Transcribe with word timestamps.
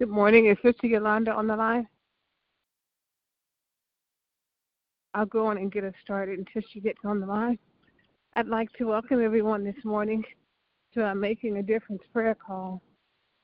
Good 0.00 0.08
morning. 0.08 0.46
Is 0.46 0.56
Sister 0.60 0.88
Yolanda 0.88 1.30
on 1.30 1.46
the 1.46 1.54
line? 1.54 1.86
I'll 5.14 5.24
go 5.24 5.46
on 5.46 5.56
and 5.56 5.70
get 5.70 5.84
us 5.84 5.94
started 6.02 6.36
until 6.36 6.62
she 6.72 6.80
gets 6.80 6.98
on 7.04 7.20
the 7.20 7.26
line. 7.26 7.60
I'd 8.34 8.48
like 8.48 8.72
to 8.72 8.88
welcome 8.88 9.24
everyone 9.24 9.62
this 9.62 9.84
morning 9.84 10.24
to 10.94 11.04
our 11.04 11.14
Making 11.14 11.58
a 11.58 11.62
Difference 11.62 12.02
prayer 12.12 12.34
call. 12.34 12.82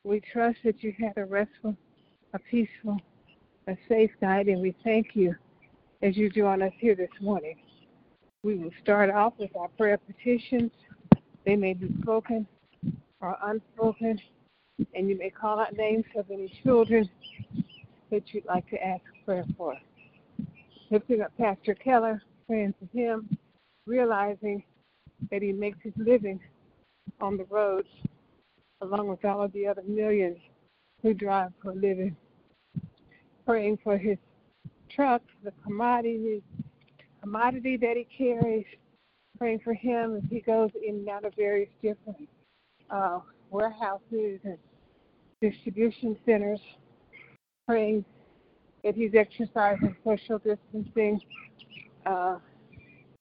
We 0.02 0.20
trust 0.32 0.58
that 0.64 0.82
you 0.82 0.92
had 0.98 1.12
a 1.18 1.24
restful, 1.24 1.76
a 2.34 2.40
peaceful, 2.40 2.96
a 3.68 3.76
safe 3.88 4.10
night, 4.20 4.48
and 4.48 4.60
we 4.60 4.74
thank 4.82 5.14
you 5.14 5.36
as 6.02 6.16
you 6.16 6.28
join 6.30 6.62
us 6.62 6.72
here 6.80 6.96
this 6.96 7.10
morning. 7.20 7.60
We 8.42 8.56
will 8.56 8.72
start 8.82 9.08
off 9.08 9.34
with 9.38 9.54
our 9.54 9.68
prayer 9.68 9.98
petitions. 9.98 10.72
They 11.46 11.54
may 11.54 11.74
be 11.74 11.94
spoken 12.02 12.44
or 13.20 13.38
unspoken 13.40 14.18
and 14.94 15.08
you 15.08 15.16
may 15.16 15.30
call 15.30 15.58
out 15.58 15.76
names 15.76 16.04
of 16.16 16.30
any 16.30 16.52
children 16.62 17.08
that 18.10 18.22
you'd 18.32 18.46
like 18.46 18.68
to 18.70 18.82
ask 18.84 19.02
prayer 19.24 19.44
for. 19.56 19.76
Lifting 20.90 21.20
up 21.20 21.32
Pastor 21.38 21.74
Keller, 21.74 22.22
praying 22.46 22.74
for 22.78 22.96
him, 22.96 23.28
realizing 23.86 24.62
that 25.30 25.42
he 25.42 25.52
makes 25.52 25.78
his 25.82 25.92
living 25.96 26.40
on 27.20 27.36
the 27.36 27.44
roads 27.44 27.88
along 28.82 29.08
with 29.08 29.24
all 29.24 29.42
of 29.42 29.52
the 29.52 29.66
other 29.66 29.82
millions 29.86 30.38
who 31.02 31.14
drive 31.14 31.52
for 31.62 31.70
a 31.72 31.74
living. 31.74 32.16
Praying 33.46 33.78
for 33.82 33.98
his 33.98 34.16
truck, 34.94 35.22
the 35.44 35.52
commodity, 35.62 36.42
commodity 37.22 37.76
that 37.76 37.96
he 37.96 38.06
carries. 38.16 38.66
Praying 39.38 39.60
for 39.60 39.74
him 39.74 40.16
as 40.16 40.22
he 40.30 40.40
goes 40.40 40.70
in 40.86 40.96
and 40.96 41.08
out 41.08 41.24
of 41.24 41.34
various 41.34 41.70
different 41.82 42.28
uh, 42.90 43.20
warehouses 43.50 44.40
and 44.44 44.58
distribution 45.40 46.16
centers, 46.26 46.60
praying 47.66 48.04
that 48.84 48.94
he's 48.94 49.14
exercising 49.14 49.94
social 50.04 50.38
distancing 50.38 51.20
uh, 52.06 52.36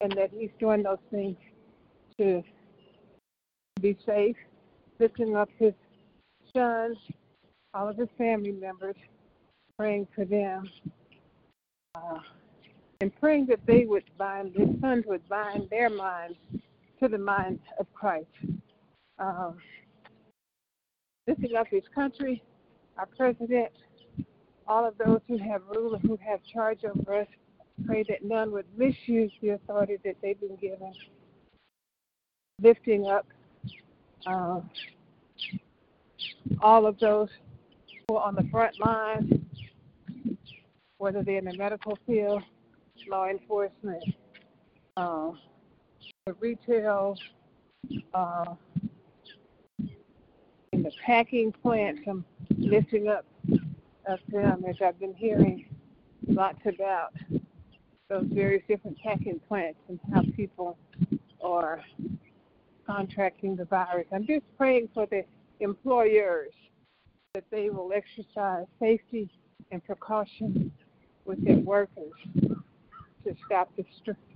and 0.01 0.11
that 0.13 0.29
he's 0.31 0.49
doing 0.59 0.83
those 0.83 0.97
things 1.11 1.37
to 2.17 2.43
be 3.81 3.97
safe, 4.05 4.35
lifting 4.99 5.35
up 5.35 5.49
his 5.57 5.73
sons, 6.55 6.97
all 7.73 7.87
of 7.87 7.97
his 7.97 8.09
family 8.17 8.51
members, 8.51 8.95
praying 9.77 10.07
for 10.15 10.25
them, 10.25 10.69
uh, 11.95 12.19
and 13.01 13.15
praying 13.19 13.45
that 13.45 13.59
they 13.65 13.85
would 13.85 14.03
bind, 14.17 14.53
his 14.55 14.67
sons 14.81 15.05
would 15.07 15.27
bind 15.29 15.69
their 15.69 15.89
minds 15.89 16.37
to 17.01 17.07
the 17.07 17.17
mind 17.17 17.59
of 17.79 17.85
Christ. 17.93 18.27
Um, 19.19 19.57
lifting 21.29 21.55
up 21.55 21.67
his 21.67 21.83
country, 21.93 22.41
our 22.97 23.05
president, 23.05 23.69
all 24.67 24.87
of 24.87 24.97
those 24.97 25.19
who 25.27 25.37
have 25.37 25.61
rule 25.73 25.93
and 25.93 26.03
who 26.03 26.17
have 26.25 26.39
charge 26.43 26.83
over 26.83 27.21
us. 27.21 27.27
Pray 27.85 28.03
that 28.09 28.23
none 28.23 28.51
would 28.51 28.65
misuse 28.75 29.31
the 29.41 29.49
authority 29.49 29.97
that 30.03 30.15
they've 30.21 30.39
been 30.39 30.57
given. 30.57 30.91
Lifting 32.61 33.07
up 33.07 33.27
uh, 34.25 34.59
all 36.61 36.85
of 36.85 36.99
those 36.99 37.29
who 38.07 38.17
are 38.17 38.27
on 38.27 38.35
the 38.35 38.43
front 38.51 38.77
line, 38.79 39.45
whether 40.97 41.23
they're 41.23 41.37
in 41.37 41.45
the 41.45 41.53
medical 41.53 41.97
field, 42.05 42.43
law 43.07 43.27
enforcement, 43.27 44.03
uh, 44.97 45.31
the 46.25 46.33
retail, 46.39 47.15
uh, 48.13 48.55
in 50.79 50.83
the 50.83 50.91
packing 51.05 51.51
plants. 51.51 52.01
I'm 52.07 52.23
lifting 52.57 53.09
up 53.09 53.25
of 54.07 54.19
them 54.29 54.63
as 54.67 54.75
I've 54.83 54.99
been 54.99 55.13
hearing 55.13 55.65
lots 56.27 56.59
about 56.65 57.13
those 58.09 58.25
various 58.31 58.63
different 58.67 58.97
packing 59.03 59.41
plants 59.47 59.79
and 59.89 59.99
how 60.13 60.23
people 60.35 60.77
are 61.43 61.81
contracting 62.87 63.55
the 63.55 63.65
virus. 63.65 64.07
I'm 64.13 64.25
just 64.25 64.45
praying 64.57 64.89
for 64.93 65.05
the 65.05 65.23
employers 65.59 66.53
that 67.33 67.43
they 67.51 67.69
will 67.69 67.91
exercise 67.93 68.65
safety 68.79 69.29
and 69.71 69.83
precaution 69.83 70.71
with 71.25 71.43
their 71.45 71.57
workers 71.57 72.13
to 72.41 73.35
stop 73.45 73.69
the 73.75 73.83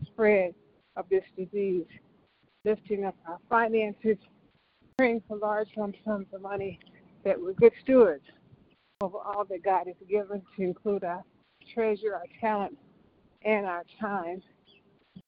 spread 0.05 0.53
of 0.97 1.05
this 1.09 1.23
disease, 1.37 1.87
lifting 2.65 3.05
up 3.05 3.15
our 3.27 3.39
finances 3.49 4.17
praying 4.97 5.21
for 5.27 5.37
large 5.37 5.69
lump 5.75 5.95
sums 6.05 6.27
of 6.33 6.41
money 6.41 6.79
that 7.23 7.39
we're 7.39 7.53
good 7.53 7.73
stewards 7.81 8.23
over 9.01 9.17
all 9.17 9.45
that 9.45 9.63
God 9.63 9.87
has 9.87 9.95
given 10.09 10.41
to 10.55 10.61
include 10.61 11.03
our 11.03 11.23
treasure, 11.73 12.13
our 12.15 12.25
talent, 12.39 12.77
and 13.43 13.65
our 13.65 13.83
time, 13.99 14.41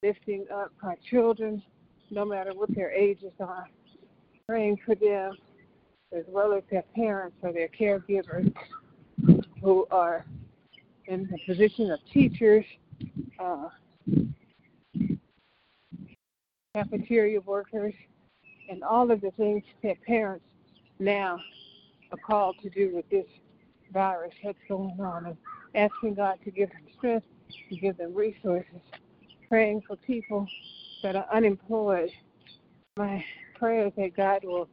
lifting 0.03 0.45
up 0.53 0.71
our 0.83 0.95
children, 1.09 1.62
no 2.12 2.25
matter 2.25 2.51
what 2.53 2.73
their 2.75 2.91
ages 2.91 3.33
are, 3.39 3.67
praying 4.47 4.77
for 4.85 4.95
them 4.95 5.35
as 6.15 6.23
well 6.27 6.53
as 6.53 6.63
their 6.69 6.83
parents 6.95 7.35
or 7.41 7.51
their 7.51 7.68
caregivers 7.68 8.53
who 9.61 9.88
are 9.91 10.25
in 11.07 11.27
the 11.31 11.38
position 11.45 11.91
of 11.91 12.00
teachers, 12.13 12.65
uh, 13.39 13.69
cafeteria 16.75 17.41
workers, 17.41 17.94
and 18.69 18.83
all 18.83 19.12
of 19.12 19.21
the 19.21 19.31
things 19.31 19.63
that 19.83 20.01
parents 20.03 20.45
now 21.00 21.39
are 22.12 22.17
called 22.17 22.56
to 22.63 22.69
do 22.69 22.91
with 22.94 23.09
this 23.09 23.25
virus 23.94 24.33
that's 24.44 24.57
going 24.67 25.00
on 25.00 25.25
and 25.25 25.38
asking 25.75 26.15
God 26.15 26.38
to 26.44 26.51
give 26.51 26.69
them 26.69 26.81
strength, 26.97 27.25
to 27.69 27.75
give 27.75 27.97
them 27.97 28.13
resources, 28.13 28.81
praying 29.50 29.81
for 29.88 29.95
people 29.97 30.47
that 31.03 31.15
are 31.15 31.27
unemployed. 31.33 32.09
My 32.97 33.23
prayer 33.56 33.88
is 33.88 33.94
that 33.97 34.15
God 34.15 34.44
will 34.44 34.68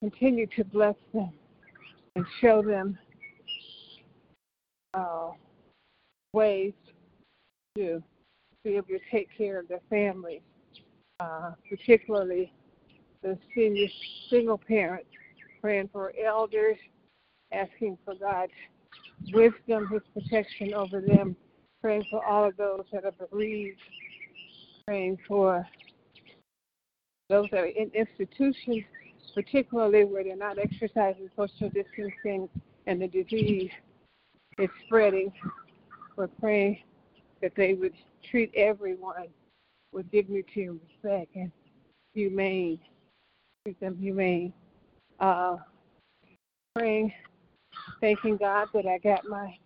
continue 0.00 0.46
to 0.56 0.64
bless 0.64 0.96
them 1.14 1.32
and 2.16 2.26
show 2.40 2.62
them 2.62 2.98
uh, 4.94 5.30
ways 6.32 6.72
to 7.76 8.02
be 8.64 8.76
able 8.76 8.88
to 8.88 9.00
take 9.10 9.28
care 9.36 9.58
of 9.58 9.68
their 9.68 9.80
families, 9.88 10.42
uh, 11.20 11.52
particularly 11.68 12.52
the 13.22 13.38
senior 13.54 13.88
single 14.28 14.58
parents, 14.58 15.08
praying 15.60 15.88
for 15.92 16.12
elders, 16.24 16.76
asking 17.52 17.98
for 18.04 18.14
God's 18.14 18.52
wisdom, 19.32 19.88
His 19.88 20.02
protection 20.12 20.74
over 20.74 21.00
them, 21.00 21.36
praying 21.80 22.04
for 22.10 22.24
all 22.24 22.44
of 22.44 22.56
those 22.56 22.84
that 22.92 23.04
are 23.04 23.12
bereaved, 23.12 23.80
praying 24.86 25.18
for 25.26 25.66
those 27.28 27.48
that 27.50 27.60
are 27.60 27.66
in 27.66 27.90
institutions, 27.94 28.84
particularly 29.34 30.04
where 30.04 30.24
they're 30.24 30.36
not 30.36 30.58
exercising 30.58 31.30
social 31.36 31.70
distancing 31.70 32.48
and 32.86 33.00
the 33.00 33.08
disease 33.08 33.70
is 34.58 34.68
spreading. 34.84 35.32
We're 36.16 36.26
praying 36.26 36.82
that 37.40 37.52
they 37.56 37.74
would 37.74 37.94
treat 38.30 38.52
everyone 38.54 39.28
with 39.92 40.10
dignity 40.10 40.64
and 40.64 40.80
respect 40.88 41.34
and 41.34 41.50
humane, 42.14 42.78
treat 43.64 43.78
them 43.78 43.96
humane. 43.96 44.52
Uh, 45.20 45.56
praying, 46.74 47.12
thanking 48.00 48.36
God 48.36 48.68
that 48.74 48.86
I 48.86 48.98
got 48.98 49.24
my 49.28 49.56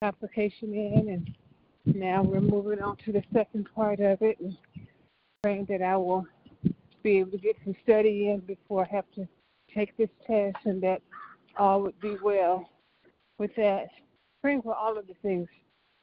application 0.00 0.72
in, 0.72 1.08
and 1.84 1.96
now 1.96 2.22
we're 2.22 2.40
moving 2.40 2.80
on 2.80 2.96
to 3.04 3.12
the 3.12 3.22
second 3.34 3.68
part 3.74 4.00
of 4.00 4.22
it, 4.22 4.40
and 4.40 4.56
praying 5.42 5.66
that 5.68 5.82
I 5.82 5.96
will 5.98 6.26
be 7.02 7.18
able 7.18 7.32
to 7.32 7.38
get 7.38 7.56
some 7.64 7.76
study 7.82 8.30
in 8.30 8.40
before 8.40 8.86
I 8.90 8.94
have 8.94 9.10
to 9.16 9.28
take 9.74 9.94
this 9.98 10.08
test, 10.26 10.56
and 10.64 10.82
that 10.82 11.02
all 11.58 11.82
would 11.82 12.00
be 12.00 12.16
well 12.22 12.70
with 13.38 13.54
that. 13.56 13.88
Praying 14.40 14.62
for 14.62 14.74
all 14.74 14.96
of 14.96 15.06
the 15.06 15.14
things 15.22 15.48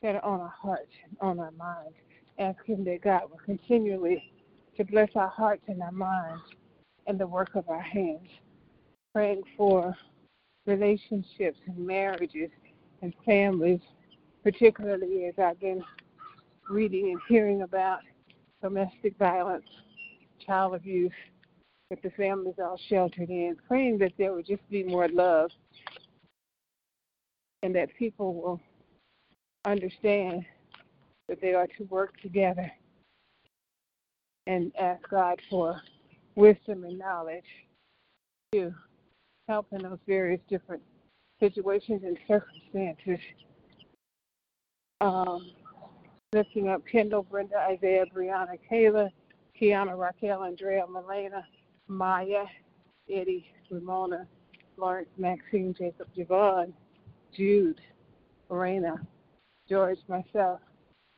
that 0.04 0.16
are 0.16 0.26
on 0.26 0.42
our 0.42 0.54
hearts, 0.62 0.92
on 1.22 1.40
our 1.40 1.52
minds, 1.52 1.96
asking 2.38 2.84
that 2.84 3.02
God 3.02 3.24
will 3.32 3.40
continually 3.44 4.32
to 4.78 4.84
bless 4.84 5.10
our 5.16 5.30
hearts 5.30 5.64
and 5.68 5.82
our 5.82 5.92
minds 5.92 6.44
and 7.08 7.20
the 7.20 7.28
work 7.28 7.56
of 7.56 7.70
our 7.70 7.82
hands. 7.82 8.30
Praying 9.14 9.44
for 9.58 9.96
relationships 10.66 11.60
and 11.68 11.78
marriages 11.78 12.50
and 13.02 13.14
families, 13.26 13.82
particularly 14.44 15.26
as 15.26 15.34
I've 15.38 15.60
been 15.60 15.84
reading 16.70 17.10
and 17.12 17.20
hearing 17.28 17.62
about 17.62 18.00
domestic 18.62 19.18
violence 19.18 19.66
child 20.46 20.76
abuse 20.76 21.12
that 21.90 22.02
the 22.02 22.10
families 22.12 22.56
are 22.64 22.78
sheltered 22.90 23.30
in, 23.30 23.56
praying 23.68 23.98
that 24.00 24.14
there 24.18 24.34
would 24.34 24.46
just 24.46 24.68
be 24.70 24.84
more 24.84 25.08
love 25.10 25.52
and 27.62 27.76
that 27.76 27.90
people 27.98 28.34
will 28.34 28.62
understand 29.66 30.46
that 31.28 31.40
they 31.42 31.54
are 31.54 31.68
to 31.78 31.84
work 31.86 32.20
together 32.22 32.72
and 34.48 34.72
ask 34.78 35.08
God 35.10 35.40
for 35.50 35.82
wisdom 36.36 36.84
and 36.84 36.98
knowledge 36.98 37.44
to 38.54 38.74
help 39.48 39.68
in 39.72 39.82
those 39.82 40.00
various 40.08 40.42
different 40.50 40.82
situations 41.40 42.02
and 42.04 42.18
circumstances. 42.28 43.20
Um, 45.02 45.52
lifting 46.34 46.70
up 46.70 46.82
Kendall, 46.90 47.24
Brenda, 47.24 47.58
Isaiah, 47.58 48.06
Brianna, 48.16 48.58
Kayla, 48.72 49.10
Kiana, 49.60 49.98
Raquel, 49.98 50.44
Andrea, 50.44 50.86
Melena, 50.90 51.44
Maya, 51.88 52.46
Eddie, 53.10 53.46
Ramona, 53.70 54.28
Lawrence, 54.78 55.10
Maxine, 55.18 55.76
Jacob, 55.78 56.08
Javon, 56.18 56.74
Jude, 57.36 57.82
Lorena, 58.50 58.96
George, 59.68 60.00
myself, 60.08 60.60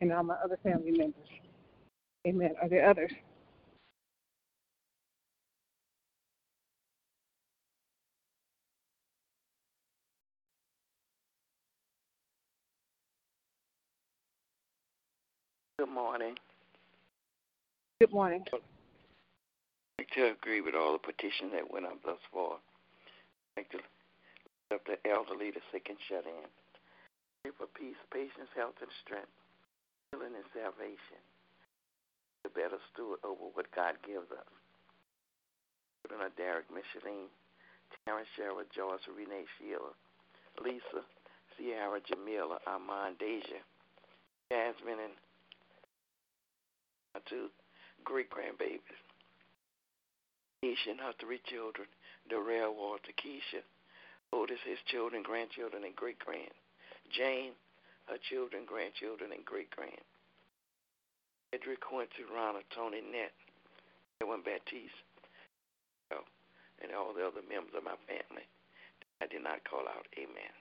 and 0.01 0.11
all 0.11 0.23
my 0.23 0.35
other 0.43 0.57
family 0.63 0.91
members. 0.91 1.29
Amen. 2.27 2.53
Are 2.61 2.69
there 2.69 2.89
others? 2.89 3.11
Good 15.77 15.91
morning. 15.91 16.39
Good 17.99 18.15
morning. 18.15 18.47
I'd 18.47 18.63
like 19.99 20.11
to 20.15 20.31
agree 20.31 20.63
with 20.63 20.71
all 20.71 20.95
the 20.95 21.03
petitions 21.03 21.51
that 21.51 21.67
went 21.67 21.83
up 21.83 21.99
thus 21.99 22.23
far. 22.31 22.63
I'd 23.59 23.67
like 23.67 23.71
to 23.75 23.83
lift 23.83 24.71
up 24.71 24.87
the 24.87 24.95
elderly, 25.03 25.51
the 25.51 25.59
sick, 25.75 25.91
and 25.91 25.99
shut 26.07 26.23
in. 26.23 26.47
Pray 27.43 27.51
for 27.59 27.67
peace, 27.75 27.99
patience, 28.07 28.47
health, 28.55 28.79
and 28.79 28.87
strength, 29.03 29.35
healing, 30.15 30.31
and 30.39 30.47
salvation. 30.55 31.19
To 32.47 32.55
better 32.55 32.79
steward 32.95 33.19
over 33.27 33.51
what 33.51 33.67
God 33.75 33.99
gives 34.07 34.31
us. 34.31 34.47
Children 36.07 36.31
are 36.31 36.35
Derek, 36.39 36.71
Micheline, 36.71 37.27
Terrence, 38.07 38.31
Cheryl, 38.39 38.63
Joyce, 38.71 39.03
Renee, 39.11 39.43
Sheila, 39.59 39.91
Lisa, 40.63 41.03
Sierra, 41.59 41.99
Jamila, 41.99 42.63
Armand, 42.63 43.19
Deja, 43.19 43.59
Jasmine, 44.47 45.03
and 45.03 45.19
my 47.15 47.23
two 47.31 47.47
great 48.03 48.27
grandbabies. 48.27 48.99
Keisha 50.59 50.91
and 50.91 50.99
her 50.99 51.15
three 51.23 51.39
children, 51.47 51.87
Darrell, 52.27 52.75
Walter, 52.75 53.15
Keisha, 53.15 53.63
Otis, 54.33 54.59
his 54.67 54.79
children, 54.91 55.23
grandchildren, 55.23 55.85
and 55.85 55.95
great 55.95 56.19
grand. 56.19 56.51
Jane, 57.15 57.55
her 58.11 58.19
children, 58.29 58.67
grandchildren, 58.67 59.31
and 59.31 59.45
great 59.45 59.71
grand. 59.71 60.03
Edric, 61.53 61.79
Quincy, 61.79 62.27
Ronald, 62.27 62.67
Tony, 62.75 62.99
Nett, 62.99 63.31
Edwin 64.19 64.43
Baptiste, 64.43 65.07
and 66.83 66.91
all 66.91 67.13
the 67.15 67.23
other 67.23 67.45
members 67.47 67.71
of 67.77 67.87
my 67.87 67.95
family. 68.03 68.43
I 69.21 69.27
did 69.27 69.43
not 69.43 69.63
call 69.63 69.87
out. 69.87 70.03
Amen. 70.19 70.51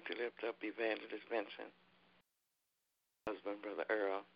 to 0.11 0.19
lift 0.19 0.43
up 0.43 0.59
Evangelist 0.59 1.23
Vincent, 1.31 1.71
husband, 3.23 3.63
Brother 3.63 3.87
Earl, 3.87 4.27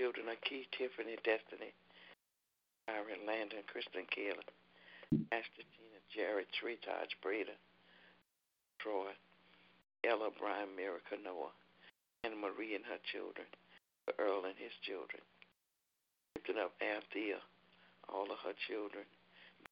children 0.00 0.32
are 0.32 0.40
Keith, 0.40 0.64
Tiffany, 0.72 1.20
Destiny, 1.20 1.76
Byron, 2.88 3.28
Landon, 3.28 3.60
Kristen, 3.68 4.08
Kayla, 4.08 4.40
Ashley, 5.36 5.68
Gina, 5.68 6.00
Jared, 6.08 6.48
Tree, 6.56 6.80
Taj, 6.80 7.12
Breda, 7.20 7.52
Troy, 8.80 9.12
Ella, 10.00 10.32
Brian, 10.32 10.72
Miracle, 10.72 11.20
Noah, 11.20 11.52
and 12.24 12.40
Marie 12.40 12.72
and 12.72 12.88
her 12.88 13.00
children, 13.12 13.44
Earl 14.16 14.48
and 14.48 14.56
his 14.56 14.72
children. 14.80 15.20
Lifting 16.36 16.56
up 16.56 16.72
Althea, 16.80 17.40
all 18.08 18.32
of 18.32 18.40
her 18.48 18.56
children, 18.64 19.04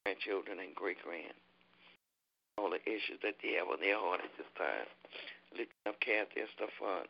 grandchildren, 0.04 0.60
and 0.60 0.76
great 0.76 1.00
grand 1.00 1.36
all 2.58 2.70
the 2.70 2.82
issues 2.84 3.18
that 3.22 3.34
they 3.42 3.56
have 3.58 3.68
on 3.68 3.80
their 3.80 3.98
heart 3.98 4.20
at 4.24 4.30
this 4.36 4.46
time. 4.56 4.86
Lifting 5.52 5.86
up 5.86 6.00
Kathy 6.00 6.40
and 6.40 6.48
Stefan, 6.56 7.06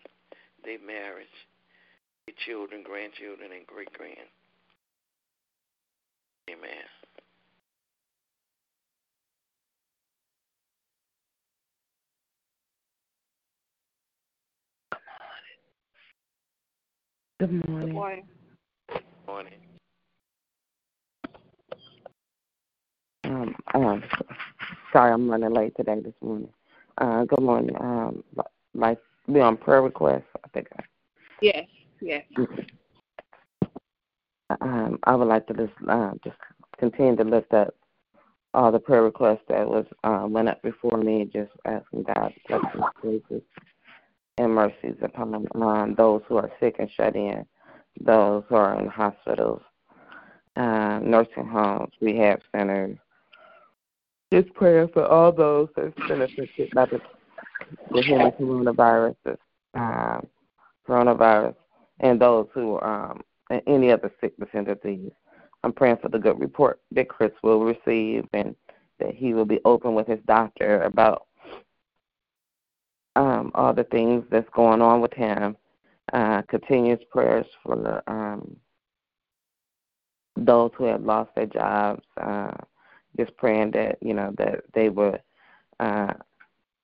their 0.65 0.79
marriage, 0.79 1.27
their 2.27 2.35
children, 2.45 2.83
grandchildren, 2.83 3.51
and 3.55 3.67
great 3.67 3.93
grand. 3.93 4.31
Amen. 6.51 6.87
Good 17.41 17.69
morning. 17.69 17.89
Good 17.89 17.95
morning. 17.95 18.25
Morning. 19.27 19.53
Um, 23.25 23.55
um, 23.75 24.03
sorry, 24.93 25.13
I'm 25.13 25.29
running 25.29 25.53
late 25.53 25.75
today 25.77 26.01
this 26.01 26.15
morning. 26.21 26.51
Uh, 26.99 27.25
good 27.25 27.41
morning. 27.41 27.75
Um, 27.81 28.23
like 28.75 28.99
be 29.33 29.41
on 29.41 29.57
prayer 29.57 29.83
request. 29.83 30.25
I 30.45 30.49
think. 30.49 30.69
I, 30.79 30.83
Yes, 31.41 31.67
yes. 32.01 32.25
um, 34.61 34.99
I 35.05 35.15
would 35.17 35.29
like 35.29 35.47
to 35.49 35.55
just 35.55 35.73
uh, 35.89 36.13
just 36.23 36.37
continue 36.79 37.17
to 37.17 37.25
lift 37.25 37.53
up 37.53 37.75
all 38.55 38.71
the 38.71 38.79
prayer 38.79 39.03
requests 39.03 39.43
that 39.49 39.67
was 39.67 39.87
uh, 40.05 40.27
went 40.29 40.49
up 40.49 40.63
before 40.63 40.99
me. 40.99 41.29
Just 41.33 41.51
asking 41.65 42.05
God 42.05 42.33
to 42.49 42.61
bless 42.61 42.73
His 42.73 42.83
graces 43.01 43.43
and 44.39 44.55
mercies 44.55 44.97
upon 45.03 45.47
um, 45.55 45.95
those 45.97 46.23
who 46.29 46.37
are 46.37 46.51
sick 46.61 46.77
and 46.79 46.91
shut 46.97 47.17
in, 47.17 47.45
those 48.01 48.45
who 48.49 48.55
are 48.55 48.81
in 48.81 48.89
hospitals, 48.89 49.63
uh, 50.57 51.01
nursing 51.03 51.47
homes, 51.47 51.93
rehab 52.01 52.41
centers. 52.55 52.99
Just 54.33 54.55
praying 54.55 54.89
for 54.95 55.05
all 55.05 55.31
those 55.31 55.69
that's 55.77 55.95
been 56.09 56.23
affected 56.23 56.71
by 56.73 56.87
the, 56.87 56.99
the 57.91 58.01
coronavirus 58.41 59.37
um, 59.75 60.27
coronavirus 60.89 61.55
and 62.01 62.19
those 62.19 62.47
who 62.55 62.81
um, 62.81 63.21
and 63.51 63.61
any 63.67 63.93
other 63.93 64.11
sickness 64.23 64.49
and 64.55 64.67
disease. 64.67 65.13
I'm 65.63 65.75
praying 65.75 65.99
for 66.01 66.09
the 66.09 66.19
good 66.19 66.41
report 66.41 66.81
that 66.93 67.11
Chris 67.11 67.33
will 67.43 67.63
receive 67.63 68.25
and 68.33 68.57
that 68.99 69.15
he 69.15 69.35
will 69.35 69.45
be 69.45 69.61
open 69.67 69.95
with 69.95 70.07
his 70.07 70.21
doctor 70.27 70.81
about 70.81 71.27
um, 73.15 73.51
all 73.55 73.75
the 73.75 73.85
things 73.85 74.25
that's 74.31 74.49
going 74.55 74.81
on 74.81 75.03
with 75.03 75.13
him. 75.13 75.59
Uh, 76.15 76.41
continuous 76.49 77.01
prayers 77.11 77.47
for 77.63 78.03
um, 78.07 78.57
those 80.37 80.71
who 80.79 80.85
have 80.85 81.03
lost 81.03 81.35
their 81.37 81.45
jobs. 81.45 82.03
Uh, 82.19 82.53
just 83.17 83.37
praying 83.37 83.73
that 83.73 83.99
you 84.01 84.15
know 84.15 84.33
that 84.39 84.63
they 84.75 84.89
would 84.89 85.21
uh, 85.81 86.13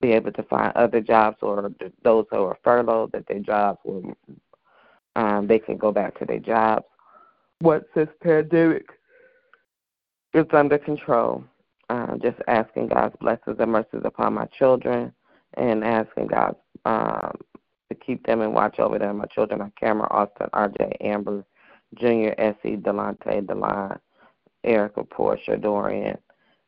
be 0.01 0.11
able 0.11 0.31
to 0.31 0.43
find 0.43 0.71
other 0.75 1.01
jobs, 1.01 1.37
or 1.41 1.71
those 2.03 2.25
who 2.31 2.43
are 2.43 2.57
furloughed 2.63 3.11
that 3.11 3.27
their 3.27 3.39
jobs 3.39 3.79
will 3.83 4.15
um, 5.15 5.47
they 5.47 5.59
can 5.59 5.77
go 5.77 5.91
back 5.91 6.17
to 6.19 6.25
their 6.25 6.39
jobs 6.39 6.85
once 7.61 7.85
this 7.95 8.07
pandemic 8.21 8.87
is 10.33 10.45
under 10.53 10.77
control. 10.77 11.43
Uh, 11.89 12.17
just 12.17 12.37
asking 12.47 12.87
God's 12.87 13.15
blessings 13.19 13.57
and 13.59 13.71
mercies 13.71 14.01
upon 14.05 14.35
my 14.35 14.45
children, 14.45 15.11
and 15.55 15.83
asking 15.83 16.27
God 16.27 16.55
um, 16.85 17.33
to 17.89 17.95
keep 17.95 18.25
them 18.27 18.41
and 18.41 18.53
watch 18.53 18.77
over 18.79 18.99
them. 18.99 19.17
My 19.17 19.25
children 19.25 19.61
are 19.61 19.71
Cameron, 19.79 20.07
Austin, 20.11 20.47
RJ, 20.53 20.97
Amber, 21.01 21.43
Junior, 21.95 22.35
Essie, 22.37 22.77
Delante, 22.77 23.41
Delon, 23.41 23.99
Erica, 24.63 25.03
Portia, 25.03 25.57
Dorian, 25.57 26.17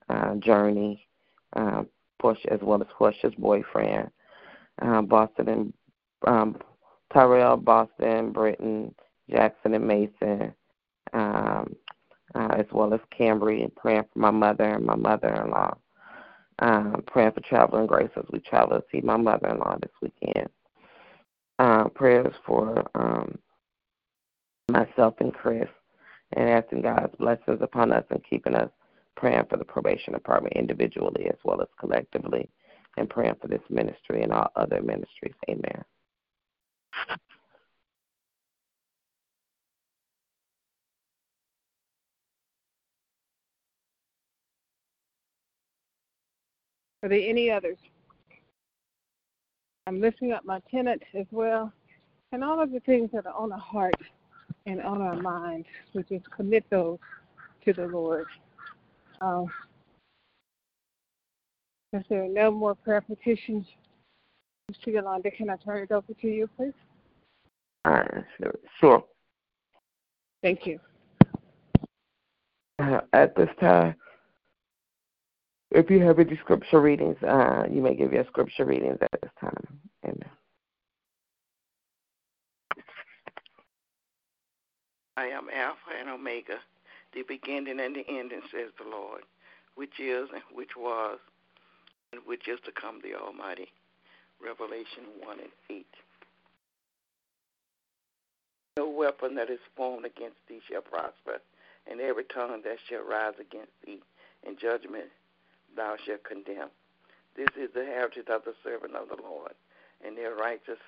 uh, 0.09 0.35
Journey, 0.35 1.07
uh, 1.55 1.83
Portia, 2.19 2.53
as 2.53 2.59
well 2.61 2.81
as 2.81 2.87
Portia's 2.97 3.33
boyfriend, 3.37 4.09
uh, 4.81 5.01
Boston 5.01 5.49
and 5.49 5.73
um, 6.27 6.57
Tyrell, 7.13 7.57
Boston, 7.57 8.31
Britton, 8.31 8.93
Jackson, 9.29 9.73
and 9.73 9.87
Mason, 9.87 10.53
um, 11.13 11.75
uh, 12.35 12.55
as 12.57 12.65
well 12.71 12.93
as 12.93 12.99
Cambry, 13.17 13.63
and 13.63 13.75
praying 13.75 14.03
for 14.13 14.19
my 14.19 14.31
mother 14.31 14.63
and 14.63 14.85
my 14.85 14.95
mother-in-law. 14.95 15.75
Um, 16.59 17.03
praying 17.07 17.31
for 17.31 17.41
traveling 17.41 17.87
grace 17.87 18.11
as 18.15 18.25
we 18.31 18.39
travel 18.39 18.79
to 18.79 18.85
see 18.91 19.01
my 19.01 19.17
mother-in-law 19.17 19.77
this 19.81 19.91
weekend. 20.01 20.47
Uh, 21.57 21.89
prayers 21.89 22.33
for 22.45 22.85
um, 22.93 23.37
myself 24.69 25.15
and 25.19 25.33
Chris, 25.33 25.67
and 26.33 26.49
asking 26.49 26.81
God's 26.81 27.15
blessings 27.17 27.59
upon 27.61 27.91
us 27.91 28.05
and 28.09 28.23
keeping 28.29 28.55
us 28.55 28.69
praying 29.15 29.45
for 29.49 29.57
the 29.57 29.65
probation 29.65 30.13
department 30.13 30.55
individually 30.55 31.27
as 31.27 31.37
well 31.43 31.61
as 31.61 31.67
collectively, 31.79 32.49
and 32.97 33.09
praying 33.09 33.35
for 33.41 33.47
this 33.47 33.61
ministry 33.69 34.23
and 34.23 34.31
all 34.31 34.51
other 34.55 34.81
ministries. 34.81 35.35
Amen. 35.49 35.83
Are 47.03 47.09
there 47.09 47.27
any 47.27 47.49
others? 47.49 47.77
I'm 49.87 49.99
lifting 49.99 50.31
up 50.31 50.45
my 50.45 50.61
tenants 50.69 51.05
as 51.17 51.25
well, 51.31 51.73
and 52.31 52.43
all 52.43 52.61
of 52.61 52.71
the 52.71 52.79
things 52.81 53.09
that 53.13 53.25
are 53.25 53.33
on 53.33 53.49
the 53.49 53.57
heart 53.57 53.95
and 54.65 54.81
on 54.81 55.01
our 55.01 55.15
minds. 55.15 55.67
We 55.93 56.03
just 56.03 56.29
commit 56.31 56.65
those 56.69 56.99
to 57.65 57.73
the 57.73 57.87
Lord. 57.87 58.25
Um, 59.21 59.47
if 61.93 62.03
there 62.09 62.23
are 62.23 62.29
no 62.29 62.51
more 62.51 62.75
prayer 62.75 63.01
petitions, 63.01 63.65
Sister 64.71 64.91
Yolanda, 64.91 65.31
can 65.31 65.49
I 65.49 65.57
turn 65.57 65.83
it 65.83 65.91
over 65.91 66.13
to 66.13 66.27
you, 66.27 66.49
please? 66.55 66.73
Uh, 67.85 68.03
sure. 68.79 69.03
Thank 70.41 70.65
you. 70.65 70.79
Uh, 72.79 73.01
at 73.13 73.35
this 73.35 73.49
time, 73.59 73.95
if 75.71 75.89
you 75.89 76.01
have 76.01 76.19
any 76.19 76.37
scripture 76.37 76.81
readings, 76.81 77.17
uh, 77.23 77.63
you 77.71 77.81
may 77.81 77.95
give 77.95 78.11
your 78.11 78.25
scripture 78.25 78.65
readings 78.65 78.97
at 79.01 79.21
this 79.21 79.31
time. 79.39 79.81
Amen. 80.05 80.29
I 85.17 85.25
am 85.25 85.47
Alpha 85.53 85.91
and 85.99 86.09
Omega, 86.21 86.59
the 87.13 87.23
beginning 87.27 87.79
and 87.79 87.95
the 87.95 88.05
ending, 88.07 88.41
says 88.51 88.69
the 88.77 88.89
Lord, 88.89 89.23
which 89.75 89.99
is 89.99 90.29
and 90.31 90.43
which 90.53 90.75
was 90.77 91.17
and 92.11 92.21
which 92.25 92.47
is 92.47 92.59
to 92.65 92.71
come, 92.71 92.99
the 93.01 93.15
Almighty. 93.15 93.67
Revelation 94.43 95.05
1 95.23 95.39
and 95.39 95.51
8. 95.69 95.85
No 98.77 98.89
weapon 98.89 99.35
that 99.35 99.49
is 99.49 99.59
formed 99.75 100.05
against 100.05 100.37
thee 100.47 100.59
shall 100.69 100.81
prosper, 100.81 101.39
and 101.89 102.01
every 102.01 102.23
tongue 102.25 102.61
that 102.63 102.77
shall 102.89 103.03
rise 103.03 103.35
against 103.39 103.71
thee 103.85 104.01
in 104.45 104.57
judgment 104.57 105.05
thou 105.75 105.95
shalt 106.05 106.23
condemn. 106.23 106.69
This 107.35 107.49
is 107.57 107.69
the 107.73 107.85
heritage 107.85 108.27
of 108.29 108.43
the 108.43 108.53
servant 108.63 108.95
of 108.95 109.09
the 109.09 109.21
Lord, 109.21 109.53
and 110.05 110.17
their 110.17 110.35
righteousness 110.35 110.79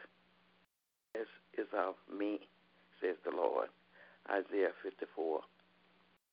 is 1.58 1.68
of 1.78 1.96
me, 2.12 2.40
says 3.00 3.16
the 3.24 3.36
Lord. 3.36 3.70
Isaiah 4.30 4.72
54 4.82 5.42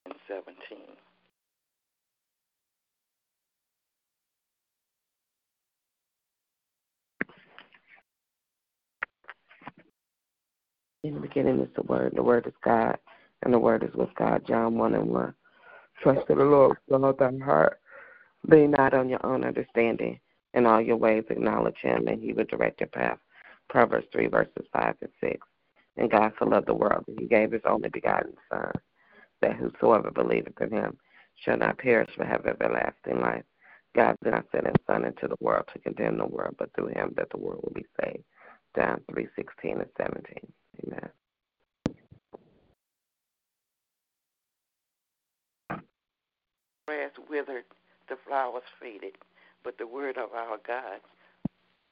and 0.07 0.15
17. 0.29 0.79
In 11.03 11.15
the 11.15 11.21
beginning 11.21 11.61
is 11.61 11.69
the 11.75 11.83
Word, 11.83 12.13
the 12.15 12.23
Word 12.23 12.47
is 12.47 12.53
God, 12.63 12.99
and 13.43 13.53
the 13.53 13.59
Word 13.59 13.83
is 13.83 13.95
with 13.95 14.15
God. 14.17 14.43
John 14.47 14.77
1 14.77 14.95
and 14.95 15.09
1. 15.09 15.35
Trust 16.03 16.31
in 16.31 16.39
the 16.39 16.45
Lord 16.45 16.77
with 16.89 17.03
all 17.03 17.13
thy 17.13 17.33
heart. 17.45 17.81
Lean 18.47 18.73
not 18.73 18.95
on 18.95 19.09
your 19.09 19.25
own 19.25 19.45
understanding. 19.45 20.21
In 20.53 20.67
all 20.67 20.81
your 20.81 20.97
ways 20.97 21.25
acknowledge 21.31 21.79
him, 21.81 22.09
and 22.09 22.21
he 22.21 22.33
will 22.33 22.45
direct 22.45 22.81
your 22.81 22.89
path. 22.89 23.19
Proverbs 23.69 24.07
3, 24.13 24.27
verses 24.27 24.67
5 24.73 24.97
and 25.01 25.11
6. 25.21 25.47
And 26.01 26.11
God 26.11 26.33
so 26.39 26.47
loved 26.47 26.67
the 26.67 26.75
world 26.75 27.05
that 27.07 27.21
he 27.21 27.27
gave 27.27 27.53
his 27.53 27.61
only 27.67 27.91
begotten 27.91 28.33
Son, 28.51 28.73
that 29.43 29.57
whosoever 29.57 30.11
believeth 30.11 30.59
in 30.59 30.71
him 30.71 30.97
shall 31.37 31.59
not 31.59 31.77
perish 31.77 32.11
but 32.17 32.27
have 32.27 32.47
everlasting 32.47 33.21
life. 33.21 33.45
God 33.95 34.17
did 34.25 34.31
not 34.31 34.47
send 34.51 34.67
his 34.67 34.77
Son 34.87 35.05
into 35.05 35.29
the 35.29 35.37
world 35.41 35.67
to 35.73 35.79
condemn 35.79 36.17
the 36.17 36.25
world, 36.25 36.55
but 36.59 36.71
through 36.75 36.89
him 36.89 37.13
that 37.17 37.29
the 37.31 37.37
world 37.37 37.61
will 37.63 37.75
be 37.75 37.85
saved. 38.03 38.25
John 38.75 39.03
3, 39.13 39.29
16 39.37 39.73
and 39.73 39.91
17. 39.99 40.53
Amen. 40.87 41.11
Grass 46.89 47.11
withered, 47.29 47.65
the 48.09 48.17
flowers 48.27 48.63
faded, 48.81 49.17
but 49.63 49.77
the 49.77 49.87
word 49.87 50.17
of 50.17 50.33
our 50.33 50.57
God 50.67 51.01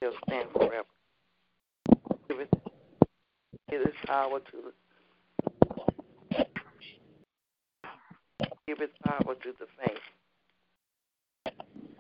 shall 0.03 0.15
stand 0.27 0.49
forever. 0.53 0.87
Give 3.71 3.83
its 3.83 3.97
power 4.07 4.41
to 4.41 4.73
give 8.67 8.81
its 8.81 8.97
power 9.05 9.35
to 9.35 9.53
the 9.59 9.67
faint. 9.81 10.01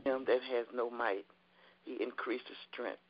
Him 0.04 0.24
that 0.26 0.42
has 0.52 0.66
no 0.74 0.90
might, 0.90 1.24
he 1.84 2.02
increases 2.02 2.56
strength. 2.70 3.00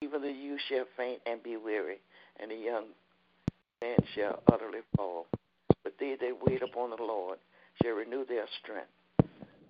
Even 0.00 0.22
the 0.22 0.30
youth 0.30 0.60
shall 0.68 0.84
faint 0.96 1.20
and 1.26 1.42
be 1.42 1.56
weary, 1.56 2.00
and 2.40 2.50
the 2.50 2.56
young 2.56 2.86
man 3.80 3.98
shall 4.14 4.42
utterly 4.52 4.80
fall. 4.96 5.26
But 5.82 5.94
they 5.98 6.16
that 6.20 6.38
wait 6.44 6.62
upon 6.62 6.90
the 6.90 7.02
Lord 7.02 7.38
shall 7.82 7.92
renew 7.92 8.24
their 8.26 8.46
strength. 8.62 8.90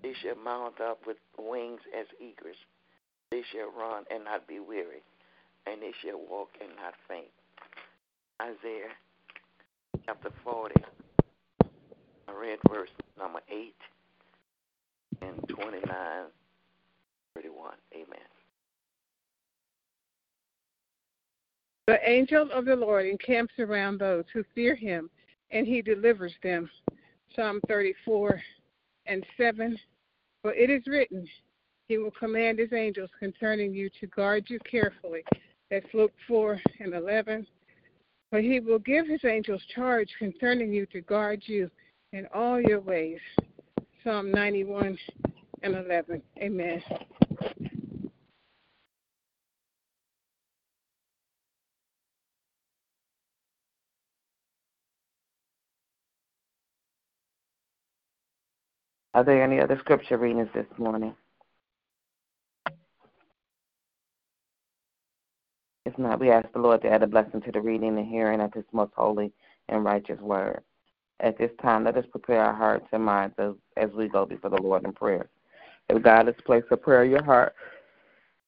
They 0.02 0.14
shall 0.22 0.36
mount 0.36 0.80
up 0.80 1.00
with 1.06 1.18
wings 1.38 1.80
as 1.98 2.06
eagles. 2.18 2.56
They 3.30 3.42
shall 3.52 3.70
run 3.76 4.04
and 4.10 4.24
not 4.24 4.46
be 4.48 4.58
weary, 4.58 5.02
and 5.66 5.82
they 5.82 5.92
shall 6.02 6.18
walk 6.28 6.48
and 6.60 6.70
not 6.76 6.94
faint. 7.08 7.30
Isaiah 8.40 8.88
chapter 10.06 10.30
40, 10.42 10.74
I 11.60 12.32
read 12.32 12.58
verse 12.70 12.88
number 13.18 13.40
8 13.50 13.74
and 15.20 15.46
29, 15.46 15.82
31. 17.34 17.72
Amen. 17.92 18.06
The 21.86 21.98
angel 22.08 22.50
of 22.50 22.64
the 22.64 22.76
Lord 22.76 23.04
encamps 23.04 23.52
around 23.58 23.98
those 23.98 24.24
who 24.32 24.42
fear 24.54 24.74
him, 24.74 25.10
and 25.50 25.66
he 25.66 25.82
delivers 25.82 26.32
them. 26.42 26.70
Psalm 27.36 27.60
34 27.68 28.40
and 29.04 29.22
7. 29.36 29.78
For 30.40 30.54
it 30.54 30.70
is 30.70 30.86
written, 30.86 31.28
He 31.88 31.98
will 31.98 32.12
command 32.12 32.58
His 32.58 32.72
angels 32.72 33.10
concerning 33.18 33.74
you 33.74 33.90
to 34.00 34.06
guard 34.06 34.44
you 34.48 34.58
carefully. 34.60 35.24
That's 35.70 35.92
Luke 35.92 36.14
4 36.26 36.58
and 36.80 36.94
11. 36.94 37.46
For 38.30 38.40
he 38.40 38.60
will 38.60 38.78
give 38.78 39.08
his 39.08 39.24
angels 39.24 39.62
charge 39.74 40.08
concerning 40.18 40.72
you 40.72 40.86
to 40.86 41.00
guard 41.00 41.42
you 41.46 41.68
in 42.12 42.26
all 42.32 42.60
your 42.60 42.80
ways. 42.80 43.18
Psalm 44.04 44.30
91 44.30 44.96
and 45.62 45.74
11. 45.74 46.22
Amen. 46.38 46.82
Are 59.12 59.24
there 59.24 59.42
any 59.42 59.60
other 59.60 59.76
scripture 59.80 60.16
readings 60.16 60.48
this 60.54 60.66
morning? 60.78 61.14
If 65.90 65.98
not, 65.98 66.20
we 66.20 66.30
ask 66.30 66.46
the 66.52 66.60
Lord 66.60 66.82
to 66.82 66.88
add 66.88 67.02
a 67.02 67.06
blessing 67.08 67.40
to 67.40 67.50
the 67.50 67.60
reading 67.60 67.98
and 67.98 68.06
hearing 68.06 68.40
of 68.40 68.54
His 68.54 68.62
most 68.70 68.92
holy 68.94 69.32
and 69.68 69.84
righteous 69.84 70.20
word. 70.20 70.62
At 71.18 71.36
this 71.36 71.50
time, 71.60 71.82
let 71.82 71.96
us 71.96 72.04
prepare 72.12 72.40
our 72.44 72.54
hearts 72.54 72.86
and 72.92 73.02
minds 73.02 73.34
as, 73.38 73.54
as 73.76 73.90
we 73.90 74.06
go 74.06 74.24
before 74.24 74.50
the 74.50 74.62
Lord 74.62 74.84
in 74.84 74.92
prayer. 74.92 75.28
If 75.88 76.00
God 76.00 76.26
has 76.26 76.36
placed 76.46 76.68
a 76.70 76.76
prayer 76.76 77.02
in 77.02 77.10
your 77.10 77.24
heart 77.24 77.56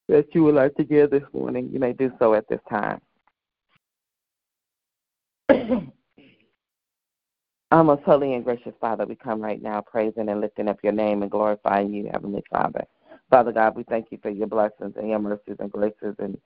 that 0.07 0.33
you 0.33 0.45
would 0.45 0.55
like 0.55 0.73
to 0.75 0.85
give 0.85 1.11
this 1.11 1.23
morning, 1.33 1.69
you 1.69 1.79
may 1.79 1.91
do 1.91 2.13
so 2.17 2.33
at 2.33 2.47
this 2.47 2.61
time. 2.69 3.01
Our 7.71 7.83
most 7.83 8.03
holy 8.03 8.35
and 8.35 8.45
gracious 8.45 8.73
Father, 8.79 9.05
we 9.05 9.15
come 9.15 9.41
right 9.41 9.61
now 9.61 9.81
praising 9.81 10.29
and 10.29 10.39
lifting 10.39 10.69
up 10.69 10.77
your 10.81 10.93
name 10.93 11.23
and 11.23 11.31
glorifying 11.31 11.91
you, 11.93 12.09
Heavenly 12.09 12.43
Father. 12.49 12.85
Father 13.29 13.51
God, 13.51 13.75
we 13.75 13.83
thank 13.83 14.07
you 14.11 14.19
for 14.21 14.29
your 14.29 14.47
blessings 14.47 14.93
and 14.95 15.09
your 15.09 15.19
mercies 15.19 15.57
and 15.59 15.69
graces 15.69 16.15
and 16.19 16.37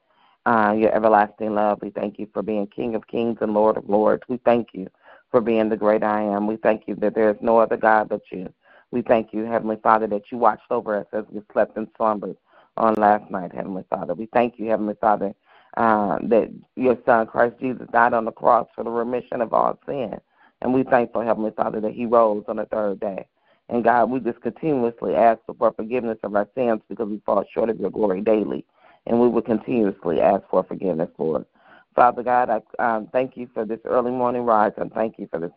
uh, 0.48 0.72
your 0.72 0.96
everlasting 0.96 1.54
love. 1.56 1.80
We 1.82 1.90
thank 1.90 2.18
you 2.18 2.28
for 2.34 2.42
being 2.42 2.68
King 2.68 2.96
of 2.96 3.06
kings 3.08 3.38
and 3.42 3.54
Lord 3.54 3.76
of 3.76 3.90
lords. 3.90 4.24
We 4.30 4.38
thank 4.46 4.70
you 4.72 4.88
for 5.30 5.42
being 5.42 5.68
the 5.68 5.76
great 5.76 6.04
I 6.04 6.22
am. 6.22 6.48
We 6.48 6.56
thank 6.56 6.84
you 6.88 6.96
that 6.96 7.16
there 7.16 7.30
is 7.30 7.36
no 7.42 7.58
other 7.60 7.76
God 7.76 8.08
but 8.08 8.22
you. 8.32 8.52
We 8.92 9.02
thank 9.02 9.34
you, 9.34 9.44
Heavenly 9.44 9.76
Father, 9.84 10.08
that 10.08 10.32
you 10.32 10.38
watched 10.38 10.72
over 10.72 10.98
us 10.98 11.08
as 11.12 11.26
we 11.30 11.42
slept 11.52 11.76
and 11.76 11.90
slumbered 11.98 12.38
on 12.78 12.94
last 12.94 13.30
night, 13.30 13.54
Heavenly 13.54 13.84
Father. 13.90 14.14
We 14.14 14.30
thank 14.32 14.58
you, 14.58 14.70
Heavenly 14.70 14.96
Father, 15.02 15.34
uh, 15.76 16.20
that 16.24 16.50
your 16.78 16.98
Son, 17.06 17.28
Christ 17.28 17.56
Jesus, 17.60 17.88
died 17.92 18.14
on 18.14 18.24
the 18.24 18.32
cross 18.32 18.68
for 18.74 18.86
the 18.86 18.90
remission 18.90 19.42
of 19.42 19.54
all 19.54 19.78
sin. 19.86 20.18
And 20.62 20.74
we 20.74 20.84
thankful, 20.84 21.24
Heavenly 21.24 21.52
Father, 21.58 21.82
that 21.82 21.92
He 21.92 22.06
rose 22.06 22.46
on 22.48 22.56
the 22.56 22.66
third 22.66 23.02
day. 23.02 23.28
And 23.68 23.84
God, 23.84 24.10
we 24.10 24.22
just 24.22 24.40
continuously 24.40 25.14
ask 25.14 25.42
for 25.46 25.74
forgiveness 25.74 26.20
of 26.24 26.34
our 26.38 26.48
sins 26.56 26.80
because 26.88 27.10
we 27.10 27.22
fall 27.26 27.44
short 27.54 27.70
of 27.70 27.82
your 27.82 27.92
glory 27.92 28.22
daily. 28.22 28.66
And 29.08 29.20
we 29.20 29.30
will 29.30 29.42
continuously 29.42 30.22
ask 30.22 30.44
for 30.50 30.64
forgiveness, 30.64 31.10
Lord. 31.18 31.46
Father 31.96 32.24
God, 32.24 32.50
I 32.50 32.84
um, 32.84 33.08
thank 33.12 33.36
you 33.36 33.50
for 33.54 33.66
this 33.66 33.80
early 33.86 34.12
morning 34.12 34.44
rise 34.44 34.74
and 34.78 34.92
thank 34.94 35.18
you 35.18 35.28
for 35.32 35.40
this 35.40 35.52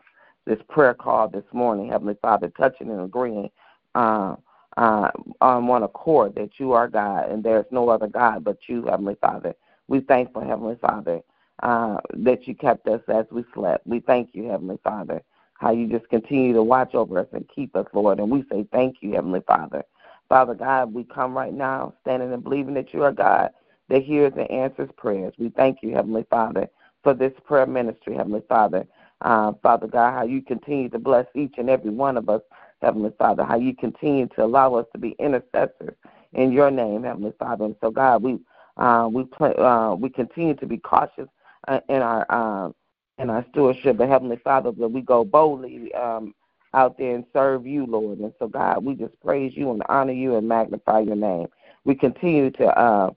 this 0.46 0.58
prayer 0.70 0.94
call 0.94 1.28
this 1.28 1.44
morning, 1.52 1.90
Heavenly 1.90 2.16
Father, 2.22 2.50
touching 2.56 2.90
and 2.90 3.02
agreeing 3.02 3.50
uh, 3.94 4.36
uh, 4.76 5.10
on 5.42 5.66
one 5.66 5.82
accord 5.82 6.34
that 6.36 6.58
you 6.58 6.72
are 6.72 6.88
God 6.88 7.30
and 7.30 7.44
there's 7.44 7.66
no 7.70 7.90
other 7.90 8.06
God 8.06 8.42
but 8.42 8.56
you, 8.66 8.86
Heavenly 8.86 9.16
Father. 9.20 9.54
We 9.86 10.00
thank 10.00 10.32
for 10.32 10.42
Heavenly 10.42 10.76
Father 10.80 11.20
uh, 11.62 11.98
that 12.14 12.48
you 12.48 12.54
kept 12.54 12.88
us 12.88 13.02
as 13.08 13.26
we 13.30 13.44
slept. 13.54 13.86
We 13.86 14.00
thank 14.00 14.30
you, 14.32 14.48
Heavenly 14.48 14.78
Father, 14.82 15.22
how 15.58 15.72
you 15.72 15.86
just 15.86 16.08
continue 16.08 16.54
to 16.54 16.62
watch 16.62 16.94
over 16.94 17.18
us 17.18 17.28
and 17.32 17.48
keep 17.54 17.76
us, 17.76 17.86
Lord. 17.92 18.18
And 18.18 18.30
we 18.30 18.44
say 18.50 18.66
thank 18.72 18.96
you, 19.02 19.12
Heavenly 19.12 19.42
Father. 19.46 19.84
Father 20.30 20.54
God, 20.54 20.94
we 20.94 21.04
come 21.04 21.36
right 21.36 21.52
now 21.52 21.92
standing 22.02 22.32
and 22.32 22.42
believing 22.42 22.72
that 22.74 22.94
you 22.94 23.02
are 23.02 23.12
God 23.12 23.50
that 23.88 24.04
hears 24.04 24.32
and 24.36 24.48
answers 24.48 24.88
prayers. 24.96 25.34
We 25.38 25.50
thank 25.50 25.78
you, 25.82 25.90
Heavenly 25.90 26.24
Father, 26.30 26.68
for 27.02 27.14
this 27.14 27.32
prayer 27.44 27.66
ministry, 27.66 28.14
Heavenly 28.14 28.42
Father. 28.48 28.86
Uh, 29.22 29.52
Father 29.62 29.88
God, 29.88 30.12
how 30.12 30.24
you 30.24 30.40
continue 30.40 30.88
to 30.88 30.98
bless 31.00 31.26
each 31.34 31.54
and 31.58 31.68
every 31.68 31.90
one 31.90 32.16
of 32.16 32.28
us, 32.30 32.40
Heavenly 32.80 33.12
Father, 33.18 33.44
how 33.44 33.58
you 33.58 33.74
continue 33.74 34.28
to 34.28 34.44
allow 34.44 34.74
us 34.76 34.86
to 34.92 34.98
be 34.98 35.16
intercessors 35.18 35.96
in 36.32 36.52
your 36.52 36.70
name, 36.70 37.02
Heavenly 37.02 37.34
Father. 37.38 37.64
And 37.64 37.76
so, 37.82 37.90
God, 37.90 38.22
we 38.22 38.38
uh, 38.76 39.10
we 39.12 39.24
play, 39.24 39.52
uh, 39.58 39.94
we 39.94 40.08
continue 40.08 40.54
to 40.54 40.66
be 40.66 40.78
cautious 40.78 41.28
uh, 41.68 41.80
in 41.88 41.96
our 41.96 42.24
um, 42.32 42.74
in 43.18 43.28
our 43.28 43.44
stewardship, 43.50 43.98
but 43.98 44.08
Heavenly 44.08 44.38
Father, 44.42 44.70
that 44.70 44.88
we 44.88 45.02
go 45.02 45.24
boldly 45.24 45.92
um, 45.92 46.32
out 46.74 46.98
there 46.98 47.14
and 47.14 47.24
serve 47.32 47.66
you, 47.66 47.86
Lord. 47.86 48.18
And 48.18 48.32
so, 48.38 48.48
God, 48.48 48.84
we 48.84 48.94
just 48.94 49.18
praise 49.20 49.52
you 49.56 49.70
and 49.72 49.82
honor 49.88 50.12
you 50.12 50.36
and 50.36 50.48
magnify 50.48 51.00
your 51.00 51.16
name. 51.16 51.48
We 51.84 51.94
continue 51.94 52.50
to 52.52 52.66
uh, 52.78 53.10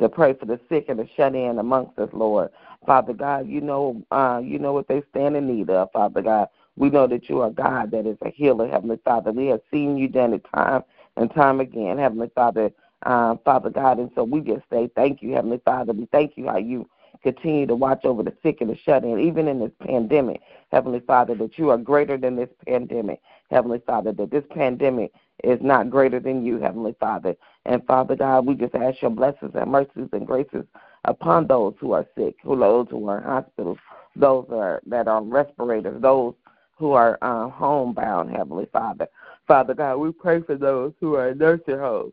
to 0.00 0.08
pray 0.08 0.32
for 0.34 0.46
the 0.46 0.58
sick 0.68 0.86
and 0.88 0.98
the 0.98 1.08
shut 1.16 1.34
in 1.34 1.58
amongst 1.58 1.98
us, 1.98 2.08
Lord. 2.12 2.50
Father 2.86 3.12
God, 3.12 3.48
you 3.48 3.60
know 3.60 4.02
uh, 4.10 4.40
you 4.42 4.58
know 4.58 4.72
what 4.72 4.88
they 4.88 5.02
stand 5.10 5.36
in 5.36 5.46
need 5.46 5.70
of, 5.70 5.90
Father 5.92 6.22
God. 6.22 6.48
We 6.76 6.88
know 6.88 7.06
that 7.06 7.28
you 7.28 7.40
are 7.42 7.50
God 7.50 7.90
that 7.90 8.06
is 8.06 8.16
a 8.22 8.30
healer, 8.30 8.68
Heavenly 8.68 8.98
Father. 9.04 9.32
We 9.32 9.46
have 9.46 9.60
seen 9.70 9.98
you 9.98 10.08
done 10.08 10.32
it 10.34 10.46
time 10.54 10.82
and 11.16 11.32
time 11.34 11.60
again, 11.60 11.98
Heavenly 11.98 12.30
Father, 12.34 12.70
uh, 13.04 13.36
Father 13.44 13.70
God. 13.70 13.98
And 13.98 14.10
so 14.14 14.24
we 14.24 14.40
just 14.40 14.62
say 14.70 14.88
thank 14.96 15.20
you, 15.22 15.32
Heavenly 15.32 15.60
Father. 15.64 15.92
We 15.92 16.06
thank 16.12 16.36
you 16.36 16.46
how 16.46 16.58
you 16.58 16.88
continue 17.22 17.66
to 17.66 17.74
watch 17.74 18.04
over 18.04 18.22
the 18.22 18.32
sick 18.42 18.60
and 18.60 18.70
the 18.70 18.76
shut 18.76 19.04
in, 19.04 19.18
even 19.20 19.48
in 19.48 19.60
this 19.60 19.72
pandemic, 19.82 20.40
Heavenly 20.70 21.00
Father, 21.00 21.34
that 21.36 21.58
you 21.58 21.70
are 21.70 21.78
greater 21.78 22.16
than 22.16 22.36
this 22.36 22.48
pandemic, 22.66 23.20
Heavenly 23.50 23.82
Father, 23.86 24.12
that 24.12 24.30
this 24.30 24.44
pandemic 24.50 25.12
is 25.44 25.58
not 25.62 25.90
greater 25.90 26.20
than 26.20 26.44
you, 26.44 26.58
Heavenly 26.58 26.94
Father. 27.00 27.34
And 27.66 27.84
Father 27.86 28.16
God, 28.16 28.46
we 28.46 28.54
just 28.54 28.74
ask 28.74 29.00
your 29.02 29.10
blessings 29.10 29.52
and 29.54 29.70
mercies 29.70 30.08
and 30.12 30.26
graces 30.26 30.64
upon 31.04 31.46
those 31.46 31.74
who 31.80 31.92
are 31.92 32.06
sick, 32.16 32.36
who 32.42 32.58
those 32.58 32.86
who 32.90 33.08
are 33.08 33.18
in 33.18 33.24
hospitals, 33.24 33.78
those 34.16 34.46
are, 34.50 34.80
that 34.86 35.08
are 35.08 35.16
on 35.16 35.30
respirators, 35.30 36.00
those 36.00 36.34
who 36.76 36.92
are 36.92 37.18
uh, 37.22 37.48
homebound, 37.48 38.30
Heavenly 38.30 38.66
Father. 38.72 39.06
Father 39.46 39.74
God, 39.74 39.96
we 39.96 40.12
pray 40.12 40.40
for 40.42 40.56
those 40.56 40.92
who 41.00 41.14
are 41.14 41.30
in 41.30 41.38
nursing 41.38 41.78
homes, 41.78 42.12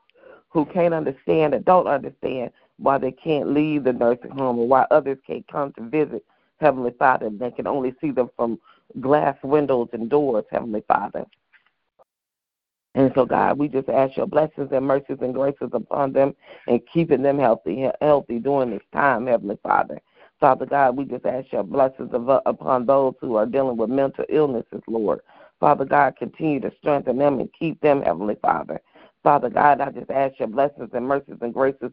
who 0.50 0.66
can't 0.66 0.94
understand 0.94 1.54
and 1.54 1.64
don't 1.64 1.88
understand 1.88 2.52
why 2.78 2.98
they 2.98 3.12
can't 3.12 3.54
leave 3.54 3.84
the 3.84 3.94
nursing 3.94 4.32
home 4.32 4.60
or 4.60 4.68
why 4.68 4.86
others 4.92 5.18
can't 5.26 5.48
come 5.48 5.74
to 5.74 5.82
visit, 5.82 6.24
Heavenly 6.60 6.92
Father. 6.98 7.30
They 7.30 7.52
can 7.52 7.68
only 7.68 7.94
see 8.00 8.12
them 8.12 8.30
from 8.36 8.60
glass 9.02 9.36
windows 9.44 9.90
and 9.94 10.10
doors, 10.10 10.46
Heavenly 10.52 10.84
Father. 10.88 11.26
And 12.96 13.12
so, 13.14 13.26
God, 13.26 13.60
we 13.60 13.68
just 13.68 13.90
ask 13.90 14.18
your 14.18 14.26
blessings 14.26 14.70
and 14.72 14.86
mercies 14.86 15.18
and 15.22 15.34
graces 15.34 15.70
upon 15.72 16.14
them 16.14 16.36
and 16.68 16.82
keeping 16.92 17.22
them 17.22 17.38
healthy, 17.38 17.88
healthy 18.02 18.40
during 18.40 18.72
this 18.72 18.82
time, 18.92 19.28
Heavenly 19.28 19.60
Father. 19.62 20.00
Father 20.40 20.66
God, 20.66 20.98
we 20.98 21.06
just 21.06 21.26
ask 21.26 21.52
your 21.52 21.64
blessings 21.64 22.10
upon 22.14 22.86
those 22.86 23.14
who 23.22 23.36
are 23.36 23.46
dealing 23.46 23.78
with 23.78 23.90
mental 23.90 24.26
illnesses, 24.30 24.82
Lord. 24.88 25.22
Father 25.60 25.86
God, 25.86 26.16
continue 26.18 26.60
to 26.60 26.72
strengthen 26.80 27.18
them 27.18 27.40
and 27.40 27.50
keep 27.54 27.80
them, 27.82 28.02
Heavenly 28.02 28.38
Father. 28.42 28.80
Father 29.24 29.50
God, 29.50 29.82
I 29.82 29.92
just 29.92 30.10
ask 30.12 30.40
your 30.40 30.48
blessings 30.48 30.90
and 30.94 31.08
mercies 31.08 31.38
and 31.42 31.54
graces 31.54 31.92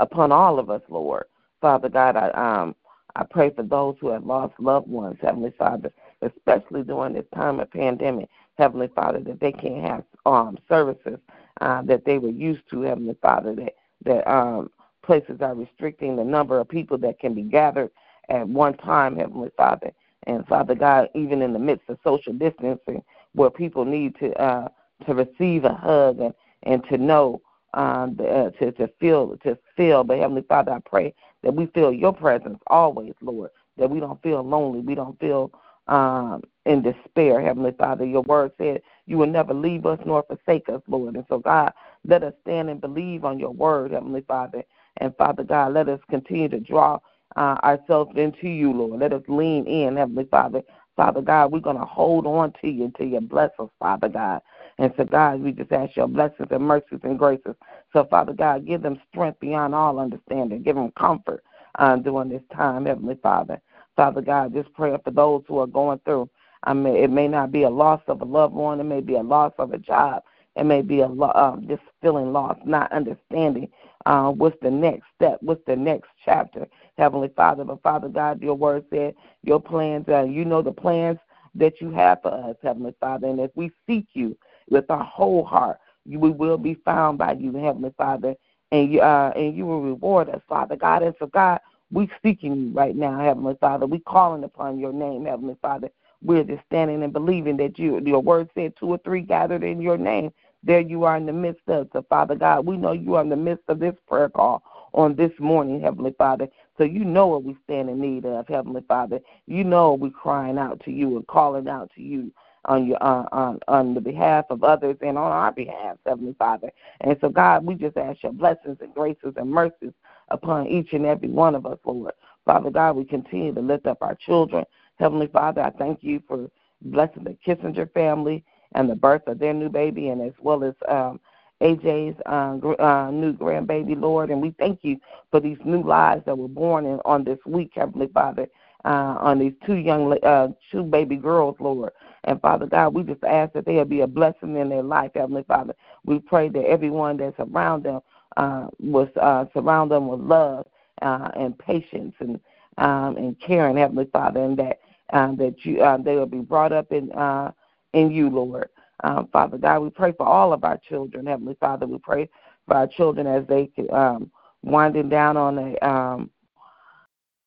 upon 0.00 0.32
all 0.32 0.58
of 0.58 0.70
us, 0.70 0.82
Lord. 0.88 1.24
Father 1.60 1.88
God, 1.88 2.16
I 2.16 2.30
um 2.30 2.74
I 3.16 3.24
pray 3.24 3.50
for 3.50 3.62
those 3.62 3.96
who 4.00 4.08
have 4.08 4.24
lost 4.24 4.54
loved 4.58 4.88
ones, 4.88 5.18
Heavenly 5.20 5.52
Father, 5.58 5.92
especially 6.22 6.82
during 6.84 7.14
this 7.14 7.26
time 7.34 7.60
of 7.60 7.70
pandemic, 7.70 8.28
Heavenly 8.56 8.88
Father, 8.94 9.20
that 9.20 9.40
they 9.40 9.52
can't 9.52 9.86
have 9.86 10.04
um 10.26 10.58
services 10.68 11.18
uh, 11.60 11.82
that 11.82 12.04
they 12.04 12.18
were 12.18 12.30
used 12.30 12.62
to, 12.70 12.82
Heavenly 12.82 13.16
Father, 13.20 13.54
that 13.56 13.74
that 14.04 14.30
um 14.30 14.70
places 15.02 15.40
are 15.40 15.54
restricting 15.54 16.16
the 16.16 16.24
number 16.24 16.58
of 16.60 16.68
people 16.68 16.98
that 16.98 17.18
can 17.18 17.34
be 17.34 17.42
gathered 17.42 17.90
at 18.28 18.48
one 18.48 18.76
time, 18.76 19.16
Heavenly 19.16 19.50
Father. 19.56 19.90
And 20.26 20.46
Father 20.46 20.74
God, 20.74 21.08
even 21.14 21.42
in 21.42 21.52
the 21.52 21.58
midst 21.58 21.88
of 21.88 21.98
social 22.04 22.32
distancing, 22.32 23.02
where 23.32 23.50
people 23.50 23.84
need 23.84 24.16
to 24.20 24.32
uh, 24.40 24.68
to 25.06 25.14
receive 25.14 25.64
a 25.64 25.74
hug 25.74 26.20
and, 26.20 26.34
and 26.64 26.84
to 26.90 26.98
know 26.98 27.40
um, 27.74 28.18
uh, 28.20 28.50
to 28.50 28.72
to 28.72 28.88
feel 29.00 29.36
to 29.44 29.58
feel. 29.76 30.04
But 30.04 30.18
Heavenly 30.18 30.44
Father, 30.48 30.72
I 30.72 30.80
pray 30.80 31.14
that 31.42 31.54
we 31.54 31.66
feel 31.66 31.92
Your 31.92 32.12
presence 32.12 32.58
always, 32.68 33.14
Lord. 33.20 33.50
That 33.78 33.90
we 33.90 34.00
don't 34.00 34.22
feel 34.22 34.42
lonely. 34.42 34.80
We 34.80 34.94
don't 34.94 35.18
feel 35.20 35.52
um, 35.88 36.42
in 36.66 36.82
despair, 36.82 37.40
Heavenly 37.40 37.72
Father. 37.72 38.04
Your 38.04 38.22
word 38.22 38.52
said 38.58 38.82
you 39.06 39.18
will 39.18 39.26
never 39.26 39.54
leave 39.54 39.86
us 39.86 39.98
nor 40.06 40.22
forsake 40.24 40.68
us, 40.68 40.82
Lord. 40.88 41.16
And 41.16 41.24
so, 41.28 41.38
God, 41.38 41.72
let 42.06 42.22
us 42.22 42.34
stand 42.42 42.70
and 42.70 42.80
believe 42.80 43.24
on 43.24 43.38
Your 43.38 43.52
word, 43.52 43.92
Heavenly 43.92 44.22
Father. 44.22 44.62
And 44.98 45.16
Father 45.16 45.44
God, 45.44 45.74
let 45.74 45.88
us 45.88 46.00
continue 46.10 46.48
to 46.48 46.60
draw 46.60 46.98
uh, 47.36 47.56
ourselves 47.62 48.12
into 48.16 48.48
You, 48.48 48.72
Lord. 48.72 49.00
Let 49.00 49.12
us 49.12 49.22
lean 49.28 49.66
in, 49.66 49.96
Heavenly 49.96 50.24
Father. 50.30 50.62
Father 50.96 51.22
God, 51.22 51.52
we're 51.52 51.60
going 51.60 51.78
to 51.78 51.84
hold 51.84 52.26
on 52.26 52.52
to 52.60 52.68
you 52.68 52.84
until 52.84 53.06
you 53.06 53.20
bless 53.20 53.50
us, 53.58 53.70
Father 53.78 54.08
God. 54.08 54.42
And 54.80 54.92
so, 54.98 55.04
God, 55.06 55.42
we 55.42 55.52
just 55.52 55.72
ask 55.72 55.96
your 55.96 56.08
blessings 56.08 56.48
and 56.52 56.64
mercies 56.64 57.00
and 57.04 57.20
graces. 57.20 57.56
So, 57.94 58.06
Father 58.10 58.34
God, 58.34 58.66
give 58.66 58.82
them 58.82 59.00
strength 59.10 59.40
beyond 59.40 59.76
all 59.76 60.00
understanding. 60.00 60.64
Give 60.64 60.76
them 60.76 60.92
comfort 60.98 61.44
uh, 61.78 61.98
during 61.98 62.30
this 62.30 62.42
time, 62.56 62.86
Heavenly 62.86 63.18
Father. 63.22 63.60
Father 63.96 64.22
God, 64.22 64.54
just 64.54 64.74
pray 64.74 64.96
for 65.04 65.12
those 65.12 65.44
who 65.48 65.60
are 65.60 65.68
going 65.68 66.00
through. 66.06 66.30
I 66.64 66.74
mean, 66.74 66.96
it 66.96 67.10
may 67.10 67.28
not 67.28 67.52
be 67.52 67.64
a 67.64 67.70
loss 67.70 68.02
of 68.08 68.22
a 68.22 68.26
loved 68.26 68.54
one. 68.54 68.80
It 68.80 68.86
may 68.86 69.02
be 69.02 69.16
a 69.16 69.22
loss 69.22 69.54
of 69.60 69.74
a 69.74 69.78
job. 69.78 70.24
It 70.56 70.64
may 70.64 70.82
be 70.82 71.02
a 71.02 71.08
lo- 71.08 71.32
um, 71.36 71.66
just 71.68 71.82
feeling 72.02 72.34
lost, 72.34 72.66
not 72.66 72.92
understanding 72.92 73.70
uh, 74.06 74.30
what's 74.32 74.58
the 74.62 74.72
next 74.72 75.04
step, 75.16 75.38
what's 75.42 75.64
the 75.68 75.76
next 75.76 76.10
chapter, 76.24 76.68
Heavenly 76.98 77.30
Father. 77.36 77.64
But 77.64 77.82
Father 77.84 78.08
God, 78.08 78.42
your 78.42 78.56
word 78.56 78.86
said 78.90 79.14
your 79.44 79.60
plans, 79.60 80.06
uh, 80.10 80.24
you 80.24 80.44
know 80.46 80.62
the 80.62 80.72
plans 80.72 81.18
that 81.56 81.80
you 81.82 81.90
have 81.92 82.22
for 82.22 82.32
us, 82.50 82.56
Heavenly 82.62 82.94
Father. 83.00 83.28
And 83.28 83.40
if 83.40 83.52
we 83.56 83.72
seek 83.88 84.08
you, 84.14 84.36
with 84.70 84.90
our 84.90 85.04
whole 85.04 85.44
heart. 85.44 85.78
We 86.06 86.30
will 86.30 86.58
be 86.58 86.74
found 86.84 87.18
by 87.18 87.32
you, 87.34 87.54
Heavenly 87.54 87.94
Father, 87.96 88.34
and 88.72 88.92
you, 88.92 89.00
uh, 89.00 89.32
and 89.36 89.56
you 89.56 89.66
will 89.66 89.82
reward 89.82 90.28
us, 90.30 90.40
Father 90.48 90.76
God. 90.76 91.02
And 91.02 91.14
so, 91.18 91.26
God, 91.26 91.60
we 91.92 92.10
seeking 92.22 92.56
you 92.56 92.70
right 92.72 92.96
now, 92.96 93.20
Heavenly 93.20 93.56
Father. 93.60 93.86
We're 93.86 94.00
calling 94.00 94.44
upon 94.44 94.78
your 94.78 94.92
name, 94.92 95.26
Heavenly 95.26 95.56
Father. 95.62 95.90
we're 96.22 96.44
just 96.44 96.64
standing 96.66 97.02
and 97.02 97.12
believing 97.12 97.56
that 97.58 97.78
you, 97.78 98.00
your 98.04 98.22
word 98.22 98.48
said 98.54 98.74
two 98.78 98.86
or 98.88 98.98
three 98.98 99.22
gathered 99.22 99.62
in 99.64 99.80
your 99.80 99.98
name. 99.98 100.32
There 100.64 100.80
you 100.80 101.04
are 101.04 101.16
in 101.16 101.26
the 101.26 101.32
midst 101.32 101.62
of. 101.68 101.88
So, 101.92 102.04
Father 102.08 102.34
God, 102.36 102.66
we 102.66 102.76
know 102.76 102.92
you 102.92 103.14
are 103.16 103.22
in 103.22 103.30
the 103.30 103.36
midst 103.36 103.64
of 103.68 103.78
this 103.80 103.94
prayer 104.08 104.28
call 104.28 104.62
on 104.94 105.14
this 105.16 105.32
morning, 105.38 105.80
Heavenly 105.80 106.14
Father. 106.18 106.48
So 106.78 106.84
you 106.84 107.04
know 107.04 107.26
what 107.28 107.44
we 107.44 107.56
stand 107.64 107.90
in 107.90 108.00
need 108.00 108.24
of, 108.26 108.48
Heavenly 108.48 108.82
Father. 108.88 109.20
You 109.46 109.64
know 109.64 109.94
we're 109.94 110.10
crying 110.10 110.58
out 110.58 110.80
to 110.84 110.90
you 110.90 111.16
and 111.16 111.26
calling 111.26 111.68
out 111.68 111.90
to 111.96 112.02
you 112.02 112.32
on 112.66 112.86
your 112.86 113.02
on 113.02 113.58
on 113.68 113.94
the 113.94 114.00
behalf 114.00 114.46
of 114.50 114.64
others 114.64 114.96
and 115.00 115.16
on 115.18 115.32
our 115.32 115.52
behalf, 115.52 115.96
Heavenly 116.06 116.34
Father. 116.38 116.70
And 117.00 117.16
so, 117.20 117.28
God, 117.28 117.64
we 117.64 117.74
just 117.74 117.96
ask 117.96 118.22
your 118.22 118.32
blessings 118.32 118.78
and 118.80 118.94
graces 118.94 119.34
and 119.36 119.50
mercies 119.50 119.92
upon 120.28 120.66
each 120.66 120.92
and 120.92 121.06
every 121.06 121.28
one 121.28 121.54
of 121.54 121.66
us, 121.66 121.78
Lord. 121.84 122.12
Father 122.44 122.70
God, 122.70 122.96
we 122.96 123.04
continue 123.04 123.54
to 123.54 123.60
lift 123.60 123.86
up 123.86 123.98
our 124.02 124.14
children. 124.14 124.64
Heavenly 124.98 125.28
Father, 125.28 125.62
I 125.62 125.70
thank 125.70 126.02
you 126.02 126.22
for 126.28 126.50
blessing 126.82 127.24
the 127.24 127.36
Kissinger 127.46 127.92
family 127.92 128.44
and 128.72 128.88
the 128.88 128.94
birth 128.94 129.22
of 129.26 129.38
their 129.38 129.54
new 129.54 129.68
baby, 129.68 130.08
and 130.08 130.22
as 130.22 130.32
well 130.40 130.62
as 130.64 130.74
um, 130.88 131.20
AJ's 131.60 132.16
uh, 132.26 132.56
uh, 132.82 133.10
new 133.10 133.32
grandbaby, 133.32 134.00
Lord. 134.00 134.30
And 134.30 134.40
we 134.40 134.54
thank 134.58 134.80
you 134.82 134.98
for 135.30 135.40
these 135.40 135.58
new 135.64 135.82
lives 135.82 136.22
that 136.26 136.36
were 136.36 136.48
born 136.48 136.86
in, 136.86 137.00
on 137.04 137.24
this 137.24 137.38
week, 137.46 137.72
Heavenly 137.74 138.08
Father, 138.08 138.48
uh, 138.84 139.16
on 139.20 139.38
these 139.38 139.52
two 139.66 139.76
young, 139.76 140.16
uh, 140.22 140.48
two 140.70 140.82
baby 140.82 141.16
girls, 141.16 141.56
Lord. 141.60 141.92
And 142.24 142.40
Father 142.40 142.66
God, 142.66 142.94
we 142.94 143.02
just 143.02 143.24
ask 143.24 143.52
that 143.54 143.64
there'll 143.66 143.84
be 143.84 144.02
a 144.02 144.06
blessing 144.06 144.56
in 144.56 144.68
their 144.68 144.82
life, 144.82 145.12
Heavenly 145.14 145.44
Father. 145.44 145.74
We 146.04 146.18
pray 146.18 146.48
that 146.50 146.64
everyone 146.64 147.16
that's 147.16 147.38
around 147.38 147.84
them 147.84 148.00
uh, 148.36 148.68
will 148.78 149.08
uh, 149.20 149.46
surround 149.54 149.90
them 149.90 150.08
with 150.08 150.20
love 150.20 150.66
uh, 151.02 151.30
and 151.36 151.58
patience 151.58 152.14
and 152.20 152.40
um, 152.78 153.16
and 153.16 153.38
caring, 153.40 153.76
Heavenly 153.76 154.06
Father, 154.12 154.42
and 154.42 154.56
that 154.58 154.80
uh, 155.12 155.34
that 155.36 155.56
you 155.64 155.82
uh, 155.82 155.98
they 155.98 156.16
will 156.16 156.26
be 156.26 156.40
brought 156.40 156.72
up 156.72 156.92
in 156.92 157.10
uh, 157.12 157.52
in 157.94 158.10
you, 158.10 158.30
Lord. 158.30 158.68
Um, 159.02 159.28
Father 159.32 159.58
God, 159.58 159.80
we 159.80 159.90
pray 159.90 160.12
for 160.12 160.26
all 160.26 160.52
of 160.52 160.64
our 160.64 160.78
children, 160.78 161.26
Heavenly 161.26 161.56
Father. 161.58 161.86
We 161.86 161.98
pray 161.98 162.28
for 162.66 162.76
our 162.76 162.86
children 162.86 163.26
as 163.26 163.46
they 163.46 163.70
um, 163.92 164.30
winding 164.62 165.08
down 165.08 165.36
on 165.36 165.58
a 165.58 165.76
um, 165.86 166.30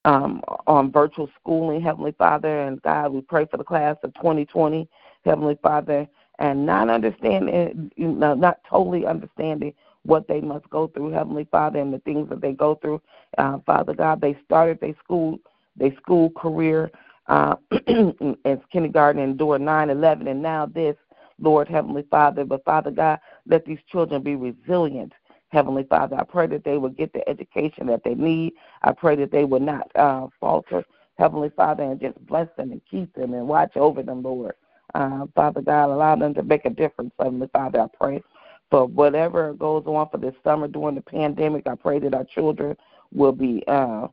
um, 0.05 0.41
on 0.67 0.91
virtual 0.91 1.29
schooling, 1.39 1.81
Heavenly 1.81 2.13
Father, 2.17 2.61
and 2.63 2.81
God, 2.81 3.13
we 3.13 3.21
pray 3.21 3.45
for 3.45 3.57
the 3.57 3.63
class 3.63 3.95
of 4.03 4.13
2020, 4.15 4.87
Heavenly 5.25 5.57
Father, 5.61 6.07
and 6.39 6.65
not 6.65 6.89
understanding, 6.89 7.91
you 7.95 8.07
know, 8.07 8.33
not 8.33 8.59
totally 8.69 9.05
understanding 9.05 9.73
what 10.03 10.27
they 10.27 10.41
must 10.41 10.69
go 10.69 10.87
through, 10.87 11.11
Heavenly 11.11 11.47
Father, 11.49 11.79
and 11.79 11.93
the 11.93 11.99
things 11.99 12.29
that 12.29 12.41
they 12.41 12.51
go 12.51 12.75
through. 12.75 13.01
Uh, 13.37 13.59
Father 13.65 13.93
God, 13.93 14.19
they 14.19 14.37
started 14.45 14.79
their 14.81 14.95
school, 15.03 15.39
their 15.77 15.95
school 15.95 16.29
career 16.31 16.91
uh, 17.27 17.55
as 18.45 18.57
kindergarten 18.71 19.21
and 19.21 19.37
during 19.37 19.63
9/11, 19.63 20.29
and 20.29 20.41
now 20.41 20.65
this, 20.65 20.95
Lord 21.39 21.67
Heavenly 21.69 22.05
Father. 22.11 22.43
But 22.43 22.65
Father 22.65 22.91
God, 22.91 23.19
let 23.47 23.65
these 23.65 23.79
children 23.91 24.21
be 24.21 24.35
resilient. 24.35 25.13
Heavenly 25.53 25.83
Father, 25.83 26.17
I 26.19 26.23
pray 26.23 26.47
that 26.47 26.63
they 26.63 26.77
will 26.77 26.89
get 26.89 27.13
the 27.13 27.27
education 27.29 27.85
that 27.87 28.03
they 28.03 28.15
need. 28.15 28.53
I 28.81 28.91
pray 28.91 29.15
that 29.17 29.31
they 29.31 29.45
will 29.45 29.59
not 29.59 29.95
uh, 29.95 30.27
falter, 30.39 30.83
Heavenly 31.19 31.51
Father, 31.55 31.83
and 31.83 32.01
just 32.01 32.17
bless 32.25 32.47
them 32.57 32.71
and 32.71 32.81
keep 32.89 33.13
them 33.13 33.35
and 33.35 33.47
watch 33.47 33.77
over 33.77 34.01
them, 34.01 34.23
Lord. 34.23 34.55
Uh, 34.95 35.27
Father 35.35 35.61
God, 35.61 35.91
allow 35.91 36.15
them 36.15 36.33
to 36.33 36.43
make 36.43 36.65
a 36.65 36.71
difference, 36.71 37.13
Heavenly 37.19 37.49
Father. 37.53 37.81
I 37.81 37.87
pray 37.95 38.23
for 38.71 38.87
whatever 38.87 39.53
goes 39.53 39.83
on 39.85 40.09
for 40.09 40.17
this 40.17 40.33
summer 40.43 40.67
during 40.67 40.95
the 40.95 41.01
pandemic. 41.01 41.67
I 41.67 41.75
pray 41.75 41.99
that 41.99 42.15
our 42.15 42.25
children 42.25 42.75
will 43.13 43.31
be 43.31 43.63
uh, 43.67 44.07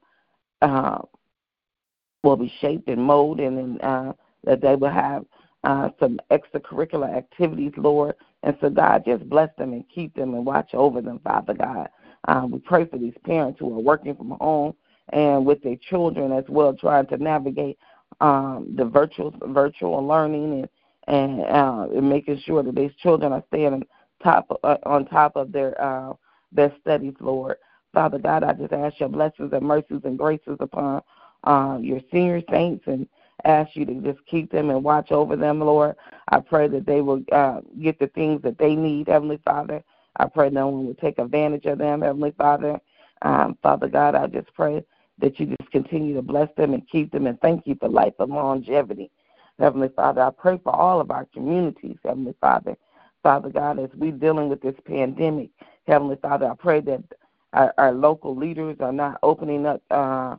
uh, 0.60 0.98
will 2.22 2.36
be 2.36 2.52
shaped 2.60 2.88
and 2.88 3.02
molded, 3.02 3.50
and 3.50 3.80
uh, 3.80 4.12
that 4.44 4.60
they 4.60 4.76
will 4.76 4.90
have 4.90 5.24
uh, 5.64 5.88
some 5.98 6.20
extracurricular 6.30 7.16
activities, 7.16 7.72
Lord. 7.78 8.14
And 8.42 8.56
so, 8.60 8.70
God, 8.70 9.04
just 9.04 9.28
bless 9.28 9.50
them 9.58 9.72
and 9.72 9.84
keep 9.94 10.14
them 10.14 10.34
and 10.34 10.46
watch 10.46 10.74
over 10.74 11.00
them, 11.00 11.20
Father 11.22 11.54
God. 11.54 11.88
Um, 12.28 12.50
we 12.50 12.58
pray 12.58 12.86
for 12.86 12.98
these 12.98 13.14
parents 13.24 13.58
who 13.58 13.74
are 13.74 13.82
working 13.82 14.14
from 14.14 14.30
home 14.30 14.74
and 15.12 15.44
with 15.44 15.62
their 15.62 15.76
children 15.88 16.32
as 16.32 16.44
well, 16.48 16.74
trying 16.74 17.06
to 17.08 17.16
navigate 17.18 17.78
um, 18.20 18.72
the 18.76 18.84
virtual 18.84 19.34
virtual 19.48 20.06
learning 20.06 20.60
and 20.60 20.68
and, 21.08 21.40
uh, 21.40 21.86
and 21.92 22.08
making 22.08 22.40
sure 22.44 22.62
that 22.62 22.74
these 22.76 22.94
children 23.02 23.32
are 23.32 23.42
staying 23.48 23.82
top 24.22 24.46
uh, 24.62 24.76
on 24.84 25.06
top 25.06 25.34
of 25.36 25.50
their 25.52 25.80
uh, 25.82 26.12
their 26.52 26.72
studies, 26.80 27.14
Lord. 27.20 27.56
Father 27.92 28.18
God, 28.18 28.44
I 28.44 28.52
just 28.52 28.72
ask 28.72 29.00
your 29.00 29.08
blessings 29.08 29.52
and 29.52 29.62
mercies 29.62 30.02
and 30.04 30.18
graces 30.18 30.56
upon 30.60 31.02
uh, 31.44 31.78
your 31.80 32.00
senior 32.12 32.42
saints 32.50 32.84
and 32.86 33.08
ask 33.44 33.76
you 33.76 33.84
to 33.86 33.94
just 33.94 34.24
keep 34.26 34.50
them 34.50 34.70
and 34.70 34.82
watch 34.84 35.12
over 35.12 35.36
them, 35.36 35.60
Lord. 35.60 35.96
I 36.28 36.40
pray 36.40 36.68
that 36.68 36.86
they 36.86 37.00
will 37.00 37.22
uh, 37.32 37.60
get 37.80 37.98
the 37.98 38.08
things 38.08 38.42
that 38.42 38.58
they 38.58 38.74
need, 38.74 39.08
Heavenly 39.08 39.40
Father. 39.44 39.82
I 40.16 40.26
pray 40.26 40.50
no 40.50 40.68
one 40.68 40.86
will 40.86 40.94
take 40.94 41.18
advantage 41.18 41.66
of 41.66 41.78
them, 41.78 42.02
Heavenly 42.02 42.34
Father. 42.36 42.80
Um, 43.22 43.56
Father 43.62 43.88
God, 43.88 44.14
I 44.14 44.26
just 44.26 44.52
pray 44.54 44.84
that 45.18 45.38
you 45.38 45.46
just 45.46 45.70
continue 45.70 46.14
to 46.14 46.22
bless 46.22 46.48
them 46.56 46.74
and 46.74 46.88
keep 46.88 47.12
them 47.12 47.26
and 47.26 47.40
thank 47.40 47.66
you 47.66 47.76
for 47.78 47.88
life 47.88 48.14
and 48.18 48.32
longevity. 48.32 49.10
Heavenly 49.58 49.90
Father, 49.94 50.22
I 50.22 50.30
pray 50.30 50.58
for 50.62 50.74
all 50.74 51.00
of 51.00 51.10
our 51.10 51.26
communities, 51.26 51.98
Heavenly 52.04 52.34
Father. 52.40 52.76
Father 53.22 53.50
God, 53.50 53.78
as 53.78 53.90
we're 53.94 54.12
dealing 54.12 54.48
with 54.48 54.62
this 54.62 54.76
pandemic, 54.86 55.50
Heavenly 55.86 56.16
Father, 56.22 56.50
I 56.50 56.54
pray 56.54 56.80
that 56.80 57.02
our, 57.52 57.74
our 57.76 57.92
local 57.92 58.34
leaders 58.34 58.76
are 58.80 58.92
not 58.92 59.18
opening 59.22 59.66
up 59.66 59.82
uh, 59.90 60.36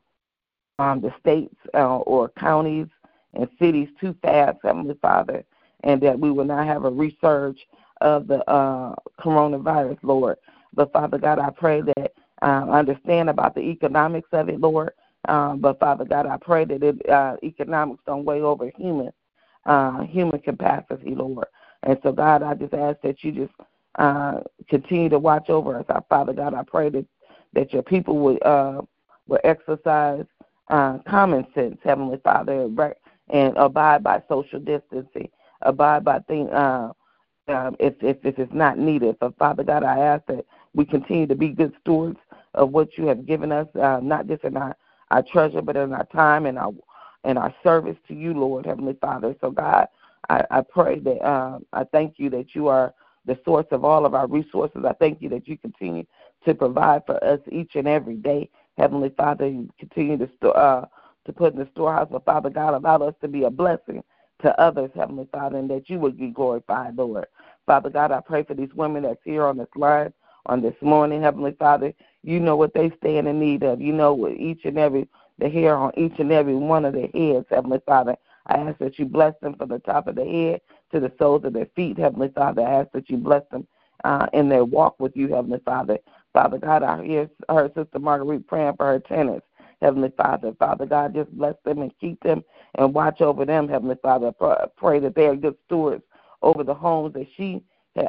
um, 0.81 1.01
the 1.01 1.13
states 1.19 1.55
uh, 1.73 1.97
or 1.97 2.29
counties 2.29 2.87
and 3.33 3.47
cities 3.59 3.87
too 3.99 4.15
fast, 4.21 4.57
Heavenly 4.63 4.97
Father, 5.01 5.43
and 5.83 6.01
that 6.01 6.19
we 6.19 6.31
will 6.31 6.45
not 6.45 6.65
have 6.65 6.85
a 6.85 6.91
resurge 6.91 7.57
of 8.01 8.27
the 8.27 8.43
uh, 8.49 8.95
coronavirus, 9.19 9.99
Lord. 10.03 10.37
But 10.73 10.91
Father 10.91 11.17
God, 11.17 11.39
I 11.39 11.49
pray 11.51 11.81
that 11.81 12.13
uh, 12.41 12.69
understand 12.69 13.29
about 13.29 13.55
the 13.55 13.61
economics 13.61 14.29
of 14.31 14.49
it, 14.49 14.59
Lord. 14.59 14.91
Um, 15.27 15.59
but 15.59 15.79
Father 15.79 16.05
God, 16.05 16.25
I 16.25 16.37
pray 16.37 16.65
that 16.65 16.81
it, 16.81 17.09
uh, 17.09 17.37
economics 17.43 18.01
don't 18.07 18.25
weigh 18.25 18.41
over 18.41 18.71
human 18.75 19.11
uh, 19.65 20.01
human 20.01 20.39
capacity, 20.39 21.13
Lord. 21.13 21.45
And 21.83 21.97
so, 22.01 22.11
God, 22.11 22.41
I 22.41 22.55
just 22.55 22.73
ask 22.73 22.99
that 23.01 23.23
you 23.23 23.31
just 23.31 23.53
uh, 23.95 24.39
continue 24.69 25.09
to 25.09 25.19
watch 25.19 25.49
over 25.49 25.77
us. 25.77 25.85
Our 25.89 26.03
Father 26.09 26.33
God, 26.33 26.53
I 26.53 26.63
pray 26.63 26.89
that 26.89 27.05
that 27.53 27.73
your 27.73 27.83
people 27.83 28.17
would 28.19 28.41
uh, 28.43 28.81
will 29.27 29.39
exercise 29.43 30.25
uh, 30.71 30.99
common 31.07 31.45
sense, 31.53 31.77
Heavenly 31.83 32.19
Father, 32.23 32.67
and 33.29 33.57
abide 33.57 34.03
by 34.03 34.21
social 34.29 34.59
distancing, 34.59 35.29
abide 35.61 36.03
by 36.03 36.19
things. 36.21 36.49
Uh, 36.51 36.91
um, 37.47 37.75
if, 37.79 37.95
if 38.01 38.17
if 38.23 38.39
it's 38.39 38.53
not 38.53 38.77
needed, 38.77 39.17
but 39.19 39.37
Father 39.37 39.63
God, 39.63 39.83
I 39.83 39.99
ask 39.99 40.25
that 40.27 40.45
we 40.73 40.85
continue 40.85 41.27
to 41.27 41.35
be 41.35 41.49
good 41.49 41.73
stewards 41.81 42.19
of 42.53 42.71
what 42.71 42.97
you 42.97 43.07
have 43.07 43.25
given 43.25 43.51
us, 43.51 43.67
uh, 43.75 43.99
not 44.01 44.27
just 44.27 44.43
in 44.43 44.57
our 44.57 44.75
our 45.11 45.23
treasure, 45.23 45.61
but 45.61 45.75
in 45.75 45.93
our 45.93 46.05
time 46.05 46.45
and 46.45 46.57
our 46.57 46.73
and 47.23 47.37
our 47.37 47.53
service 47.63 47.97
to 48.07 48.13
you, 48.15 48.33
Lord 48.33 48.65
Heavenly 48.65 48.97
Father. 49.01 49.35
So 49.41 49.51
God, 49.51 49.87
I, 50.29 50.43
I 50.51 50.61
pray 50.61 50.99
that 50.99 51.27
um, 51.29 51.65
I 51.73 51.83
thank 51.85 52.15
you 52.17 52.29
that 52.31 52.55
you 52.55 52.67
are 52.67 52.93
the 53.25 53.37
source 53.45 53.67
of 53.71 53.85
all 53.85 54.05
of 54.05 54.13
our 54.13 54.27
resources. 54.27 54.83
I 54.87 54.93
thank 54.93 55.21
you 55.21 55.29
that 55.29 55.47
you 55.47 55.57
continue 55.57 56.05
to 56.45 56.55
provide 56.55 57.05
for 57.05 57.23
us 57.23 57.39
each 57.51 57.75
and 57.75 57.87
every 57.87 58.15
day. 58.15 58.49
Heavenly 58.77 59.09
Father, 59.15 59.47
you 59.47 59.69
continue 59.79 60.17
to 60.17 60.29
store, 60.37 60.57
uh, 60.57 60.85
to 61.25 61.33
put 61.33 61.53
in 61.53 61.59
the 61.59 61.67
storehouse, 61.71 62.07
but 62.11 62.25
Father 62.25 62.49
God, 62.49 62.73
allow 62.73 62.97
us 63.07 63.15
to 63.21 63.27
be 63.27 63.43
a 63.43 63.49
blessing 63.49 64.03
to 64.41 64.59
others, 64.59 64.89
Heavenly 64.95 65.27
Father, 65.31 65.57
and 65.57 65.69
that 65.69 65.89
you 65.89 65.99
would 65.99 66.17
be 66.17 66.29
glorified, 66.29 66.95
Lord. 66.95 67.27
Father 67.65 67.89
God, 67.89 68.11
I 68.11 68.21
pray 68.21 68.43
for 68.43 68.53
these 68.55 68.73
women 68.73 69.03
that's 69.03 69.19
here 69.23 69.45
on 69.45 69.57
this 69.57 69.67
line 69.75 70.13
on 70.47 70.61
this 70.61 70.75
morning, 70.81 71.21
Heavenly 71.21 71.55
Father. 71.59 71.93
You 72.23 72.39
know 72.39 72.55
what 72.55 72.73
they 72.73 72.91
stand 72.97 73.27
in 73.27 73.39
need 73.39 73.63
of. 73.63 73.81
You 73.81 73.93
know 73.93 74.13
what 74.13 74.33
each 74.33 74.65
and 74.65 74.77
every 74.77 75.07
the 75.37 75.49
hair 75.49 75.75
on 75.75 75.91
each 75.97 76.19
and 76.19 76.31
every 76.31 76.55
one 76.55 76.85
of 76.85 76.93
their 76.93 77.09
heads, 77.13 77.47
Heavenly 77.49 77.81
Father. 77.85 78.15
I 78.47 78.55
ask 78.55 78.77
that 78.79 78.99
you 78.99 79.05
bless 79.05 79.33
them 79.41 79.55
from 79.55 79.69
the 79.69 79.79
top 79.79 80.07
of 80.07 80.15
their 80.15 80.25
head 80.25 80.61
to 80.91 80.99
the 80.99 81.11
soles 81.17 81.43
of 81.45 81.53
their 81.53 81.67
feet, 81.75 81.97
Heavenly 81.97 82.29
Father. 82.29 82.61
I 82.61 82.81
ask 82.81 82.91
that 82.91 83.09
you 83.09 83.17
bless 83.17 83.43
them 83.51 83.67
uh, 84.03 84.27
in 84.33 84.49
their 84.49 84.65
walk 84.65 84.99
with 84.99 85.15
you, 85.15 85.29
Heavenly 85.33 85.59
Father. 85.65 85.97
Father 86.33 86.57
God, 86.57 86.83
I 86.83 87.03
hear 87.03 87.29
her 87.49 87.71
sister 87.75 87.99
Marguerite 87.99 88.47
praying 88.47 88.75
for 88.77 88.85
her 88.85 88.99
tenants. 88.99 89.45
Heavenly 89.81 90.11
Father, 90.15 90.53
Father 90.59 90.85
God, 90.85 91.15
just 91.15 91.31
bless 91.31 91.55
them 91.65 91.81
and 91.81 91.91
keep 91.99 92.21
them 92.21 92.43
and 92.75 92.93
watch 92.93 93.19
over 93.19 93.45
them, 93.45 93.67
Heavenly 93.67 93.95
Father. 94.01 94.31
Pray 94.77 94.99
that 94.99 95.15
they 95.15 95.25
are 95.25 95.35
good 95.35 95.55
stewards 95.65 96.03
over 96.43 96.63
the 96.63 96.73
homes 96.73 97.13
that 97.13 97.27
she 97.35 97.63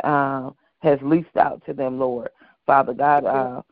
uh, 0.04 0.50
has 0.80 0.98
leased 1.02 1.36
out 1.36 1.64
to 1.66 1.72
them, 1.72 1.98
Lord. 1.98 2.28
Father 2.66 2.92
God, 2.92 3.24
uh, 3.24 3.62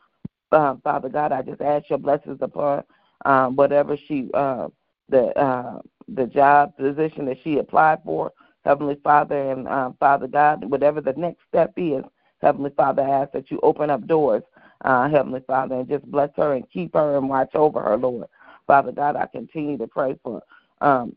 uh, 0.51 0.75
Father 0.83 1.09
God, 1.09 1.31
I 1.31 1.41
just 1.43 1.61
ask 1.61 1.89
your 1.89 1.99
blessings 1.99 2.39
upon 2.41 2.83
um, 3.25 3.55
whatever 3.55 3.95
she 4.07 4.29
uh, 4.33 4.67
the 5.09 5.27
uh, 5.37 5.79
the 6.07 6.25
job 6.25 6.75
position 6.77 7.25
that 7.25 7.37
she 7.43 7.59
applied 7.59 7.99
for, 8.03 8.33
Heavenly 8.65 8.97
Father, 9.03 9.51
and 9.51 9.67
uh, 9.67 9.91
Father 9.99 10.27
God, 10.27 10.69
whatever 10.69 11.01
the 11.01 11.13
next 11.13 11.41
step 11.47 11.73
is, 11.77 12.03
Heavenly 12.41 12.71
Father, 12.75 13.03
I 13.03 13.21
ask 13.21 13.31
that 13.33 13.51
you 13.51 13.59
open 13.63 13.89
up 13.89 14.07
doors, 14.07 14.43
uh, 14.83 15.09
Heavenly 15.09 15.43
Father, 15.47 15.75
and 15.75 15.87
just 15.89 16.05
bless 16.05 16.31
her 16.37 16.53
and 16.53 16.69
keep 16.69 16.93
her 16.93 17.17
and 17.17 17.29
watch 17.29 17.53
over 17.55 17.81
her, 17.81 17.97
Lord. 17.97 18.27
Father 18.67 18.91
God, 18.91 19.15
I 19.15 19.27
continue 19.27 19.77
to 19.77 19.87
pray 19.87 20.17
for 20.23 20.41
um, 20.81 21.15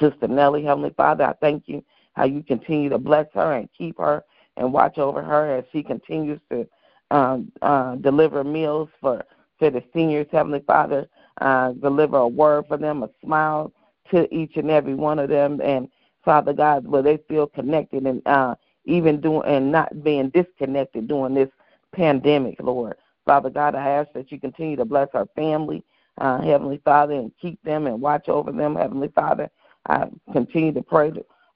Sister 0.00 0.28
Nellie, 0.28 0.64
Heavenly 0.64 0.94
Father, 0.96 1.24
I 1.24 1.34
thank 1.40 1.64
you 1.66 1.84
how 2.14 2.24
you 2.24 2.42
continue 2.42 2.88
to 2.88 2.98
bless 2.98 3.26
her 3.34 3.54
and 3.54 3.68
keep 3.76 3.98
her 3.98 4.24
and 4.56 4.72
watch 4.72 4.98
over 4.98 5.22
her 5.22 5.56
as 5.58 5.64
she 5.72 5.82
continues 5.82 6.40
to 6.50 6.66
um, 7.10 7.50
uh, 7.62 7.96
deliver 7.96 8.44
meals 8.44 8.88
for, 9.00 9.24
for 9.58 9.70
the 9.70 9.82
seniors, 9.94 10.26
Heavenly 10.30 10.62
Father, 10.66 11.08
uh, 11.40 11.72
deliver 11.72 12.18
a 12.18 12.28
word 12.28 12.66
for 12.68 12.76
them, 12.76 13.02
a 13.02 13.10
smile 13.24 13.72
to 14.10 14.32
each 14.34 14.56
and 14.56 14.70
every 14.70 14.94
one 14.94 15.18
of 15.18 15.28
them, 15.28 15.60
and 15.62 15.88
Father 16.24 16.52
God, 16.52 16.86
where 16.86 17.02
they 17.02 17.18
feel 17.28 17.46
connected 17.46 18.04
and 18.06 18.22
uh, 18.26 18.54
even 18.88 19.20
doing 19.20 19.42
and 19.46 19.70
not 19.70 20.02
being 20.02 20.30
disconnected 20.30 21.06
during 21.08 21.34
this 21.34 21.50
pandemic, 21.92 22.56
Lord. 22.60 22.96
Father 23.24 23.50
God, 23.50 23.74
I 23.74 23.88
ask 23.90 24.12
that 24.14 24.32
you 24.32 24.40
continue 24.40 24.76
to 24.76 24.84
bless 24.84 25.08
our 25.14 25.26
family, 25.36 25.84
uh, 26.18 26.40
Heavenly 26.40 26.80
Father, 26.84 27.14
and 27.14 27.30
keep 27.40 27.62
them 27.62 27.86
and 27.86 28.00
watch 28.00 28.28
over 28.28 28.50
them, 28.50 28.74
Heavenly 28.74 29.08
Father. 29.14 29.50
I 29.86 30.06
continue 30.32 30.72
to 30.72 30.82
pray 30.82 31.12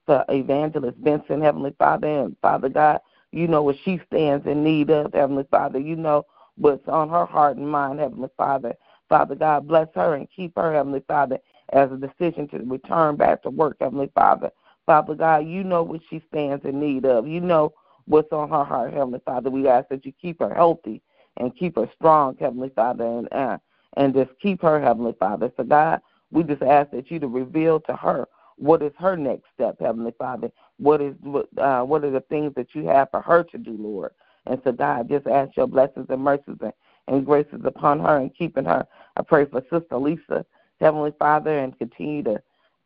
for 0.07 0.25
Evangelist 0.29 1.03
Benson, 1.03 1.41
Heavenly 1.41 1.75
Father, 1.79 2.09
and 2.09 2.37
Father 2.43 2.69
God, 2.69 3.01
you 3.31 3.49
know 3.49 3.63
what 3.63 3.77
she 3.85 4.01
stands 4.07 4.47
in 4.47 4.63
need 4.63 4.91
of, 4.91 5.15
Heavenly 5.15 5.47
Father. 5.51 5.79
You 5.79 5.97
know 5.97 6.27
what's 6.57 6.87
on 6.89 7.09
her 7.09 7.25
heart 7.25 7.57
and 7.57 7.69
mind, 7.69 8.01
Heavenly 8.01 8.29
Father. 8.37 8.75
Father 9.09 9.35
God, 9.35 9.67
bless 9.67 9.89
her 9.95 10.15
and 10.15 10.29
keep 10.35 10.55
her, 10.57 10.75
Heavenly 10.75 11.03
Father, 11.09 11.39
as 11.73 11.91
a 11.91 11.97
decision 11.97 12.49
to 12.49 12.59
return 12.59 13.17
back 13.17 13.43
to 13.43 13.51
work, 13.51 13.77
Heavenly 13.81 14.11
Father. 14.15 14.51
Father 14.93 15.15
God, 15.15 15.47
you 15.47 15.65
know 15.65 15.83
what 15.83 16.03
she 16.11 16.23
stands 16.29 16.67
in 16.67 16.79
need 16.79 17.07
of. 17.07 17.27
You 17.27 17.41
know 17.41 17.73
what's 18.05 18.31
on 18.31 18.51
her 18.51 18.63
heart, 18.63 18.93
Heavenly 18.93 19.23
Father. 19.25 19.49
We 19.49 19.67
ask 19.67 19.89
that 19.89 20.05
you 20.05 20.13
keep 20.21 20.39
her 20.41 20.53
healthy 20.53 21.01
and 21.39 21.57
keep 21.57 21.77
her 21.77 21.89
strong, 21.97 22.37
Heavenly 22.39 22.69
Father, 22.77 23.07
and 23.07 23.33
uh, 23.33 23.57
and 23.97 24.13
just 24.13 24.33
keep 24.39 24.61
her, 24.61 24.79
Heavenly 24.79 25.15
Father. 25.19 25.51
So 25.57 25.65
God, 25.65 26.03
we 26.31 26.43
just 26.43 26.61
ask 26.61 26.91
that 26.91 27.11
you 27.11 27.19
to 27.21 27.27
reveal 27.27 27.81
to 27.81 27.97
her 27.97 28.29
what 28.57 28.83
is 28.83 28.93
her 28.99 29.17
next 29.17 29.45
step, 29.55 29.77
Heavenly 29.81 30.13
Father. 30.19 30.53
What 30.77 31.01
is 31.01 31.15
uh, 31.57 31.85
what 31.85 32.05
are 32.05 32.11
the 32.11 32.25
things 32.29 32.53
that 32.57 32.75
you 32.75 32.85
have 32.89 33.09
for 33.11 33.23
her 33.23 33.45
to 33.45 33.57
do, 33.57 33.75
Lord? 33.81 34.13
And 34.45 34.61
so 34.63 34.73
God, 34.73 35.09
just 35.09 35.27
ask 35.27 35.57
your 35.57 35.69
blessings 35.69 36.09
and 36.11 36.21
mercies 36.23 36.59
and, 36.61 36.75
and 37.09 37.25
graces 37.25 37.63
upon 37.65 37.99
her 38.01 38.19
and 38.19 38.37
keeping 38.37 38.67
her. 38.67 38.87
I 39.17 39.23
pray 39.23 39.47
for 39.47 39.63
Sister 39.73 39.97
Lisa, 39.97 40.45
Heavenly 40.83 41.15
Father, 41.19 41.61
and 41.61 41.79
continue 41.79 42.23
to 42.25 42.43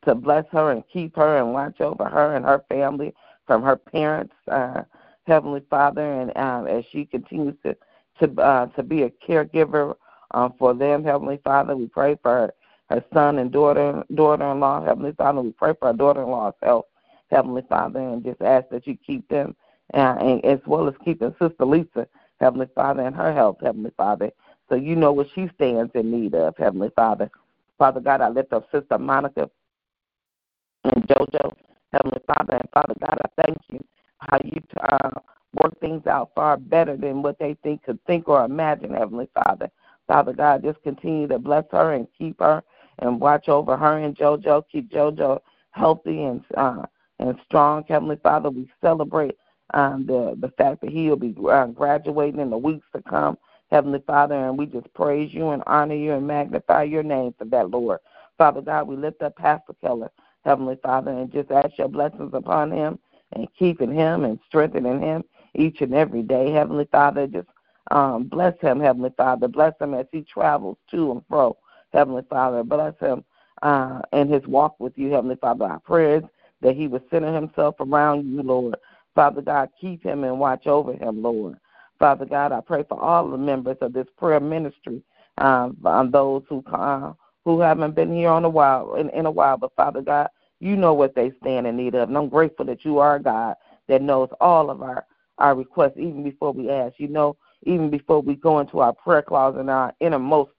to 0.06 0.14
bless 0.14 0.44
her 0.52 0.72
and 0.72 0.84
keep 0.92 1.16
her 1.16 1.38
and 1.38 1.52
watch 1.52 1.80
over 1.80 2.04
her 2.04 2.36
and 2.36 2.44
her 2.44 2.64
family 2.68 3.12
from 3.46 3.62
her 3.62 3.76
parents, 3.76 4.34
uh, 4.48 4.82
Heavenly 5.26 5.62
Father, 5.68 6.20
and 6.20 6.36
um, 6.36 6.66
as 6.66 6.84
she 6.90 7.04
continues 7.04 7.56
to 7.64 7.76
to 8.20 8.40
uh, 8.40 8.66
to 8.66 8.82
be 8.82 9.02
a 9.02 9.10
caregiver 9.10 9.94
um, 10.32 10.54
for 10.58 10.72
them, 10.72 11.04
Heavenly 11.04 11.40
Father, 11.44 11.76
we 11.76 11.86
pray 11.86 12.16
for 12.22 12.30
her, 12.30 12.54
her 12.90 13.04
son 13.12 13.38
and 13.38 13.50
daughter 13.52 14.04
daughter-in-law, 14.14 14.84
Heavenly 14.84 15.12
Father. 15.12 15.42
We 15.42 15.52
pray 15.52 15.74
for 15.78 15.88
her 15.88 15.94
daughter-in-law's 15.94 16.54
health, 16.62 16.86
Heavenly 17.30 17.62
Father, 17.68 18.00
and 18.00 18.24
just 18.24 18.40
ask 18.40 18.68
that 18.70 18.86
you 18.86 18.96
keep 19.04 19.28
them, 19.28 19.56
uh, 19.94 20.16
and 20.20 20.44
as 20.44 20.60
well 20.66 20.88
as 20.88 20.94
keeping 21.04 21.34
Sister 21.40 21.64
Lisa, 21.64 22.06
Heavenly 22.40 22.68
Father, 22.74 23.02
and 23.02 23.16
her 23.16 23.32
health, 23.34 23.58
Heavenly 23.60 23.92
Father. 23.96 24.30
So 24.68 24.76
you 24.76 24.96
know 24.96 25.12
what 25.12 25.28
she 25.34 25.50
stands 25.56 25.92
in 25.94 26.10
need 26.10 26.34
of, 26.34 26.56
Heavenly 26.56 26.90
Father. 26.94 27.30
Father 27.78 28.00
God, 28.00 28.20
I 28.20 28.28
lift 28.28 28.52
up 28.52 28.68
Sister 28.72 28.98
Monica 28.98 29.50
and 30.94 31.06
JoJo, 31.08 31.54
Heavenly 31.92 32.20
Father, 32.26 32.56
and 32.56 32.68
Father 32.72 32.94
God, 33.00 33.18
I 33.24 33.42
thank 33.42 33.58
you 33.70 33.84
how 34.18 34.38
you 34.44 34.62
uh, 34.80 35.10
work 35.62 35.78
things 35.80 36.06
out 36.06 36.30
far 36.34 36.56
better 36.56 36.96
than 36.96 37.22
what 37.22 37.38
they 37.38 37.56
think 37.62 37.84
could 37.84 38.04
think 38.06 38.28
or 38.28 38.44
imagine, 38.44 38.92
Heavenly 38.94 39.28
Father. 39.34 39.70
Father 40.06 40.32
God, 40.32 40.62
just 40.62 40.82
continue 40.82 41.26
to 41.28 41.38
bless 41.38 41.64
her 41.72 41.94
and 41.94 42.06
keep 42.16 42.38
her 42.40 42.62
and 43.00 43.20
watch 43.20 43.48
over 43.48 43.76
her 43.76 43.98
and 43.98 44.16
JoJo. 44.16 44.64
Keep 44.70 44.90
JoJo 44.90 45.40
healthy 45.72 46.24
and 46.24 46.42
uh, 46.56 46.82
and 47.18 47.36
strong, 47.46 47.84
Heavenly 47.88 48.16
Father. 48.22 48.50
We 48.50 48.70
celebrate 48.80 49.36
um, 49.74 50.06
the 50.06 50.36
the 50.40 50.52
fact 50.56 50.80
that 50.82 50.90
he 50.90 51.08
will 51.08 51.16
be 51.16 51.34
uh, 51.50 51.66
graduating 51.66 52.40
in 52.40 52.50
the 52.50 52.58
weeks 52.58 52.86
to 52.94 53.02
come, 53.02 53.36
Heavenly 53.70 54.02
Father, 54.06 54.34
and 54.34 54.58
we 54.58 54.66
just 54.66 54.92
praise 54.94 55.32
you 55.32 55.50
and 55.50 55.62
honor 55.66 55.94
you 55.94 56.12
and 56.12 56.26
magnify 56.26 56.84
your 56.84 57.02
name 57.02 57.34
for 57.38 57.44
that, 57.46 57.70
Lord. 57.70 58.00
Father 58.38 58.60
God, 58.60 58.86
we 58.86 58.96
lift 58.96 59.22
up 59.22 59.36
Pastor 59.36 59.74
Keller, 59.80 60.10
Heavenly 60.46 60.78
Father, 60.82 61.10
and 61.10 61.30
just 61.32 61.50
ask 61.50 61.76
your 61.76 61.88
blessings 61.88 62.32
upon 62.32 62.70
him 62.70 62.98
and 63.32 63.48
keeping 63.58 63.92
him 63.92 64.24
and 64.24 64.38
strengthening 64.46 65.02
him 65.02 65.24
each 65.54 65.80
and 65.80 65.92
every 65.92 66.22
day. 66.22 66.52
Heavenly 66.52 66.88
Father, 66.90 67.26
just 67.26 67.48
um, 67.90 68.24
bless 68.24 68.58
him, 68.60 68.80
Heavenly 68.80 69.12
Father. 69.16 69.48
Bless 69.48 69.74
him 69.80 69.92
as 69.92 70.06
he 70.12 70.22
travels 70.22 70.78
to 70.92 71.12
and 71.12 71.22
fro, 71.28 71.56
Heavenly 71.92 72.22
Father. 72.30 72.62
Bless 72.62 72.98
him 73.00 73.24
uh, 73.62 74.00
in 74.12 74.28
his 74.28 74.46
walk 74.46 74.78
with 74.78 74.96
you, 74.96 75.10
Heavenly 75.10 75.36
Father. 75.36 75.64
Our 75.64 75.80
prayers 75.80 76.22
that 76.62 76.76
he 76.76 76.86
would 76.86 77.02
center 77.10 77.34
himself 77.34 77.76
around 77.80 78.26
you, 78.26 78.42
Lord. 78.42 78.76
Father 79.14 79.42
God, 79.42 79.70
keep 79.80 80.02
him 80.02 80.24
and 80.24 80.38
watch 80.38 80.66
over 80.66 80.92
him, 80.92 81.22
Lord. 81.22 81.56
Father 81.98 82.26
God, 82.26 82.52
I 82.52 82.60
pray 82.60 82.84
for 82.88 83.00
all 83.00 83.28
the 83.28 83.38
members 83.38 83.78
of 83.80 83.92
this 83.92 84.06
prayer 84.18 84.40
ministry, 84.40 85.02
um, 85.38 85.76
those 86.12 86.42
who 86.48 86.62
uh, 86.66 87.12
who 87.46 87.60
haven't 87.60 87.94
been 87.94 88.12
here 88.12 88.28
on 88.28 88.44
a 88.44 88.48
while 88.48 88.96
in, 88.96 89.08
in 89.10 89.24
a 89.24 89.30
while. 89.30 89.56
But 89.56 89.74
Father 89.76 90.02
God, 90.02 90.28
you 90.58 90.76
know 90.76 90.92
what 90.92 91.14
they 91.14 91.30
stand 91.40 91.66
in 91.68 91.76
need 91.76 91.94
of. 91.94 92.08
And 92.08 92.18
I'm 92.18 92.28
grateful 92.28 92.66
that 92.66 92.84
you 92.84 92.98
are 92.98 93.20
God 93.20 93.54
that 93.86 94.02
knows 94.02 94.28
all 94.40 94.68
of 94.68 94.82
our, 94.82 95.06
our 95.38 95.54
requests, 95.54 95.96
even 95.96 96.24
before 96.24 96.52
we 96.52 96.68
ask. 96.68 96.96
You 96.98 97.06
know, 97.06 97.36
even 97.62 97.88
before 97.88 98.20
we 98.20 98.34
go 98.34 98.58
into 98.58 98.80
our 98.80 98.92
prayer 98.92 99.22
closet 99.22 99.60
and 99.60 99.70
our 99.70 99.94
innermost 100.00 100.50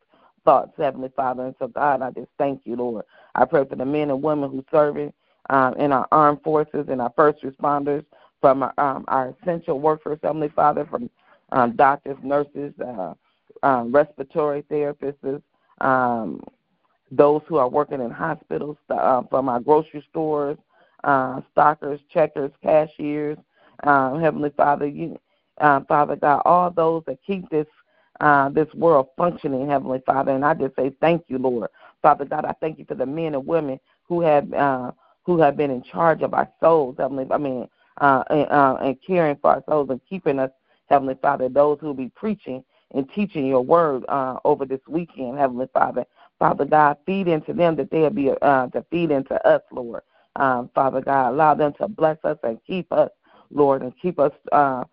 thoughts, 0.46 0.72
Heavenly 0.78 1.12
Father. 1.14 1.48
And 1.48 1.56
so, 1.60 1.68
God, 1.68 2.02
I 2.02 2.10
just 2.12 2.30
thank 2.38 2.62
you, 2.64 2.78
Lord. 2.78 3.04
I 3.36 3.44
pray 3.44 3.66
for 3.66 3.76
the 3.76 3.86
men 3.86 4.10
and 4.10 4.24
women 4.24 4.50
who 4.50 4.64
serve 4.72 5.12
um, 5.50 5.74
in 5.74 5.92
our 5.92 6.08
armed 6.14 6.42
forces 6.42 6.86
and 6.88 7.02
our 7.02 7.12
first 7.18 7.44
responders, 7.44 8.06
from 8.40 8.64
our, 8.64 8.74
um, 8.78 9.04
our 9.10 9.36
essential 9.42 9.82
workers, 9.82 10.20
Heavenly 10.24 10.50
Father, 10.56 10.86
from 10.90 11.10
um, 11.52 11.76
doctors, 11.76 12.18
nurses, 12.24 12.74
uh, 12.80 13.14
um, 13.64 13.92
respiratory 13.92 14.64
therapists, 14.64 15.42
um, 15.82 16.42
those 17.12 17.42
who 17.48 17.58
are 17.58 17.70
working 17.70 18.02
in 18.02 18.12
hospitals, 18.12 18.78
uh, 18.90 19.24
from 19.30 19.50
our 19.50 19.60
grocery 19.60 20.06
stores, 20.10 20.58
uh, 21.04 21.42
stockers, 21.52 22.00
checkers, 22.12 22.52
cashiers, 22.62 23.38
uh, 23.84 24.16
Heavenly 24.18 24.52
Father, 24.56 24.88
you, 24.88 25.18
uh, 25.62 25.82
Father 25.88 26.16
God, 26.16 26.42
all 26.46 26.70
those 26.72 27.04
that 27.08 27.20
keep 27.26 27.50
this 27.50 27.68
uh, 28.20 28.50
this 28.50 28.68
world 28.74 29.10
functioning, 29.16 29.70
Heavenly 29.70 30.02
Father, 30.06 30.32
and 30.32 30.44
I 30.44 30.56
just 30.56 30.76
say 30.76 30.92
thank 31.00 31.26
you, 31.28 31.38
Lord, 31.38 31.70
Father 32.02 32.26
God. 32.26 32.46
I 32.46 32.54
thank 32.60 32.80
you 32.80 32.86
for 32.86 32.96
the 32.96 33.06
men 33.06 33.36
and 33.36 33.46
women 33.46 33.80
who 34.06 34.22
have 34.22 34.52
uh, 34.54 34.92
who 35.24 35.40
have 35.40 35.56
been 35.56 35.70
in 35.70 35.84
charge 35.84 36.24
of 36.24 36.34
our 36.34 36.50
souls, 36.60 36.96
Heavenly. 36.98 37.28
I 37.30 37.38
mean, 37.38 37.68
uh, 38.02 38.24
and, 38.30 38.50
uh, 38.50 38.78
and 38.82 38.98
caring 39.06 39.36
for 39.36 39.52
our 39.52 39.64
souls 39.70 39.90
and 39.92 40.02
keeping 40.10 40.40
us, 40.40 40.50
Heavenly 40.88 41.16
Father. 41.22 41.48
Those 41.48 41.78
who 41.80 41.88
will 41.88 41.94
be 41.94 42.12
preaching 42.16 42.64
and 42.94 43.08
teaching 43.14 43.46
your 43.46 43.62
word 43.62 44.04
uh, 44.08 44.38
over 44.46 44.66
this 44.66 44.80
weekend, 44.88 45.38
Heavenly 45.38 45.68
Father. 45.74 46.06
Father 46.40 46.66
God, 46.66 46.98
feed 47.06 47.28
into 47.28 47.54
them 47.54 47.76
that 47.78 47.92
they'll 47.92 48.10
be 48.10 48.32
uh, 48.42 48.68
to 48.68 48.86
feed 48.92 49.12
into 49.12 49.36
us, 49.48 49.62
Lord. 49.72 50.04
Um, 50.36 50.70
Father 50.76 51.02
God, 51.02 51.30
allow 51.34 51.56
them 51.56 51.74
to 51.80 51.88
bless 51.88 52.18
us 52.24 52.38
and 52.44 52.60
keep 52.66 52.92
us, 52.92 53.10
Lord, 53.50 53.82
and 53.82 53.94
keep 54.00 54.20
us 54.20 54.34
uh, 54.52 54.84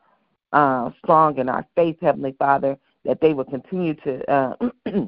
uh, 0.53 0.91
strong 1.03 1.39
in 1.39 1.49
our 1.49 1.67
faith, 1.75 1.97
Heavenly 2.01 2.35
Father. 2.39 2.79
That 3.05 3.21
they 3.21 3.35
will 3.35 3.45
continue 3.45 3.95
to 3.95 4.31
uh, 4.33 4.57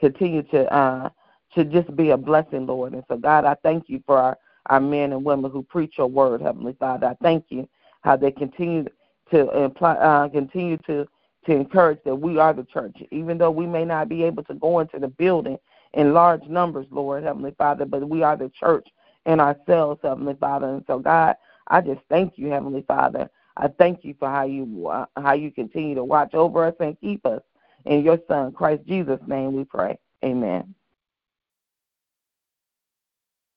continue 0.00 0.42
to 0.44 0.72
uh, 0.72 1.10
to 1.54 1.64
just 1.64 1.94
be 1.96 2.10
a 2.10 2.16
blessing, 2.16 2.66
Lord. 2.66 2.94
And 2.94 3.04
so, 3.08 3.16
God, 3.16 3.44
I 3.44 3.56
thank 3.62 3.88
you 3.88 4.02
for 4.06 4.18
our, 4.18 4.38
our 4.66 4.80
men 4.80 5.12
and 5.12 5.24
women 5.24 5.50
who 5.50 5.62
preach 5.62 5.98
your 5.98 6.06
word, 6.06 6.40
Heavenly 6.40 6.76
Father. 6.78 7.08
I 7.08 7.16
thank 7.22 7.46
you 7.50 7.68
how 8.02 8.16
they 8.16 8.30
continue 8.30 8.86
to 9.30 9.64
imply, 9.64 9.94
uh, 9.94 10.28
continue 10.28 10.78
to 10.86 11.06
to 11.46 11.52
encourage 11.52 11.98
that 12.04 12.16
we 12.16 12.38
are 12.38 12.52
the 12.52 12.64
church, 12.64 12.96
even 13.10 13.38
though 13.38 13.50
we 13.50 13.66
may 13.66 13.84
not 13.84 14.08
be 14.08 14.24
able 14.24 14.42
to 14.44 14.54
go 14.54 14.80
into 14.80 14.98
the 14.98 15.08
building 15.08 15.58
in 15.94 16.12
large 16.12 16.44
numbers, 16.44 16.86
Lord, 16.90 17.24
Heavenly 17.24 17.54
Father, 17.56 17.84
but 17.84 18.08
we 18.08 18.22
are 18.22 18.36
the 18.36 18.50
church 18.50 18.86
in 19.24 19.40
ourselves, 19.40 20.00
Heavenly 20.02 20.36
Father. 20.38 20.68
And 20.68 20.84
so, 20.86 20.98
God, 20.98 21.36
I 21.68 21.80
just 21.80 22.00
thank 22.08 22.34
you, 22.36 22.48
Heavenly 22.48 22.84
Father. 22.86 23.30
I 23.56 23.68
thank 23.68 24.04
you 24.04 24.14
for 24.18 24.28
how 24.28 24.44
you 24.44 24.88
uh, 24.88 25.06
how 25.16 25.32
you 25.32 25.50
continue 25.50 25.94
to 25.94 26.04
watch 26.04 26.34
over 26.34 26.66
us 26.66 26.74
and 26.80 27.00
keep 27.00 27.24
us. 27.24 27.40
In 27.86 28.04
your 28.04 28.18
Son, 28.28 28.52
Christ 28.52 28.82
Jesus' 28.86 29.20
name, 29.26 29.56
we 29.56 29.64
pray. 29.64 29.98
Amen. 30.24 30.74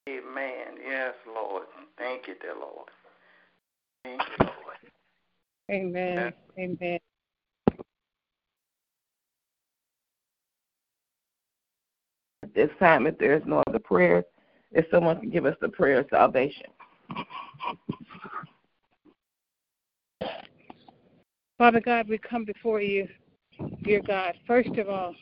Amen. 0.08 0.78
Yes, 0.88 1.14
Lord. 1.28 1.64
Thank 1.98 2.28
you, 2.28 2.36
dear 2.42 2.56
Lord. 2.56 2.90
Thank 4.04 4.22
you, 4.22 4.46
Lord. 4.46 4.78
Amen. 5.70 6.34
Amen. 6.58 7.00
At 12.50 12.56
this 12.56 12.72
time, 12.80 13.06
if 13.06 13.16
there 13.20 13.36
is 13.36 13.44
no 13.46 13.62
other 13.68 13.78
prayers, 13.78 14.26
if 14.72 14.86
someone 14.90 15.20
can 15.20 15.30
give 15.30 15.46
us 15.46 15.56
the 15.62 15.70
prayer 15.70 16.00
of 16.00 16.08
salvation. 16.10 16.66
Father 21.60 21.80
God, 21.80 22.10
we 22.10 22.18
come 22.18 22.46
before 22.46 22.82
you, 22.82 23.08
dear 23.84 24.02
God, 24.02 24.34
first 24.48 24.76
of 24.80 24.90
all, 24.90 25.14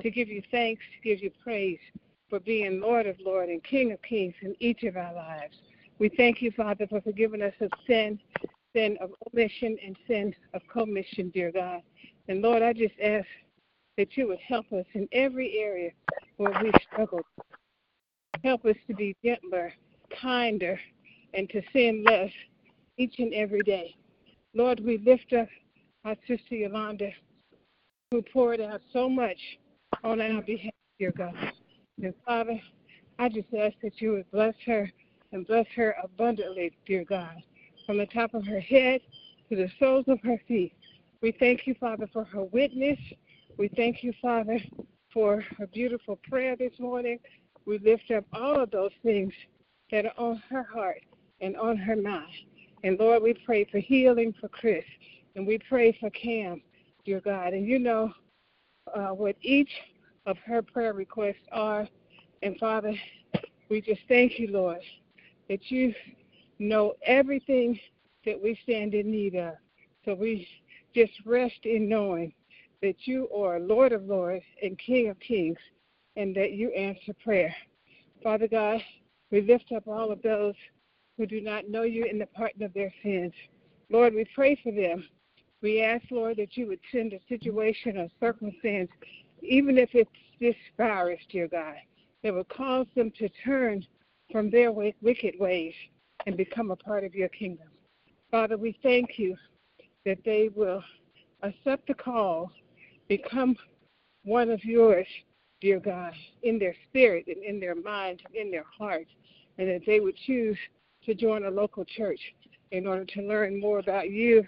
to 0.00 0.10
give 0.10 0.28
you 0.28 0.40
thanks, 0.52 0.80
to 0.94 1.08
give 1.08 1.20
you 1.24 1.32
praise 1.42 1.80
for 2.30 2.38
being 2.38 2.80
Lord 2.80 3.06
of 3.06 3.18
Lords 3.18 3.50
and 3.50 3.64
King 3.64 3.90
of 3.90 4.00
Kings 4.02 4.34
in 4.42 4.54
each 4.60 4.84
of 4.84 4.96
our 4.96 5.12
lives. 5.12 5.56
We 5.98 6.08
thank 6.10 6.40
you, 6.40 6.52
Father, 6.52 6.86
for 6.86 7.00
forgiving 7.00 7.42
us 7.42 7.54
of 7.60 7.70
sin, 7.88 8.20
sin 8.76 8.96
of 9.00 9.10
omission 9.32 9.76
and 9.84 9.96
sin 10.06 10.32
of 10.54 10.62
commission, 10.72 11.30
dear 11.30 11.50
God. 11.50 11.82
And 12.28 12.42
Lord, 12.42 12.62
I 12.62 12.72
just 12.72 12.94
ask 13.02 13.26
that 13.96 14.16
you 14.16 14.28
would 14.28 14.38
help 14.38 14.70
us 14.72 14.86
in 14.94 15.08
every 15.10 15.58
area 15.58 15.90
where 16.36 16.52
we 16.62 16.70
struggle. 16.92 17.20
Help 18.44 18.64
us 18.64 18.76
to 18.86 18.94
be 18.94 19.16
gentler, 19.24 19.72
kinder, 20.20 20.78
and 21.34 21.48
to 21.50 21.62
sin 21.72 22.04
less 22.04 22.30
each 22.96 23.18
and 23.18 23.32
every 23.34 23.62
day. 23.62 23.96
Lord, 24.54 24.80
we 24.80 24.98
lift 24.98 25.32
up 25.32 25.48
our 26.04 26.16
sister 26.26 26.54
Yolanda, 26.54 27.10
who 28.10 28.22
poured 28.22 28.60
out 28.60 28.80
so 28.92 29.08
much 29.08 29.38
on 30.04 30.20
our 30.20 30.42
behalf, 30.42 30.72
dear 30.98 31.12
God. 31.12 31.34
And 32.02 32.14
Father, 32.24 32.60
I 33.18 33.28
just 33.28 33.48
ask 33.58 33.74
that 33.82 34.00
you 34.00 34.12
would 34.12 34.30
bless 34.30 34.54
her 34.66 34.90
and 35.32 35.46
bless 35.46 35.66
her 35.74 35.96
abundantly, 36.02 36.76
dear 36.86 37.04
God, 37.04 37.42
from 37.86 37.98
the 37.98 38.06
top 38.06 38.34
of 38.34 38.46
her 38.46 38.60
head 38.60 39.00
to 39.48 39.56
the 39.56 39.70
soles 39.78 40.04
of 40.08 40.20
her 40.22 40.40
feet. 40.46 40.72
We 41.22 41.32
thank 41.32 41.66
you, 41.66 41.74
Father, 41.80 42.08
for 42.12 42.24
her 42.24 42.44
witness. 42.44 42.98
We 43.58 43.68
thank 43.68 44.04
you, 44.04 44.12
Father, 44.20 44.60
for 45.16 45.42
a 45.62 45.66
beautiful 45.68 46.16
prayer 46.28 46.56
this 46.56 46.78
morning. 46.78 47.18
We 47.64 47.78
lift 47.78 48.10
up 48.10 48.26
all 48.34 48.60
of 48.60 48.70
those 48.70 48.90
things 49.02 49.32
that 49.90 50.04
are 50.04 50.12
on 50.18 50.42
her 50.50 50.62
heart 50.62 51.00
and 51.40 51.56
on 51.56 51.78
her 51.78 51.96
mind. 51.96 52.28
And 52.84 52.98
Lord, 53.00 53.22
we 53.22 53.32
pray 53.32 53.64
for 53.64 53.78
healing 53.78 54.34
for 54.38 54.48
Chris, 54.48 54.84
and 55.34 55.46
we 55.46 55.58
pray 55.70 55.96
for 55.98 56.10
Cam, 56.10 56.60
dear 57.06 57.22
God. 57.22 57.54
And 57.54 57.66
you 57.66 57.78
know 57.78 58.12
uh, 58.94 59.08
what 59.08 59.36
each 59.40 59.70
of 60.26 60.36
her 60.44 60.60
prayer 60.60 60.92
requests 60.92 61.48
are. 61.50 61.88
And 62.42 62.58
Father, 62.58 62.92
we 63.70 63.80
just 63.80 64.02
thank 64.08 64.38
you, 64.38 64.48
Lord, 64.48 64.82
that 65.48 65.70
you 65.70 65.94
know 66.58 66.92
everything 67.06 67.80
that 68.26 68.38
we 68.38 68.58
stand 68.64 68.92
in 68.92 69.10
need 69.10 69.34
of. 69.34 69.54
So 70.04 70.12
we 70.12 70.46
just 70.94 71.14
rest 71.24 71.64
in 71.64 71.88
knowing 71.88 72.34
that 72.82 73.06
you 73.06 73.28
are 73.34 73.58
Lord 73.58 73.92
of 73.92 74.04
Lords 74.04 74.44
and 74.62 74.78
King 74.78 75.08
of 75.08 75.18
Kings 75.20 75.58
and 76.16 76.34
that 76.36 76.52
you 76.52 76.70
answer 76.70 77.12
prayer. 77.22 77.54
Father 78.22 78.48
God, 78.48 78.80
we 79.30 79.40
lift 79.40 79.72
up 79.74 79.86
all 79.86 80.10
of 80.10 80.22
those 80.22 80.54
who 81.16 81.26
do 81.26 81.40
not 81.40 81.68
know 81.68 81.82
you 81.82 82.04
in 82.04 82.18
the 82.18 82.26
pardon 82.26 82.62
of 82.62 82.74
their 82.74 82.92
sins. 83.02 83.32
Lord, 83.90 84.14
we 84.14 84.26
pray 84.34 84.58
for 84.62 84.72
them. 84.72 85.08
We 85.62 85.80
ask, 85.80 86.04
Lord, 86.10 86.36
that 86.36 86.56
you 86.56 86.66
would 86.66 86.80
send 86.92 87.12
a 87.12 87.20
situation 87.28 87.96
or 87.96 88.08
circumstance, 88.20 88.90
even 89.42 89.78
if 89.78 89.90
it's 89.94 90.10
this 90.38 90.56
virus, 90.76 91.20
dear 91.30 91.48
God, 91.48 91.76
that 92.22 92.34
would 92.34 92.48
cause 92.48 92.86
them 92.94 93.10
to 93.18 93.28
turn 93.44 93.84
from 94.30 94.50
their 94.50 94.70
wicked 94.72 95.34
ways 95.38 95.72
and 96.26 96.36
become 96.36 96.70
a 96.70 96.76
part 96.76 97.04
of 97.04 97.14
your 97.14 97.28
kingdom. 97.28 97.68
Father, 98.30 98.56
we 98.56 98.78
thank 98.82 99.18
you 99.18 99.36
that 100.04 100.18
they 100.24 100.50
will 100.54 100.82
accept 101.42 101.86
the 101.86 101.94
call, 101.94 102.50
become 103.08 103.56
one 104.24 104.50
of 104.50 104.64
yours, 104.64 105.06
dear 105.60 105.80
God, 105.80 106.12
in 106.42 106.58
their 106.58 106.74
spirit 106.88 107.26
and 107.28 107.42
in 107.42 107.60
their 107.60 107.74
mind 107.74 108.22
and 108.26 108.34
in 108.34 108.50
their 108.50 108.64
heart, 108.78 109.06
and 109.58 109.68
that 109.68 109.82
they 109.86 110.00
would 110.00 110.16
choose 110.16 110.58
to 111.04 111.14
join 111.14 111.44
a 111.44 111.50
local 111.50 111.84
church 111.84 112.20
in 112.72 112.86
order 112.86 113.04
to 113.04 113.22
learn 113.22 113.60
more 113.60 113.78
about 113.78 114.10
you 114.10 114.46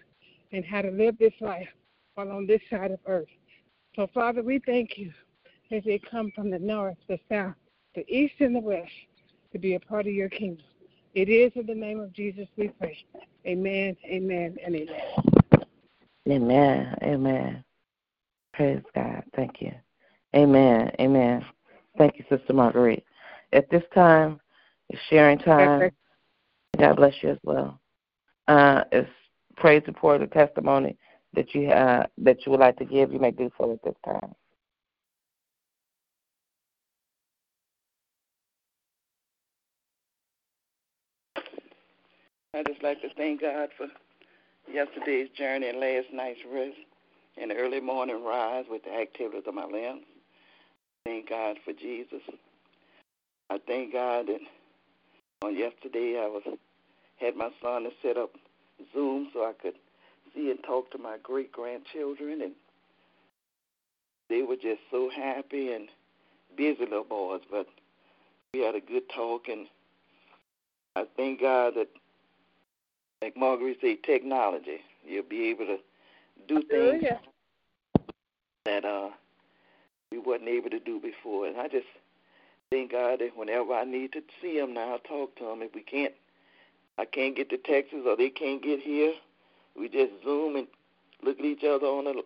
and 0.52 0.64
how 0.64 0.82
to 0.82 0.90
live 0.90 1.16
this 1.18 1.34
life 1.40 1.68
while 2.14 2.32
on 2.32 2.46
this 2.46 2.60
side 2.68 2.90
of 2.90 2.98
earth. 3.06 3.28
So, 3.94 4.08
Father, 4.12 4.42
we 4.42 4.60
thank 4.66 4.98
you 4.98 5.12
as 5.70 5.84
they 5.84 5.98
come 5.98 6.32
from 6.34 6.50
the 6.50 6.58
north, 6.58 6.96
the 7.08 7.18
south, 7.28 7.54
the 7.94 8.04
east, 8.08 8.34
and 8.40 8.54
the 8.54 8.60
west 8.60 8.90
to 9.52 9.58
be 9.58 9.74
a 9.74 9.80
part 9.80 10.06
of 10.06 10.12
your 10.12 10.28
kingdom. 10.28 10.64
It 11.14 11.28
is 11.28 11.52
in 11.54 11.66
the 11.66 11.74
name 11.74 12.00
of 12.00 12.12
Jesus 12.12 12.46
we 12.56 12.68
pray. 12.68 13.04
Amen, 13.46 13.96
amen, 14.04 14.56
and 14.64 14.76
amen. 14.76 15.02
Amen, 16.28 16.98
amen. 17.02 17.64
Praise 18.58 18.82
God. 18.92 19.22
Thank 19.36 19.60
you. 19.62 19.72
Amen, 20.34 20.90
amen. 20.98 21.44
Thank 21.96 22.18
you, 22.18 22.24
Sister 22.28 22.52
Marguerite. 22.52 23.04
At 23.52 23.70
this 23.70 23.84
time, 23.94 24.40
it's 24.88 25.00
sharing 25.08 25.38
time. 25.38 25.92
God 26.76 26.96
bless 26.96 27.14
you 27.22 27.28
as 27.28 27.38
well. 27.44 27.78
Uh, 28.48 28.82
it's 28.90 29.08
praise 29.56 29.84
report 29.86 30.22
or 30.22 30.26
testimony 30.26 30.96
that 31.34 31.54
you 31.54 31.68
uh, 31.68 32.06
that 32.18 32.44
you 32.44 32.50
would 32.50 32.58
like 32.58 32.76
to 32.78 32.84
give. 32.84 33.12
You 33.12 33.20
may 33.20 33.30
do 33.30 33.48
so 33.56 33.74
at 33.74 33.82
this 33.84 33.94
time. 34.04 34.34
I 42.54 42.64
just 42.66 42.82
like 42.82 43.00
to 43.02 43.08
thank 43.16 43.40
God 43.40 43.68
for 43.76 43.86
yesterday's 44.68 45.28
journey 45.38 45.68
and 45.68 45.78
last 45.78 46.06
night's 46.12 46.40
rest 46.52 46.74
and 47.40 47.52
early 47.52 47.80
morning 47.80 48.24
rise 48.24 48.64
with 48.70 48.84
the 48.84 48.92
activities 48.92 49.44
of 49.46 49.54
my 49.54 49.64
limbs. 49.64 50.04
Thank 51.04 51.28
God 51.28 51.56
for 51.64 51.72
Jesus. 51.72 52.22
I 53.50 53.58
thank 53.66 53.92
God 53.92 54.26
that 54.26 54.40
on 55.42 55.56
yesterday 55.56 56.20
I 56.22 56.26
was 56.26 56.42
had 57.16 57.36
my 57.36 57.50
son 57.62 57.84
to 57.84 57.90
set 58.02 58.16
up 58.16 58.30
Zoom 58.92 59.28
so 59.32 59.44
I 59.44 59.52
could 59.60 59.74
see 60.34 60.50
and 60.50 60.62
talk 60.62 60.90
to 60.92 60.98
my 60.98 61.16
great 61.22 61.52
grandchildren 61.52 62.42
and 62.42 62.52
they 64.28 64.42
were 64.42 64.56
just 64.56 64.80
so 64.90 65.08
happy 65.14 65.72
and 65.72 65.88
busy 66.56 66.80
little 66.80 67.04
boys, 67.04 67.40
but 67.50 67.66
we 68.52 68.60
had 68.60 68.74
a 68.74 68.80
good 68.80 69.08
talk 69.14 69.48
and 69.48 69.66
I 70.96 71.04
thank 71.16 71.40
God 71.40 71.74
that 71.76 71.88
like 73.22 73.36
Marguerite 73.36 73.78
said, 73.80 74.02
technology. 74.04 74.78
You'll 75.04 75.22
be 75.24 75.48
able 75.48 75.66
to 75.66 75.78
do 76.46 76.58
oh, 76.58 76.62
things 77.00 77.04
that 78.68 78.84
uh 78.84 79.08
we 80.12 80.18
wasn't 80.18 80.48
able 80.48 80.70
to 80.70 80.80
do 80.80 81.00
before. 81.00 81.46
And 81.46 81.58
I 81.58 81.68
just 81.68 81.86
thank 82.70 82.92
God 82.92 83.20
that 83.20 83.36
whenever 83.36 83.74
I 83.74 83.84
need 83.84 84.12
to 84.12 84.22
see 84.40 84.58
them 84.58 84.74
now, 84.74 84.94
I 84.94 85.08
talk 85.08 85.36
to 85.36 85.44
them. 85.44 85.62
If 85.62 85.74
we 85.74 85.82
can't, 85.82 86.14
I 86.98 87.04
can't 87.04 87.36
get 87.36 87.50
to 87.50 87.58
Texas 87.58 88.00
or 88.06 88.16
they 88.16 88.30
can't 88.30 88.62
get 88.62 88.80
here, 88.80 89.12
we 89.78 89.88
just 89.88 90.12
Zoom 90.24 90.56
and 90.56 90.66
look 91.22 91.38
at 91.38 91.44
each 91.44 91.64
other 91.64 91.86
on 91.86 92.04
the 92.04 92.22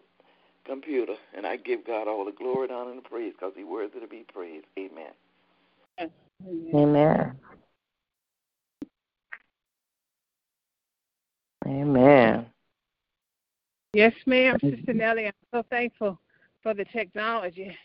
computer. 0.64 1.14
And 1.36 1.46
I 1.46 1.56
give 1.56 1.86
God 1.86 2.08
all 2.08 2.24
the 2.24 2.32
glory, 2.32 2.68
honor, 2.70 2.92
and 2.92 3.04
praise 3.04 3.32
because 3.32 3.52
He's 3.56 3.66
worthy 3.66 4.00
to 4.00 4.06
be 4.06 4.24
praised. 4.32 4.66
Amen. 4.78 5.12
Amen. 6.74 7.36
Amen. 11.66 12.46
Yes, 13.92 14.14
ma'am, 14.26 14.56
Sister 14.60 14.94
Nellie. 14.94 15.26
I'm 15.26 15.32
so 15.52 15.64
thankful 15.68 16.18
for 16.62 16.74
the 16.74 16.84
technology. 16.86 17.76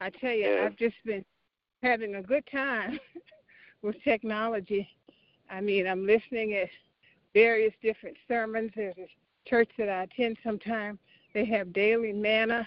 I 0.00 0.10
tell 0.10 0.32
you, 0.32 0.44
Yes. 0.44 0.62
I've 0.66 0.76
just 0.76 0.96
been 1.04 1.24
having 1.82 2.16
a 2.16 2.22
good 2.22 2.44
time 2.50 2.98
with 3.82 3.96
technology. 4.02 4.88
I 5.50 5.60
mean, 5.60 5.86
I'm 5.86 6.06
listening 6.06 6.54
at 6.54 6.68
various 7.34 7.72
different 7.82 8.16
sermons. 8.26 8.72
There's 8.74 8.96
a 8.98 9.48
church 9.48 9.70
that 9.78 9.88
I 9.88 10.02
attend 10.04 10.38
sometimes. 10.44 10.98
They 11.34 11.44
have 11.46 11.72
daily 11.72 12.12
manna, 12.12 12.66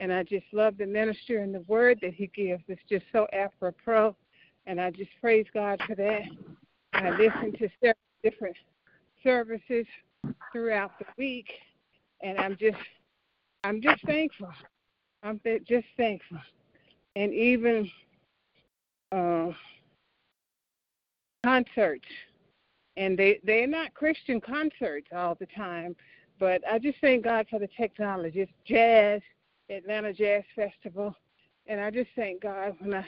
and 0.00 0.12
I 0.12 0.22
just 0.22 0.46
love 0.52 0.76
the 0.78 0.86
minister 0.86 1.38
and 1.38 1.54
the 1.54 1.60
word 1.62 1.98
that 2.02 2.14
he 2.14 2.26
gives. 2.28 2.62
It's 2.68 2.82
just 2.88 3.04
so 3.12 3.26
apropos, 3.32 4.16
and 4.66 4.80
I 4.80 4.90
just 4.90 5.10
praise 5.20 5.46
God 5.52 5.80
for 5.86 5.94
that. 5.96 6.22
I 6.92 7.10
listen 7.10 7.52
to 7.52 7.68
several 7.80 7.96
different 8.22 8.56
services 9.22 9.86
throughout 10.52 10.98
the 10.98 11.06
week, 11.16 11.48
and 12.22 12.38
I'm 12.38 12.56
just, 12.56 12.78
I'm 13.64 13.80
just 13.80 14.04
thankful. 14.04 14.48
I'm 15.22 15.40
just 15.68 15.86
thankful, 15.96 16.38
and 17.14 17.34
even 17.34 17.90
uh, 19.12 19.50
concerts, 21.44 22.06
and 22.96 23.18
they 23.18 23.38
they're 23.44 23.66
not 23.66 23.92
Christian 23.92 24.40
concerts 24.40 25.08
all 25.14 25.34
the 25.34 25.46
time, 25.46 25.94
but 26.38 26.62
I 26.70 26.78
just 26.78 26.98
thank 27.00 27.24
God 27.24 27.46
for 27.50 27.58
the 27.58 27.68
technology. 27.76 28.40
It's 28.40 28.52
jazz, 28.64 29.20
Atlanta 29.68 30.14
Jazz 30.14 30.44
Festival, 30.56 31.14
and 31.66 31.80
I 31.80 31.90
just 31.90 32.10
thank 32.16 32.42
God 32.42 32.76
when 32.78 32.94
I 32.94 33.06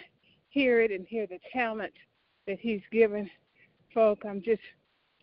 hear 0.50 0.82
it 0.82 0.90
and 0.90 1.06
hear 1.06 1.26
the 1.26 1.40
talent 1.50 1.94
that 2.46 2.60
He's 2.60 2.82
given 2.92 3.30
folk. 3.94 4.24
I'm 4.28 4.42
just 4.42 4.62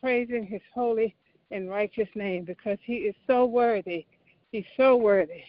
praising 0.01 0.47
His 0.47 0.61
holy 0.73 1.15
and 1.51 1.69
righteous 1.69 2.09
name 2.15 2.45
because 2.45 2.79
He 2.81 2.95
is 2.95 3.15
so 3.27 3.45
worthy. 3.45 4.07
He's 4.51 4.65
so 4.75 4.95
worthy 4.95 5.43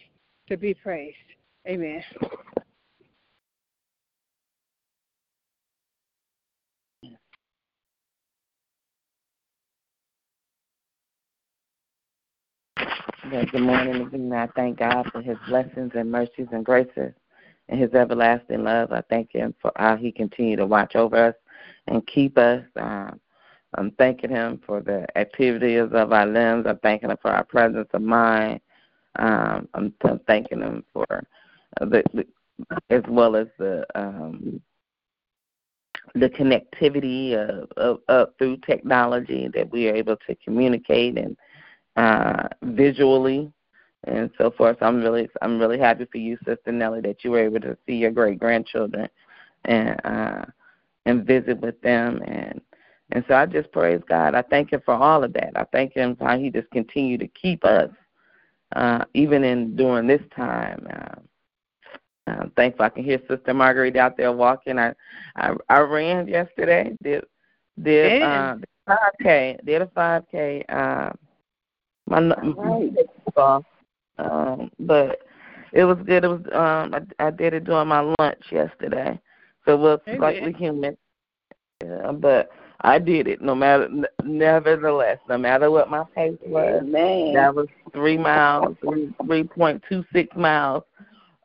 to 0.51 0.57
be 0.57 0.73
praised. 0.73 1.15
Amen. 1.65 2.03
Good 13.29 13.61
morning 13.61 14.01
again. 14.01 14.33
I 14.33 14.47
thank 14.47 14.79
God 14.79 15.09
for 15.13 15.21
his 15.21 15.37
blessings 15.47 15.93
and 15.95 16.11
mercies 16.11 16.47
and 16.51 16.65
graces 16.65 17.13
and 17.69 17.79
His 17.79 17.93
everlasting 17.93 18.65
love. 18.65 18.91
I 18.91 19.01
thank 19.09 19.31
Him 19.31 19.55
for 19.61 19.71
how 19.77 19.95
He 19.95 20.11
continue 20.11 20.57
to 20.57 20.65
watch 20.65 20.97
over 20.97 21.27
us 21.27 21.35
and 21.87 22.05
keep 22.07 22.37
us. 22.37 22.65
Um, 22.75 23.21
I'm 23.75 23.91
thanking 23.91 24.31
Him 24.31 24.59
for 24.65 24.81
the 24.81 25.05
activities 25.17 25.87
of 25.93 26.11
our 26.11 26.25
limbs. 26.25 26.65
I'm 26.67 26.79
thanking 26.79 27.09
Him 27.09 27.17
for 27.21 27.31
our 27.31 27.45
presence 27.45 27.87
of 27.93 28.01
mind. 28.01 28.59
Um, 29.17 29.67
I'm, 29.73 29.93
I'm 30.03 30.19
thanking 30.27 30.61
Him 30.61 30.83
for 30.93 31.05
the, 31.79 32.03
the 32.13 32.25
as 32.89 33.03
well 33.07 33.35
as 33.35 33.47
the 33.57 33.85
um, 33.95 34.61
the 36.15 36.29
connectivity 36.29 37.33
of, 37.33 37.69
of, 37.77 37.99
of, 38.07 38.29
through 38.37 38.57
technology 38.57 39.49
that 39.53 39.71
we 39.71 39.87
are 39.87 39.95
able 39.95 40.17
to 40.27 40.35
communicate 40.43 41.17
and 41.17 41.37
uh, 41.95 42.47
visually 42.63 43.51
and 44.05 44.31
so 44.37 44.51
forth. 44.51 44.77
So 44.79 44.85
I'm 44.85 45.01
really 45.01 45.29
I'm 45.41 45.59
really 45.59 45.79
happy 45.79 46.05
for 46.11 46.17
you, 46.17 46.37
Sister 46.45 46.71
Nellie, 46.71 47.01
that 47.01 47.23
you 47.23 47.31
were 47.31 47.43
able 47.43 47.59
to 47.61 47.77
see 47.85 47.95
your 47.95 48.11
great 48.11 48.39
grandchildren 48.39 49.07
and 49.65 49.99
uh, 50.03 50.45
and 51.05 51.25
visit 51.25 51.59
with 51.59 51.79
them 51.81 52.21
and 52.25 52.61
and 53.13 53.25
so 53.27 53.35
I 53.35 53.45
just 53.45 53.71
praise 53.73 54.01
God. 54.07 54.35
I 54.35 54.41
thank 54.41 54.71
Him 54.71 54.81
for 54.85 54.93
all 54.93 55.23
of 55.23 55.33
that. 55.33 55.51
I 55.55 55.65
thank 55.71 55.93
Him 55.93 56.15
for 56.15 56.25
how 56.25 56.39
He 56.39 56.49
just 56.49 56.71
continue 56.71 57.17
to 57.17 57.27
keep 57.27 57.63
us 57.65 57.89
uh, 58.75 59.05
even 59.13 59.43
in 59.43 59.75
during 59.75 60.07
this 60.07 60.21
time. 60.35 60.87
Uh, 60.91 61.21
I'm 62.27 62.51
thankful 62.51 62.85
I 62.85 62.89
can 62.89 63.03
hear 63.03 63.19
Sister 63.27 63.53
Marguerite 63.53 63.97
out 63.97 64.17
there 64.17 64.31
walking. 64.31 64.79
I 64.79 64.93
I, 65.35 65.53
I 65.69 65.79
ran 65.79 66.27
yesterday. 66.27 66.95
Did 67.03 67.23
did 67.81 68.21
uh, 68.21 68.55
five 68.85 69.13
k. 69.21 69.57
Did 69.65 69.81
a 69.81 69.87
five 69.87 70.23
k. 70.31 70.63
Um, 70.69 71.17
my 72.07 72.19
right. 72.55 73.67
um, 74.17 74.71
but 74.79 75.19
it 75.73 75.83
was 75.83 75.97
good. 76.05 76.23
It 76.23 76.27
was 76.27 76.41
um 76.51 76.93
I, 77.19 77.27
I 77.27 77.31
did 77.31 77.53
it 77.53 77.63
during 77.63 77.87
my 77.87 78.13
lunch 78.19 78.43
yesterday, 78.51 79.19
so 79.65 79.73
it 79.73 79.79
was 79.79 79.99
slightly 80.17 80.53
humid. 80.53 80.97
Yeah, 81.83 82.11
but 82.11 82.51
I 82.81 82.99
did 82.99 83.27
it. 83.27 83.41
No 83.41 83.53
matter, 83.53 83.89
nevertheless, 84.23 85.19
no 85.29 85.37
matter 85.37 85.69
what 85.69 85.89
my 85.89 86.03
pace 86.15 86.37
was, 86.45 86.81
Amen. 86.81 87.33
that 87.33 87.53
was 87.53 87.67
three 87.93 88.17
miles, 88.17 88.75
three 89.25 89.43
point 89.43 89.83
two 89.87 90.03
six 90.11 90.35
miles 90.35 90.83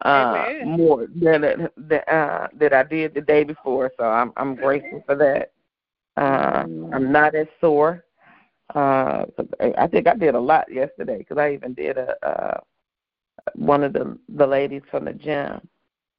uh, 0.02 0.46
more 0.64 1.06
than 1.14 1.68
that 1.76 2.08
uh, 2.12 2.48
that 2.58 2.72
I 2.72 2.82
did 2.82 3.14
the 3.14 3.20
day 3.20 3.44
before. 3.44 3.90
So 3.98 4.04
I'm 4.04 4.32
I'm 4.36 4.54
grateful 4.54 5.02
for 5.06 5.14
that. 5.16 5.52
Uh, 6.16 6.64
I'm 6.94 7.12
not 7.12 7.34
as 7.34 7.46
sore. 7.60 8.04
Uh, 8.74 9.24
I 9.78 9.86
think 9.86 10.06
I 10.06 10.14
did 10.14 10.34
a 10.34 10.40
lot 10.40 10.72
yesterday 10.72 11.18
because 11.18 11.38
I 11.38 11.52
even 11.52 11.74
did 11.74 11.98
a 11.98 12.26
uh, 12.26 12.60
one 13.54 13.84
of 13.84 13.92
the 13.92 14.18
the 14.28 14.46
ladies 14.46 14.82
from 14.90 15.06
the 15.06 15.12
gym. 15.12 15.60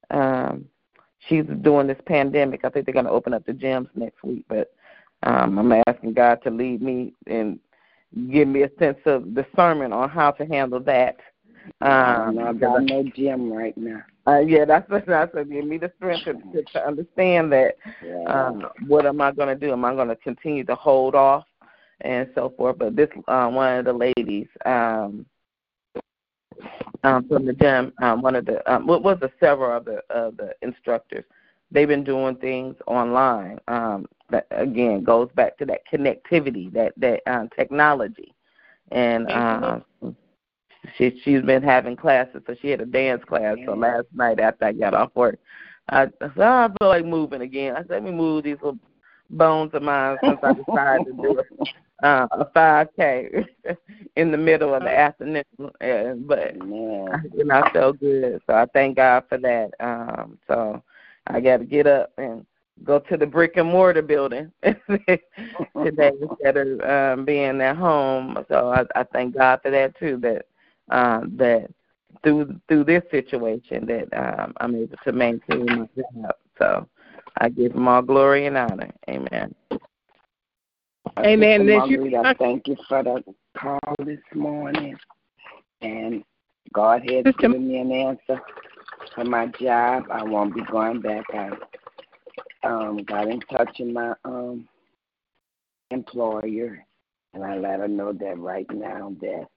Um, 0.09 0.65
she's 1.28 1.45
doing 1.61 1.88
this 1.88 2.01
pandemic. 2.05 2.61
I 2.63 2.70
think 2.70 2.86
they're 2.86 2.93
going 2.93 3.05
to 3.05 3.11
open 3.11 3.34
up 3.34 3.45
the 3.45 3.51
gyms 3.51 3.89
next 3.95 4.24
week, 4.24 4.45
but 4.47 4.72
um, 5.24 5.59
I'm 5.59 5.84
asking 5.88 6.13
God 6.13 6.41
to 6.43 6.49
lead 6.49 6.82
me 6.82 7.13
and 7.28 7.59
give 8.32 8.47
me 8.47 8.63
a 8.63 8.70
sense 8.80 8.99
of 9.05 9.34
discernment 9.34 9.93
on 9.93 10.09
how 10.09 10.32
to 10.32 10.45
handle 10.45 10.80
that 10.82 11.18
um, 11.82 12.39
I've 12.39 12.59
got 12.59 12.84
no 12.84 13.03
gym 13.15 13.51
right 13.51 13.78
now. 13.78 14.01
Uh, 14.26 14.39
yeah, 14.39 14.65
that's 14.65 14.89
what 14.89 15.07
I 15.09 15.28
said. 15.34 15.49
Give 15.49 15.65
me 15.65 15.78
the 15.78 15.91
strength 15.97 16.26
to, 16.26 16.63
to 16.63 16.86
understand 16.86 17.51
that. 17.53 17.76
Yeah. 18.03 18.24
Um, 18.24 18.68
what 18.88 19.05
am 19.05 19.22
I 19.22 19.32
going 19.32 19.47
to 19.47 19.55
do? 19.55 19.72
Am 19.72 19.86
I 19.86 19.93
going 19.93 20.09
to 20.09 20.15
continue 20.18 20.63
to 20.65 20.76
hold 20.76 21.15
off 21.15 21.45
and 22.01 22.30
so 22.36 22.53
forth? 22.57 22.78
But 22.78 22.95
this 22.95 23.09
uh, 23.28 23.47
one 23.47 23.80
of 23.80 23.86
the 23.86 23.93
ladies 23.93 24.47
um, 24.65 25.26
um, 27.03 27.28
from 27.28 27.45
the 27.45 27.53
gym, 27.53 27.93
um, 28.01 28.22
one 28.22 28.36
of 28.36 28.45
the 28.45 28.72
um, 28.72 28.86
what 28.86 29.03
was 29.03 29.18
the 29.22 29.32
several 29.39 29.78
of 29.78 29.86
the 29.86 30.01
of 30.09 30.36
the 30.38 30.53
instructors. 30.61 31.26
They've 31.72 31.88
been 31.88 32.03
doing 32.03 32.36
things 32.38 32.76
online. 32.88 33.59
Um, 33.68 34.07
that 34.30 34.47
again 34.51 35.03
goes 35.03 35.30
back 35.36 35.57
to 35.57 35.65
that 35.65 35.82
connectivity, 35.91 36.72
that 36.74 36.93
that 36.97 37.22
um, 37.28 37.49
technology, 37.55 38.34
and. 38.91 39.32
Um, 39.32 39.84
she 40.97 41.20
she's 41.24 41.41
been 41.41 41.63
having 41.63 41.95
classes, 41.95 42.41
so 42.47 42.55
she 42.61 42.70
had 42.70 42.82
a 42.82 42.86
dance 42.86 43.24
class. 43.26 43.57
So 43.65 43.74
last 43.74 44.05
night 44.13 44.39
after 44.39 44.65
I 44.65 44.72
got 44.72 44.93
off 44.93 45.11
work, 45.15 45.38
I, 45.89 46.03
I 46.03 46.07
said, 46.20 46.32
oh, 46.38 46.43
I 46.43 46.70
feel 46.80 46.88
like 46.88 47.05
moving 47.05 47.41
again. 47.41 47.76
I 47.76 47.80
said, 47.80 47.89
let 47.89 48.03
me 48.03 48.11
move 48.11 48.43
these 48.43 48.57
little 48.61 48.80
bones 49.30 49.74
of 49.74 49.84
mine 49.84 50.18
since 50.24 50.39
I 50.43 50.53
decided 50.53 51.05
to 51.07 51.13
do 51.13 51.41
uh, 52.03 52.28
a 52.32 52.45
5K 52.45 53.45
in 54.15 54.32
the 54.32 54.38
middle 54.38 54.74
of 54.74 54.84
the 54.84 54.97
afternoon. 54.97 55.43
And, 55.82 56.28
but 56.28 56.39
I, 56.39 56.53
you 56.53 57.45
know, 57.45 57.61
I 57.61 57.72
felt 57.72 57.99
good, 57.99 58.41
so 58.45 58.53
I 58.53 58.65
thank 58.74 58.97
God 58.97 59.24
for 59.30 59.38
that. 59.38 59.72
Um, 59.80 60.38
so 60.47 60.82
I 61.28 61.39
got 61.39 61.57
to 61.57 61.65
get 61.65 61.88
up 61.88 62.11
and 62.17 62.45
go 62.84 62.99
to 62.99 63.17
the 63.17 63.25
brick 63.25 63.57
and 63.57 63.69
mortar 63.69 64.01
building 64.01 64.51
today 64.63 66.11
instead 66.21 66.57
of 66.57 66.82
um, 66.82 67.25
being 67.25 67.61
at 67.61 67.75
home. 67.75 68.38
So 68.49 68.71
I, 68.71 68.86
I 68.99 69.03
thank 69.03 69.36
God 69.36 69.59
for 69.61 69.71
that 69.71 69.97
too. 69.97 70.17
That 70.17 70.45
uh, 70.89 71.21
that 71.38 71.69
through 72.23 72.59
through 72.67 72.86
this 72.86 73.03
situation 73.11 73.86
that 73.88 74.07
um, 74.13 74.53
I'm 74.59 74.75
able 74.75 74.97
to 75.03 75.11
maintain 75.11 75.65
my 75.65 75.89
job. 75.95 76.36
So 76.57 76.88
I 77.38 77.49
give 77.49 77.73
him 77.73 77.88
all 77.88 78.01
glory 78.01 78.45
and 78.45 78.57
honor. 78.57 78.91
Amen. 79.09 79.53
Amen. 81.19 81.69
I 82.25 82.34
thank 82.34 82.67
you 82.67 82.78
for 82.88 83.03
the 83.03 83.23
call 83.57 83.80
this 83.99 84.19
morning. 84.34 84.97
And 85.82 86.23
God 86.73 87.09
has 87.09 87.25
given 87.39 87.67
me 87.67 87.80
an 87.80 87.91
answer 87.91 88.41
for 89.18 89.26
my 89.26 89.47
job. 89.59 90.05
I 90.11 90.24
won't 90.24 90.53
be 90.53 90.61
going 90.72 91.01
back. 91.01 91.26
I 91.34 91.49
um, 92.63 92.97
got 92.97 93.28
in 93.28 93.39
touch 93.41 93.78
with 93.80 93.89
my 93.89 94.13
um, 94.24 94.70
employer, 95.89 96.86
and 97.34 97.43
I 97.43 97.57
let 97.57 97.80
her 97.80 97.88
know 97.88 98.13
that 98.13 98.38
right 98.38 98.70
now 98.72 99.15
that 99.22 99.47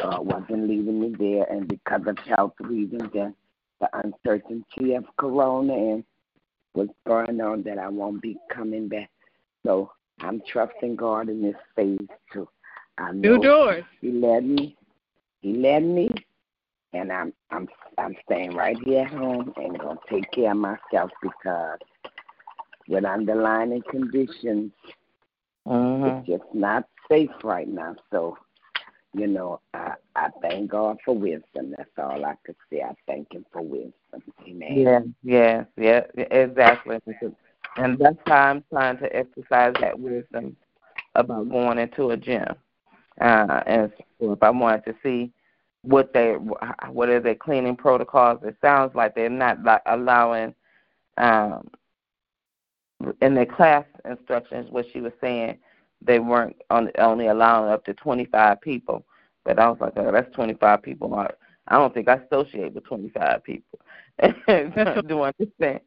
uh, 0.00 0.20
wasn't 0.20 0.68
leaving 0.68 1.00
me 1.00 1.14
there, 1.16 1.44
and 1.44 1.68
because 1.68 2.02
of 2.06 2.18
health 2.18 2.54
reasons 2.60 3.10
and 3.14 3.34
the 3.80 3.88
uncertainty 4.04 4.94
of 4.94 5.04
Corona 5.16 5.74
and 5.74 6.04
what's 6.72 6.92
going 7.06 7.40
on, 7.40 7.62
that 7.62 7.78
I 7.78 7.88
won't 7.88 8.20
be 8.20 8.36
coming 8.52 8.88
back. 8.88 9.10
So 9.64 9.92
I'm 10.20 10.42
trusting 10.50 10.96
God 10.96 11.28
in 11.28 11.40
this 11.40 11.54
phase 11.76 11.98
too. 12.32 12.48
I 12.98 13.12
know 13.12 13.36
New 13.36 13.42
doors. 13.42 13.84
He 14.00 14.10
led 14.10 14.44
me. 14.44 14.76
He 15.40 15.54
led 15.54 15.84
me, 15.84 16.08
and 16.92 17.12
I'm 17.12 17.32
I'm 17.50 17.68
I'm 17.98 18.14
staying 18.24 18.54
right 18.54 18.76
here 18.84 19.02
at 19.02 19.12
home 19.12 19.52
and 19.56 19.78
gonna 19.78 19.98
take 20.10 20.30
care 20.32 20.52
of 20.52 20.58
myself 20.58 21.10
because 21.22 21.78
with 22.88 23.04
underlying 23.04 23.82
conditions, 23.90 24.72
mm-hmm. 25.66 26.04
it's 26.04 26.26
just 26.26 26.54
not 26.54 26.88
safe 27.08 27.30
right 27.42 27.68
now. 27.68 27.96
So 28.10 28.36
you 29.14 29.26
know, 29.26 29.60
I, 29.74 29.92
I 30.16 30.28
thank 30.40 30.70
God 30.70 30.96
for 31.04 31.14
wisdom. 31.14 31.74
That's 31.76 31.90
all 31.98 32.24
I 32.24 32.34
could 32.44 32.56
say. 32.70 32.80
I 32.80 32.94
thank 33.06 33.32
Him 33.32 33.44
for 33.52 33.62
wisdom. 33.62 33.92
Amen. 34.46 35.14
Yeah, 35.22 35.64
yeah, 35.76 36.02
yeah, 36.16 36.24
exactly. 36.30 36.98
And 37.76 37.98
that's 37.98 38.16
how 38.26 38.50
I'm 38.50 38.64
trying 38.70 38.98
to 38.98 39.14
exercise 39.14 39.74
that 39.80 39.98
wisdom 39.98 40.56
about 41.14 41.50
going 41.50 41.78
into 41.78 42.10
a 42.10 42.16
gym. 42.16 42.46
Uh, 43.20 43.62
and 43.66 43.92
so 44.18 44.32
if 44.32 44.42
I 44.42 44.50
wanted 44.50 44.84
to 44.86 44.94
see 45.02 45.30
what 45.82 46.12
they, 46.12 46.32
what 46.90 47.08
are 47.08 47.20
their 47.20 47.34
cleaning 47.34 47.76
protocols, 47.76 48.40
it 48.44 48.56
sounds 48.60 48.94
like 48.94 49.14
they're 49.14 49.28
not 49.28 49.62
like 49.62 49.82
allowing, 49.86 50.54
um, 51.18 51.68
in 53.20 53.34
their 53.34 53.46
class 53.46 53.84
instructions, 54.04 54.70
what 54.70 54.86
she 54.92 55.00
was 55.00 55.12
saying, 55.20 55.58
they 56.00 56.18
weren't 56.18 56.56
on, 56.70 56.90
only 56.98 57.26
allowing 57.26 57.70
up 57.70 57.84
to 57.84 57.94
25 57.94 58.60
people. 58.60 59.04
But 59.44 59.58
I 59.58 59.68
was 59.68 59.78
like, 59.80 59.94
oh, 59.96 60.12
that's 60.12 60.32
25 60.34 60.82
people. 60.82 61.14
I 61.14 61.30
I 61.68 61.76
don't 61.76 61.94
think 61.94 62.08
I 62.08 62.14
associate 62.14 62.74
with 62.74 62.84
25 62.84 63.44
people 63.44 63.78
doing 65.06 65.32
this 65.38 65.48
thing, 65.58 65.80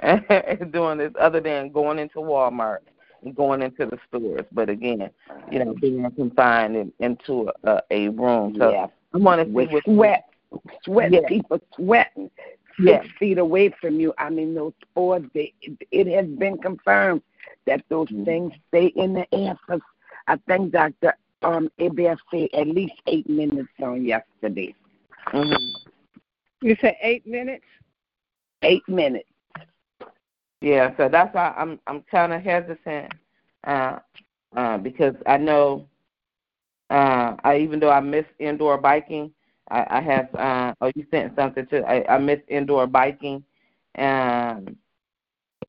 doing 0.70 0.98
this 0.98 1.12
other 1.20 1.40
than 1.40 1.70
going 1.70 1.98
into 1.98 2.18
Walmart 2.18 2.78
going 3.32 3.62
into 3.62 3.86
the 3.86 3.98
stores. 4.08 4.46
But 4.52 4.68
again, 4.68 5.10
you 5.50 5.64
know, 5.64 5.74
being 5.74 6.10
confined 6.12 6.76
in, 6.76 6.92
into 6.98 7.50
a, 7.64 7.82
a 7.90 8.08
room. 8.08 8.56
So 8.58 8.70
yeah. 8.70 8.86
I 9.14 9.18
want 9.18 9.40
to 9.40 9.46
see 9.46 9.52
what 9.52 9.84
sweat, 9.84 10.24
sweat, 10.84 11.12
yeah. 11.12 11.20
people 11.28 11.60
sweating 11.74 12.30
six 12.78 13.06
yeah. 13.06 13.12
feet 13.18 13.38
away 13.38 13.74
from 13.80 13.98
you. 14.00 14.12
I 14.18 14.30
mean, 14.30 14.54
those 14.54 14.72
spores. 14.82 15.24
They, 15.34 15.52
it 15.90 16.06
has 16.08 16.26
been 16.26 16.58
confirmed 16.58 17.22
that 17.66 17.84
those 17.88 18.08
mm-hmm. 18.08 18.24
things 18.24 18.52
stay 18.68 18.86
in 18.86 19.14
the 19.14 19.26
air 19.34 19.58
for, 19.66 19.78
I 20.26 20.36
think 20.48 20.72
Dr. 20.72 21.14
Um, 21.42 21.70
Abel 21.78 22.16
said 22.30 22.48
at 22.54 22.66
least 22.66 22.94
eight 23.06 23.28
minutes 23.28 23.68
on 23.82 24.04
yesterday. 24.04 24.74
Mm-hmm. 25.28 26.66
You 26.66 26.76
said 26.80 26.96
eight 27.02 27.26
minutes? 27.26 27.64
Eight 28.62 28.88
minutes. 28.88 29.28
Yeah, 30.60 30.96
so 30.96 31.08
that's 31.08 31.34
why 31.34 31.54
I'm 31.56 31.78
I'm 31.86 32.02
kind 32.10 32.32
of 32.32 32.42
hesitant 32.42 33.12
uh, 33.66 33.98
uh, 34.56 34.78
because 34.78 35.14
I 35.26 35.36
know 35.36 35.86
uh, 36.90 37.36
I 37.44 37.58
even 37.58 37.80
though 37.80 37.90
I 37.90 38.00
miss 38.00 38.24
indoor 38.38 38.78
biking, 38.78 39.32
I, 39.70 39.86
I 39.90 40.00
have. 40.00 40.34
Uh, 40.34 40.74
oh, 40.80 40.90
you 40.94 41.06
sent 41.10 41.34
something 41.36 41.66
to. 41.68 41.82
I, 41.84 42.14
I 42.14 42.18
miss 42.18 42.40
indoor 42.48 42.86
biking, 42.86 43.44
um, 43.98 44.76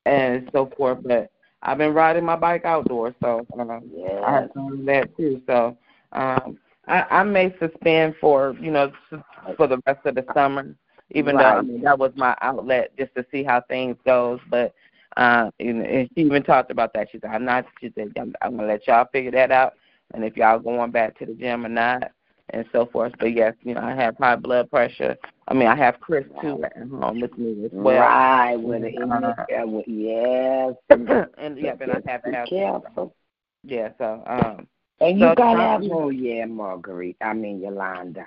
and 0.04 0.48
so 0.52 0.70
forth. 0.76 0.98
But 1.04 1.30
I've 1.62 1.78
been 1.78 1.94
riding 1.94 2.24
my 2.24 2.36
bike 2.36 2.64
outdoors, 2.64 3.14
so 3.22 3.46
uh, 3.58 3.80
Yeah. 3.94 4.20
I 4.26 4.32
have 4.32 4.50
of 4.56 4.84
that 4.86 5.16
too. 5.16 5.42
So 5.46 5.76
um, 6.12 6.58
I, 6.86 7.04
I 7.10 7.22
may 7.24 7.54
suspend 7.58 8.14
for 8.20 8.56
you 8.60 8.70
know 8.70 8.92
for 9.56 9.66
the 9.66 9.80
rest 9.86 10.04
of 10.06 10.14
the 10.14 10.24
summer, 10.34 10.74
even 11.10 11.36
though 11.36 11.44
I 11.44 11.62
mean 11.62 11.82
that 11.82 11.98
was 11.98 12.12
my 12.16 12.36
outlet 12.40 12.92
just 12.98 13.14
to 13.14 13.24
see 13.30 13.42
how 13.42 13.62
things 13.62 13.96
goes. 14.04 14.40
But 14.50 14.74
uh, 15.16 15.50
and, 15.58 15.84
and 15.84 16.08
she 16.14 16.22
even 16.22 16.42
talked 16.42 16.70
about 16.70 16.92
that. 16.94 17.08
She 17.10 17.18
said, 17.20 17.30
"I'm 17.30 17.44
not." 17.44 17.66
She 17.80 17.92
said, 17.94 18.12
"I'm, 18.18 18.34
I'm 18.42 18.56
gonna 18.56 18.68
let 18.68 18.86
y'all 18.86 19.06
figure 19.12 19.30
that 19.32 19.50
out, 19.50 19.74
and 20.14 20.24
if 20.24 20.36
y'all 20.36 20.58
going 20.58 20.90
back 20.90 21.18
to 21.18 21.26
the 21.26 21.34
gym 21.34 21.64
or 21.64 21.70
not." 21.70 22.12
And 22.50 22.64
so 22.72 22.86
forth, 22.86 23.12
but 23.20 23.34
yes, 23.34 23.52
you 23.62 23.74
know 23.74 23.82
I 23.82 23.94
have 23.94 24.16
high 24.16 24.36
blood 24.36 24.70
pressure. 24.70 25.16
I 25.48 25.54
mean, 25.54 25.68
I 25.68 25.76
have 25.76 26.00
Chris 26.00 26.24
too 26.40 26.64
at 26.64 26.76
home 26.88 27.20
with 27.20 27.36
me 27.36 27.64
as 27.66 27.70
well. 27.72 28.00
right. 28.00 28.56
With 28.56 28.84
it, 28.84 28.94
Uh, 28.98 29.82
yes. 29.86 30.74
and 31.36 31.58
yeah, 31.58 31.74
and 31.78 31.92
I 31.92 32.00
have 32.10 32.22
to 32.22 32.30
have 32.32 32.48
careful. 32.48 33.14
yeah. 33.64 33.90
So 33.98 34.22
um, 34.26 34.66
And 35.00 35.18
you 35.20 35.26
So, 35.26 35.34
gotta 35.34 35.60
have 35.60 35.82
oh 35.90 36.08
yeah, 36.08 36.46
Marguerite. 36.46 37.16
I 37.20 37.34
mean 37.34 37.60
Yolanda. 37.60 38.26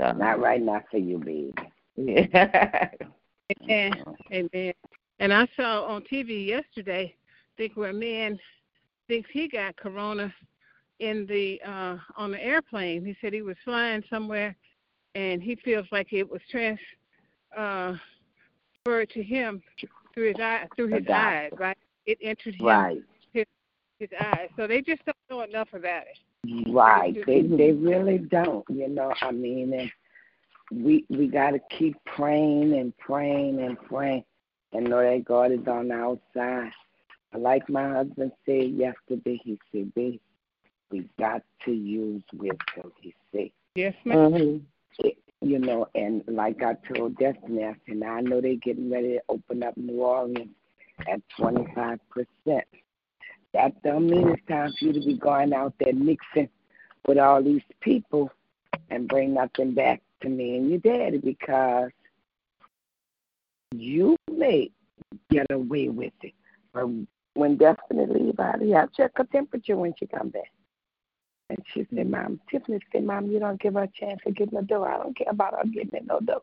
So 0.00 0.12
Not 0.12 0.40
right 0.40 0.62
now 0.62 0.82
for 0.90 0.98
you, 0.98 1.18
baby. 1.18 1.54
yeah. 1.96 2.90
Amen. 3.62 4.04
Amen. 4.32 4.72
And 5.18 5.32
I 5.32 5.46
saw 5.56 5.84
on 5.84 6.02
TV 6.02 6.46
yesterday, 6.46 7.14
I 7.16 7.52
think 7.56 7.76
where 7.76 7.90
a 7.90 7.94
man 7.94 8.38
thinks 9.08 9.30
he 9.32 9.48
got 9.48 9.76
corona 9.76 10.34
in 10.98 11.26
the 11.26 11.60
uh 11.62 11.96
on 12.16 12.32
the 12.32 12.42
airplane. 12.42 13.04
He 13.04 13.16
said 13.20 13.32
he 13.32 13.42
was 13.42 13.56
flying 13.64 14.02
somewhere 14.10 14.56
and 15.14 15.42
he 15.42 15.54
feels 15.56 15.86
like 15.92 16.12
it 16.12 16.28
was 16.28 16.40
trans 16.50 16.78
uh 17.56 17.94
transferred 18.84 19.10
to 19.10 19.22
him 19.22 19.62
through 20.14 20.28
his 20.28 20.40
eye 20.40 20.66
through 20.76 20.88
his 20.88 21.06
eyes, 21.08 21.50
right? 21.58 21.78
It 22.06 22.18
entered 22.22 22.54
him 22.54 22.66
Right. 22.66 23.02
his 23.32 24.10
eyes. 24.20 24.48
So 24.56 24.66
they 24.66 24.82
just 24.82 25.04
don't 25.04 25.16
know 25.30 25.42
enough 25.42 25.68
about 25.72 26.02
it. 26.02 26.18
Right. 26.68 27.14
They 27.26 27.42
they 27.42 27.72
really 27.72 28.18
don't, 28.18 28.64
you 28.68 28.88
know, 28.88 29.12
I 29.22 29.32
mean 29.32 29.72
and 29.74 29.90
we 30.84 31.04
we 31.08 31.28
gotta 31.28 31.60
keep 31.78 31.96
praying 32.04 32.74
and 32.74 32.96
praying 32.98 33.60
and 33.60 33.80
praying 33.82 34.24
and 34.72 34.88
know 34.88 35.00
that 35.00 35.24
God 35.24 35.52
is 35.52 35.66
on 35.66 35.88
the 35.88 35.94
outside. 35.94 36.70
Like 37.34 37.68
my 37.68 37.88
husband 37.88 38.32
said 38.44 38.70
yesterday, 38.70 39.40
he 39.42 39.58
said, 39.72 39.92
Babe, 39.94 40.20
we 40.90 41.08
got 41.18 41.42
to 41.64 41.72
use 41.72 42.22
wisdom, 42.32 42.92
he 43.00 43.14
said. 43.32 43.50
Yes, 43.74 43.94
ma'am. 44.04 44.32
Mhm. 44.32 44.62
it, 45.00 45.18
you 45.42 45.58
know, 45.58 45.88
and 45.94 46.22
like 46.26 46.62
I 46.62 46.74
told 46.94 47.18
Destiny, 47.18 47.64
I 47.64 47.74
said, 47.86 47.98
now 47.98 48.14
I 48.14 48.20
know 48.22 48.40
they're 48.40 48.54
getting 48.56 48.90
ready 48.90 49.14
to 49.14 49.22
open 49.28 49.62
up 49.62 49.76
New 49.76 50.00
Orleans 50.00 50.54
at 51.06 51.20
25%. 51.38 51.98
That 53.56 53.82
don't 53.82 54.06
mean 54.06 54.28
it's 54.28 54.46
time 54.48 54.70
for 54.78 54.84
you 54.84 54.92
to 54.92 55.00
be 55.00 55.14
going 55.14 55.54
out 55.54 55.72
there 55.80 55.94
mixing 55.94 56.50
with 57.08 57.16
all 57.16 57.42
these 57.42 57.62
people 57.80 58.30
and 58.90 59.08
bring 59.08 59.32
nothing 59.32 59.72
back 59.72 60.02
to 60.20 60.28
me 60.28 60.58
and 60.58 60.68
your 60.68 60.78
daddy 60.78 61.16
because 61.16 61.88
you 63.74 64.14
may 64.30 64.70
get 65.30 65.46
away 65.50 65.88
with 65.88 66.12
it. 66.22 66.34
But 66.74 66.88
when 67.32 67.56
Destiny 67.56 68.04
leave 68.06 68.38
out 68.38 68.60
here, 68.60 68.76
I 68.76 68.86
check 68.94 69.12
her 69.16 69.24
temperature 69.24 69.76
when 69.76 69.94
she 69.98 70.06
come 70.06 70.28
back. 70.28 70.52
And 71.48 71.58
she 71.72 71.86
said, 71.94 72.10
Mom, 72.10 72.38
Tiffany 72.50 72.78
said, 72.92 73.04
Mom, 73.04 73.30
you 73.30 73.38
don't 73.38 73.58
give 73.58 73.72
her 73.72 73.84
a 73.84 73.88
chance 73.88 74.20
to 74.26 74.32
get 74.32 74.50
in 74.50 74.56
the 74.56 74.62
door. 74.62 74.86
I 74.86 74.98
don't 74.98 75.16
care 75.16 75.30
about 75.30 75.54
her 75.54 75.64
getting 75.64 75.98
in 75.98 76.06
no 76.06 76.20
door. 76.20 76.42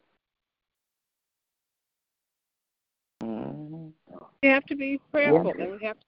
Mhm. 3.21 3.93
We 4.41 4.49
have 4.49 4.65
to 4.65 4.75
be 4.75 4.99
prayerful 5.11 5.53
Yeah. 5.55 5.63
and 5.65 5.79
we 5.79 5.85
have 5.85 5.99
to 5.99 6.05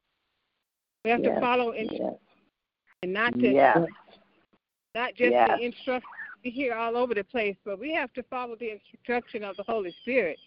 we 1.05 1.11
have 1.11 1.23
Yes. 1.23 1.35
to 1.35 1.39
follow 1.39 1.71
in, 1.71 1.87
Yes. 1.87 2.15
and 3.03 3.13
not 3.13 3.31
to 3.39 3.53
Yes. 3.53 3.87
not 4.95 5.13
just 5.13 5.33
the 5.33 5.61
instruction 5.61 6.09
we 6.43 6.49
hear 6.49 6.73
all 6.73 6.97
over 6.97 7.13
the 7.13 7.23
place, 7.23 7.55
but 7.63 7.79
we 7.79 7.93
have 7.93 8.11
to 8.13 8.23
follow 8.23 8.55
the 8.55 8.71
instruction 8.71 9.43
of 9.43 9.55
the 9.57 9.63
Holy 9.63 9.91
Spirit. 10.01 10.39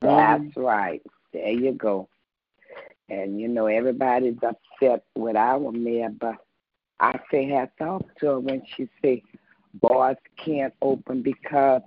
That's 0.00 0.56
right. 0.56 1.02
There 1.32 1.50
you 1.50 1.72
go. 1.72 2.08
And 3.08 3.40
you 3.40 3.48
know, 3.48 3.66
everybody's 3.66 4.38
upset 4.42 5.04
with 5.16 5.36
our 5.36 5.70
mayor, 5.72 6.08
but 6.08 6.36
I 7.00 7.18
say 7.30 7.46
hats 7.46 7.78
off 7.80 8.02
to 8.20 8.26
her 8.26 8.40
when 8.40 8.62
she 8.74 8.88
say 9.02 9.22
bars 9.74 10.16
can't 10.36 10.74
open 10.80 11.22
because 11.22 11.82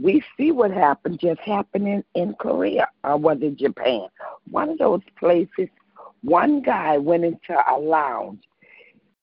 we 0.00 0.24
see 0.36 0.50
what 0.50 0.72
happened 0.72 1.20
just 1.20 1.40
happening 1.40 2.02
in 2.14 2.34
Korea 2.34 2.88
or 3.04 3.16
was 3.16 3.38
it 3.42 3.56
Japan? 3.56 4.08
One 4.50 4.70
of 4.70 4.78
those 4.78 5.02
places, 5.18 5.68
one 6.24 6.62
guy 6.62 6.96
went 6.96 7.24
into 7.24 7.54
a 7.70 7.78
lounge. 7.78 8.42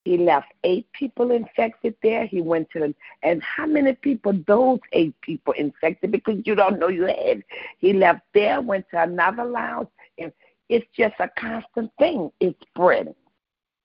He 0.04 0.16
left 0.16 0.52
eight 0.64 0.86
people 0.92 1.30
infected 1.30 1.94
there. 2.02 2.26
He 2.26 2.40
went 2.40 2.68
to 2.70 2.94
and 3.22 3.42
how 3.42 3.66
many 3.66 3.92
people 3.94 4.32
those 4.46 4.80
eight 4.92 5.14
people 5.20 5.52
infected 5.52 6.10
because 6.10 6.40
you 6.44 6.54
don't 6.54 6.78
know 6.80 6.88
you 6.88 7.04
had. 7.04 7.44
He 7.78 7.92
left 7.92 8.22
there, 8.34 8.60
went 8.60 8.86
to 8.90 9.02
another 9.02 9.44
lounge, 9.44 9.88
and 10.18 10.32
it's 10.68 10.86
just 10.96 11.14
a 11.20 11.28
constant 11.38 11.92
thing. 11.98 12.32
It's 12.40 12.58
spreading, 12.68 13.14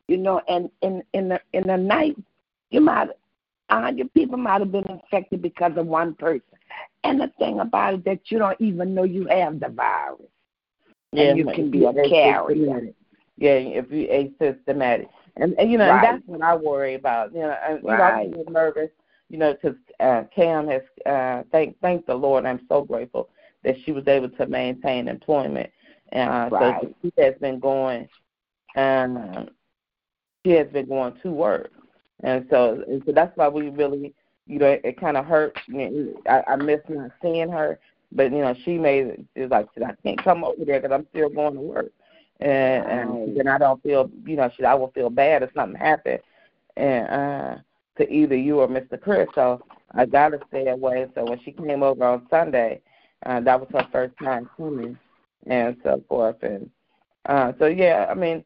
you 0.08 0.18
know. 0.18 0.42
And 0.48 0.72
in 0.82 1.04
in 1.14 1.30
the 1.30 1.42
in 1.54 1.68
the 1.68 1.78
night, 1.78 2.16
you 2.72 2.82
might 2.82 3.10
a 3.70 3.82
hundred 3.82 4.14
people 4.14 4.38
might 4.38 4.62
have 4.62 4.72
been 4.72 4.90
infected 4.90 5.42
because 5.42 5.74
of 5.76 5.86
one 5.86 6.16
person. 6.16 6.42
And 7.04 7.22
the 7.22 7.32
thing 7.38 7.60
about 7.60 7.96
it 7.96 8.06
that 8.06 8.32
you 8.32 8.40
don't 8.40 8.60
even 8.60 8.94
know 8.94 9.04
you 9.04 9.28
have 9.28 9.60
the 9.60 9.70
virus. 9.70 10.22
And 11.14 11.38
you 11.38 11.46
can 11.46 11.72
be 11.72 11.86
a 11.86 11.94
carrier. 11.94 12.94
Yeah, 13.38 13.52
if 13.54 13.92
you 13.92 14.08
asystematic, 14.10 15.08
and, 15.36 15.54
and 15.60 15.72
you 15.72 15.78
know, 15.78 15.88
Right. 15.88 16.04
and 16.04 16.04
that's 16.04 16.28
what 16.28 16.42
I 16.42 16.56
worry 16.56 16.96
about. 16.96 17.34
You 17.34 17.42
know, 17.42 17.56
and, 17.68 17.80
you 17.82 17.88
know, 17.88 17.94
Right. 17.96 18.28
I'm 18.28 18.34
a 18.34 18.38
little 18.38 18.52
nervous. 18.54 18.90
You 19.30 19.38
know, 19.38 19.54
because 19.54 19.78
uh, 20.00 20.24
Cam 20.34 20.68
has 20.70 20.82
uh, 21.06 21.44
thank 21.52 21.80
thank 21.82 22.06
the 22.06 22.16
Lord. 22.16 22.46
I'm 22.46 22.66
so 22.70 22.84
grateful 22.84 23.30
that 23.64 23.76
she 23.84 23.92
was 23.92 24.08
able 24.08 24.30
to 24.30 24.48
maintain 24.48 25.08
employment. 25.08 25.70
Uh, 26.14 26.50
Right. 26.52 26.82
So 26.82 26.96
she 27.02 27.14
has 27.22 27.36
been 27.42 27.60
going, 27.60 28.08
um, 28.76 29.50
she 30.46 30.52
has 30.54 30.68
been 30.68 30.88
going 30.88 31.20
to 31.22 31.30
work, 31.32 31.72
and 32.24 32.48
so 32.50 32.84
and 32.88 33.04
so 33.06 33.12
that's 33.12 33.36
why 33.36 33.50
we 33.50 33.70
really, 33.70 34.14
you 34.46 34.60
know, 34.60 34.68
it, 34.68 34.82
it 34.84 35.00
kind 35.00 35.18
of 35.18 35.26
hurts. 35.26 35.60
You 35.68 35.90
know, 35.90 36.14
I, 36.28 36.54
I 36.54 36.56
miss 36.56 36.80
not 36.88 37.12
seeing 37.22 37.50
her, 37.50 37.80
but 38.14 38.32
you 38.32 38.40
know, 38.40 38.56
she 38.64 38.78
made 38.78 39.28
it 39.36 39.50
like 39.52 39.68
I 39.86 39.92
can't 40.02 40.24
come 40.24 40.44
over 40.44 40.64
there 40.66 40.80
because 40.80 40.94
I'm 40.96 41.08
still 41.10 41.30
going 41.30 41.56
to 41.56 41.62
work, 41.62 41.92
and, 42.40 42.86
and 42.86 43.38
then 43.38 43.48
I 43.48 43.58
don't 43.58 43.82
feel, 43.82 44.10
you 44.26 44.36
know, 44.36 44.50
she 44.56 44.64
I 44.64 44.74
will 44.76 44.92
feel 44.92 45.10
bad 45.10 45.44
if 45.44 45.50
something 45.56 45.80
happened, 45.80 46.20
and 46.76 47.08
uh, 47.08 47.56
to 47.98 48.12
either 48.12 48.36
you 48.36 48.60
or 48.60 48.68
Mr. 48.68 49.00
Chris. 49.00 49.28
So 49.36 49.62
I 49.94 50.06
gotta 50.06 50.40
stay 50.50 50.68
away. 50.68 51.08
So 51.16 51.26
when 51.26 51.40
she 51.44 51.52
came 51.52 51.84
over 51.84 52.04
on 52.04 52.28
Sunday, 52.30 52.82
uh, 53.26 53.40
that 53.42 53.60
was 53.60 53.70
her 53.72 53.88
first 53.92 54.14
time 54.24 54.50
coming, 54.56 54.98
and 55.48 55.78
so 55.84 56.04
forth, 56.08 56.42
and 56.44 56.70
uh, 57.26 57.54
so 57.60 57.66
yeah, 57.66 58.08
I 58.10 58.14
mean, 58.14 58.44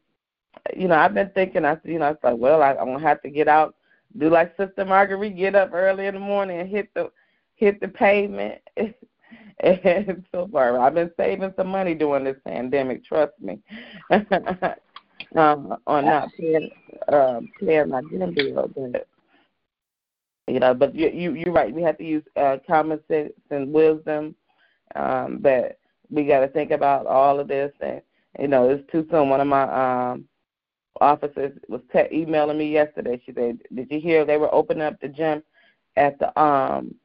you 0.76 0.88
know, 0.88 0.96
I've 0.96 1.14
been 1.14 1.30
thinking, 1.34 1.64
I 1.64 1.78
you 1.84 1.98
know, 1.98 2.10
it's 2.10 2.24
like, 2.24 2.36
well, 2.36 2.62
I, 2.62 2.70
I'm 2.70 2.86
gonna 2.86 3.00
have 3.00 3.22
to 3.22 3.30
get 3.30 3.48
out, 3.48 3.74
do 4.18 4.30
like 4.30 4.56
Sister 4.56 4.84
Marguerite, 4.84 5.36
get 5.36 5.54
up 5.54 5.70
early 5.72 6.06
in 6.06 6.14
the 6.14 6.20
morning 6.20 6.60
and 6.60 6.68
hit 6.68 6.92
the 6.94 7.10
hit 7.56 7.80
the 7.80 7.88
pavement. 7.88 8.60
and 9.84 10.24
far, 10.50 10.80
I've 10.80 10.94
been 10.94 11.12
saving 11.16 11.54
some 11.56 11.68
money 11.68 11.94
during 11.94 12.24
this 12.24 12.36
pandemic. 12.44 13.04
Trust 13.04 13.32
me, 13.40 13.60
um, 14.10 15.76
on 15.86 16.04
not 16.04 16.30
paying 16.38 16.68
uh, 17.06 17.40
paying 17.60 17.90
my 17.90 18.02
gym 18.10 18.34
bill, 18.34 18.68
but 18.74 19.06
you 20.48 20.58
know, 20.58 20.74
but 20.74 20.96
you 20.96 21.10
you 21.10 21.34
you're 21.34 21.52
right. 21.52 21.72
We 21.72 21.82
have 21.82 21.96
to 21.98 22.04
use 22.04 22.24
uh, 22.36 22.56
common 22.66 22.98
sense 23.06 23.32
and 23.50 23.72
wisdom. 23.72 24.34
Um, 24.96 25.38
but 25.40 25.78
we 26.10 26.26
got 26.26 26.40
to 26.40 26.48
think 26.48 26.72
about 26.72 27.06
all 27.06 27.38
of 27.38 27.46
this, 27.46 27.72
and 27.80 28.02
you 28.40 28.48
know, 28.48 28.68
it's 28.68 28.90
too 28.90 29.06
soon. 29.12 29.28
One 29.28 29.40
of 29.40 29.46
my 29.46 30.10
um 30.10 30.24
officers 31.00 31.56
was 31.68 31.82
te- 31.92 32.12
emailing 32.12 32.58
me 32.58 32.72
yesterday. 32.72 33.22
She 33.24 33.32
said, 33.32 33.60
"Did 33.72 33.92
you 33.92 34.00
hear 34.00 34.24
they 34.24 34.38
were 34.38 34.52
opening 34.52 34.82
up 34.82 35.00
the 35.00 35.08
gym 35.08 35.44
at 35.96 36.18
the 36.18 36.36
um 36.40 36.96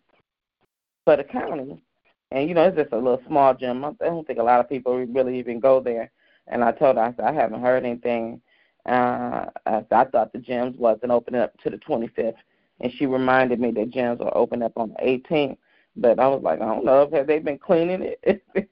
for 1.06 1.16
the 1.18 1.24
county?" 1.24 1.84
And 2.32 2.48
you 2.48 2.56
know, 2.56 2.64
it's 2.64 2.78
just 2.78 2.92
a 2.92 2.98
little 2.98 3.22
small 3.28 3.54
gym. 3.54 3.86
I 3.86 3.92
don't 4.00 4.26
think 4.26 4.40
a 4.40 4.44
lot 4.44 4.60
of 4.60 4.70
people 4.70 4.98
really 4.98 5.40
even 5.40 5.60
go 5.60 5.80
there. 5.80 6.12
And 6.48 6.64
I 6.64 6.72
told 6.72 6.98
her, 6.98 7.04
I 7.04 7.14
said, 7.14 7.26
I 7.26 7.34
haven't 7.34 7.62
heard 7.62 7.86
anything. 7.86 8.42
Uh, 8.86 9.46
I, 9.66 9.84
I 9.92 10.04
thought 10.06 10.34
the 10.34 10.40
gyms 10.40 10.78
wasn't 10.78 11.12
opening 11.12 11.42
up 11.42 11.58
to 11.62 11.70
the 11.70 11.78
25th, 11.78 12.36
and 12.80 12.92
she 12.94 13.06
reminded 13.06 13.60
me 13.60 13.72
that 13.72 13.92
gyms 13.92 14.22
are 14.22 14.36
open 14.36 14.64
up 14.64 14.74
on 14.78 14.90
the 14.90 15.06
18th. 15.06 15.58
But 15.96 16.20
I 16.20 16.28
was 16.28 16.42
like, 16.44 16.62
I 16.62 16.66
don't 16.66 16.86
know 16.86 17.02
if 17.02 17.12
have 17.12 17.28
they 17.28 17.40
been 17.40 17.58
cleaning 17.58 18.02
it. 18.22 18.44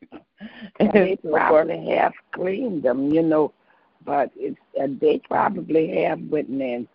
They 0.79 1.17
probably 1.23 1.95
have 1.95 2.11
cleaned 2.33 2.83
them, 2.83 3.11
you 3.11 3.23
know, 3.23 3.53
but 4.05 4.31
it's 4.35 4.59
uh, 4.79 4.87
they 4.99 5.19
probably 5.19 6.03
have 6.03 6.19
went 6.29 6.49
in 6.49 6.61
and 6.61 6.87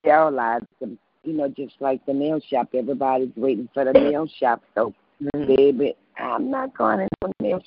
sterilized 0.00 0.66
them 0.80 0.98
you 1.26 1.32
know, 1.32 1.48
just 1.48 1.74
like 1.80 2.04
the 2.06 2.14
nail 2.14 2.40
shop. 2.40 2.68
Everybody's 2.72 3.34
waiting 3.36 3.68
for 3.74 3.84
the 3.84 3.92
nail 3.92 4.28
shop. 4.38 4.62
So, 4.74 4.94
Mm-hmm. 5.22 5.54
baby, 5.54 5.94
I'm 6.18 6.50
not 6.50 6.76
going 6.76 7.08
to 7.22 7.32
nail. 7.40 7.62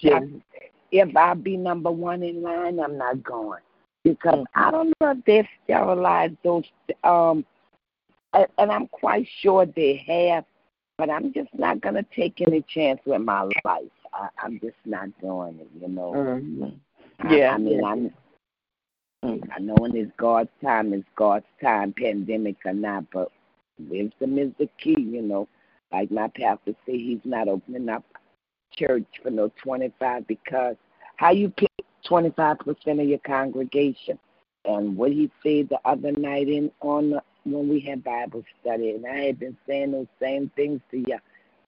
If 0.92 1.16
I 1.16 1.34
be 1.34 1.58
number 1.58 1.92
one 1.92 2.24
in 2.24 2.42
line, 2.42 2.80
I'm 2.80 2.98
not 2.98 3.24
going 3.24 3.62
because 4.04 4.46
I 4.56 4.72
don't 4.72 4.94
know 5.02 5.12
if 5.12 5.26
they 5.26 5.48
sterilize 5.64 6.32
those. 6.44 6.64
Um, 7.04 7.46
and 8.34 8.72
I'm 8.72 8.88
quite 8.88 9.28
sure 9.42 9.66
they 9.66 10.04
have, 10.08 10.46
but 10.98 11.10
I'm 11.10 11.34
just 11.34 11.50
not 11.54 11.82
gonna 11.82 12.06
take 12.16 12.42
any 12.42 12.64
chance 12.74 13.00
with 13.06 13.22
my 13.22 13.42
life. 13.66 13.84
I, 14.14 14.30
I'm 14.42 14.60
just 14.60 14.78
not 14.86 15.10
doing 15.22 15.60
it. 15.60 15.70
You 15.80 15.88
know. 15.88 16.14
Mhm. 16.14 16.80
Yeah, 17.32 17.54
I 17.54 17.58
mean. 17.58 17.84
I'm. 17.84 18.14
I 19.24 19.60
know 19.60 19.76
when 19.76 19.96
it's 19.98 20.12
God's 20.18 20.50
time, 20.64 20.94
it's 20.94 21.06
God's 21.18 21.46
time, 21.62 21.94
pandemic 21.94 22.56
or 22.66 22.74
not, 22.74 23.04
but 23.12 23.30
wisdom 23.78 24.40
is 24.40 24.52
the 24.58 24.70
key, 24.82 24.96
you 24.98 25.22
know. 25.22 25.48
Like 25.92 26.12
my 26.12 26.28
pastor 26.28 26.74
say, 26.86 26.98
he's 26.98 27.20
not 27.24 27.48
opening 27.48 27.90
up 27.90 28.04
church 28.72 29.06
for 29.24 29.30
no 29.30 29.52
25 29.64 30.28
because 30.28 30.76
how 31.18 31.32
you 31.32 31.50
pick 31.50 31.72
25% 32.08 33.02
of 33.02 33.08
your 33.08 33.20
congregation? 33.20 34.20
And 34.66 34.96
what 34.96 35.12
he 35.12 35.32
said 35.42 35.70
the 35.70 35.80
other 35.86 36.12
night 36.12 36.48
in 36.48 36.72
on 36.82 37.12
the, 37.12 37.24
when 37.44 37.70
we 37.70 37.80
had 37.80 38.04
Bible 38.04 38.44
study, 38.62 38.92
and 38.92 39.06
I 39.06 39.26
had 39.26 39.40
been 39.40 39.58
saying 39.66 39.92
those 39.92 40.08
same 40.20 40.52
things 40.56 40.82
to 40.92 40.98
you. 40.98 41.18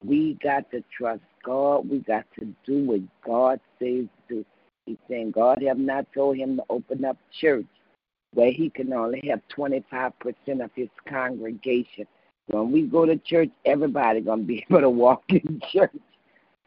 We 0.03 0.37
got 0.43 0.69
to 0.71 0.83
trust 0.95 1.21
God. 1.43 1.89
We 1.89 1.99
got 1.99 2.25
to 2.39 2.53
do 2.65 2.85
what 2.85 3.01
God 3.25 3.59
says 3.79 4.05
do. 4.27 4.45
He's 4.85 4.97
saying 5.07 5.31
God 5.31 5.63
have 5.63 5.77
not 5.77 6.11
told 6.13 6.37
him 6.37 6.57
to 6.57 6.63
open 6.69 7.05
up 7.05 7.17
church 7.39 7.65
where 8.33 8.51
he 8.51 8.69
can 8.69 8.93
only 8.93 9.21
have 9.29 9.41
25% 9.55 10.13
of 10.63 10.71
his 10.75 10.89
congregation. 11.07 12.07
When 12.47 12.71
we 12.71 12.83
go 12.83 13.05
to 13.05 13.17
church, 13.17 13.49
everybody 13.65 14.21
going 14.21 14.41
to 14.41 14.45
be 14.45 14.65
able 14.69 14.81
to 14.81 14.89
walk 14.89 15.23
in 15.29 15.61
church. 15.71 15.91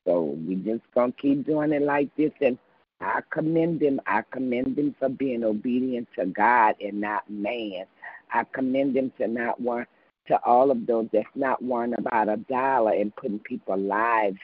So 0.04 0.36
we 0.46 0.56
just 0.56 0.82
going 0.94 1.12
to 1.12 1.18
keep 1.18 1.46
doing 1.46 1.72
it 1.72 1.82
like 1.82 2.14
this. 2.16 2.32
And 2.40 2.58
I 3.00 3.20
commend 3.30 3.80
them. 3.80 4.00
I 4.06 4.22
commend 4.30 4.76
them 4.76 4.94
for 4.98 5.08
being 5.08 5.44
obedient 5.44 6.08
to 6.18 6.26
God 6.26 6.74
and 6.80 7.00
not 7.00 7.28
man. 7.28 7.86
I 8.32 8.44
commend 8.44 8.96
them 8.96 9.12
to 9.18 9.28
not 9.28 9.60
want 9.60 9.88
to 10.28 10.40
all 10.44 10.70
of 10.70 10.86
those 10.86 11.08
that's 11.12 11.26
not 11.34 11.62
worrying 11.62 11.94
about 11.98 12.28
a 12.28 12.36
dollar 12.36 12.92
and 12.92 13.14
putting 13.16 13.38
people's 13.40 13.80
lives 13.80 14.38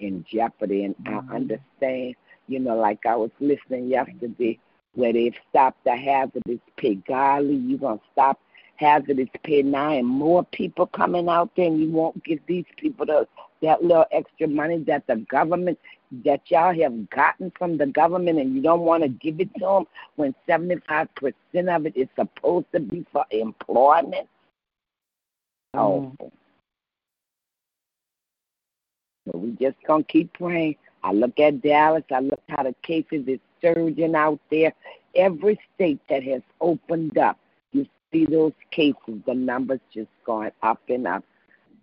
in 0.00 0.24
jeopardy. 0.30 0.84
And 0.84 0.94
I 1.06 1.10
mm-hmm. 1.10 1.34
understand, 1.34 2.14
you 2.48 2.58
know, 2.58 2.76
like 2.76 3.00
I 3.06 3.16
was 3.16 3.30
listening 3.40 3.88
yesterday 3.88 4.58
where 4.94 5.12
they've 5.12 5.34
stopped 5.48 5.82
the 5.84 5.96
hazardous 5.96 6.60
pay. 6.76 6.96
Golly, 6.96 7.54
you're 7.54 7.78
going 7.78 7.98
to 7.98 8.04
stop 8.12 8.38
hazardous 8.76 9.28
pay 9.44 9.62
now 9.62 9.90
and 9.90 10.06
more 10.06 10.44
people 10.44 10.86
coming 10.86 11.28
out 11.28 11.50
there 11.56 11.66
and 11.66 11.80
you 11.80 11.90
won't 11.90 12.22
give 12.24 12.40
these 12.46 12.64
people 12.76 13.06
the, 13.06 13.26
that 13.62 13.82
little 13.82 14.06
extra 14.12 14.48
money 14.48 14.78
that 14.78 15.06
the 15.06 15.16
government, 15.30 15.78
that 16.24 16.40
y'all 16.46 16.74
have 16.74 17.10
gotten 17.10 17.52
from 17.56 17.78
the 17.78 17.86
government 17.86 18.38
and 18.38 18.54
you 18.54 18.62
don't 18.62 18.80
want 18.80 19.02
to 19.02 19.08
give 19.08 19.40
it 19.40 19.52
to 19.54 19.60
them 19.60 19.84
when 20.16 20.34
75% 20.48 21.08
of 21.68 21.86
it 21.86 21.96
is 21.96 22.08
supposed 22.16 22.66
to 22.72 22.80
be 22.80 23.06
for 23.12 23.24
employment. 23.30 24.28
Oh. 25.74 26.12
So 29.24 29.38
we 29.38 29.52
just 29.52 29.76
gonna 29.86 30.04
keep 30.04 30.32
praying. 30.34 30.76
I 31.04 31.12
look 31.12 31.38
at 31.40 31.62
Dallas. 31.62 32.04
I 32.12 32.20
look 32.20 32.42
how 32.48 32.64
the 32.64 32.74
cases 32.82 33.24
is 33.26 33.38
surging 33.60 34.14
out 34.14 34.40
there. 34.50 34.72
Every 35.14 35.58
state 35.74 36.00
that 36.08 36.22
has 36.24 36.42
opened 36.60 37.18
up, 37.18 37.38
see 38.12 38.26
those 38.26 38.52
cases. 38.70 39.22
The 39.26 39.34
numbers 39.34 39.80
just 39.92 40.10
going 40.24 40.52
up 40.62 40.80
and 40.88 41.06
up. 41.06 41.24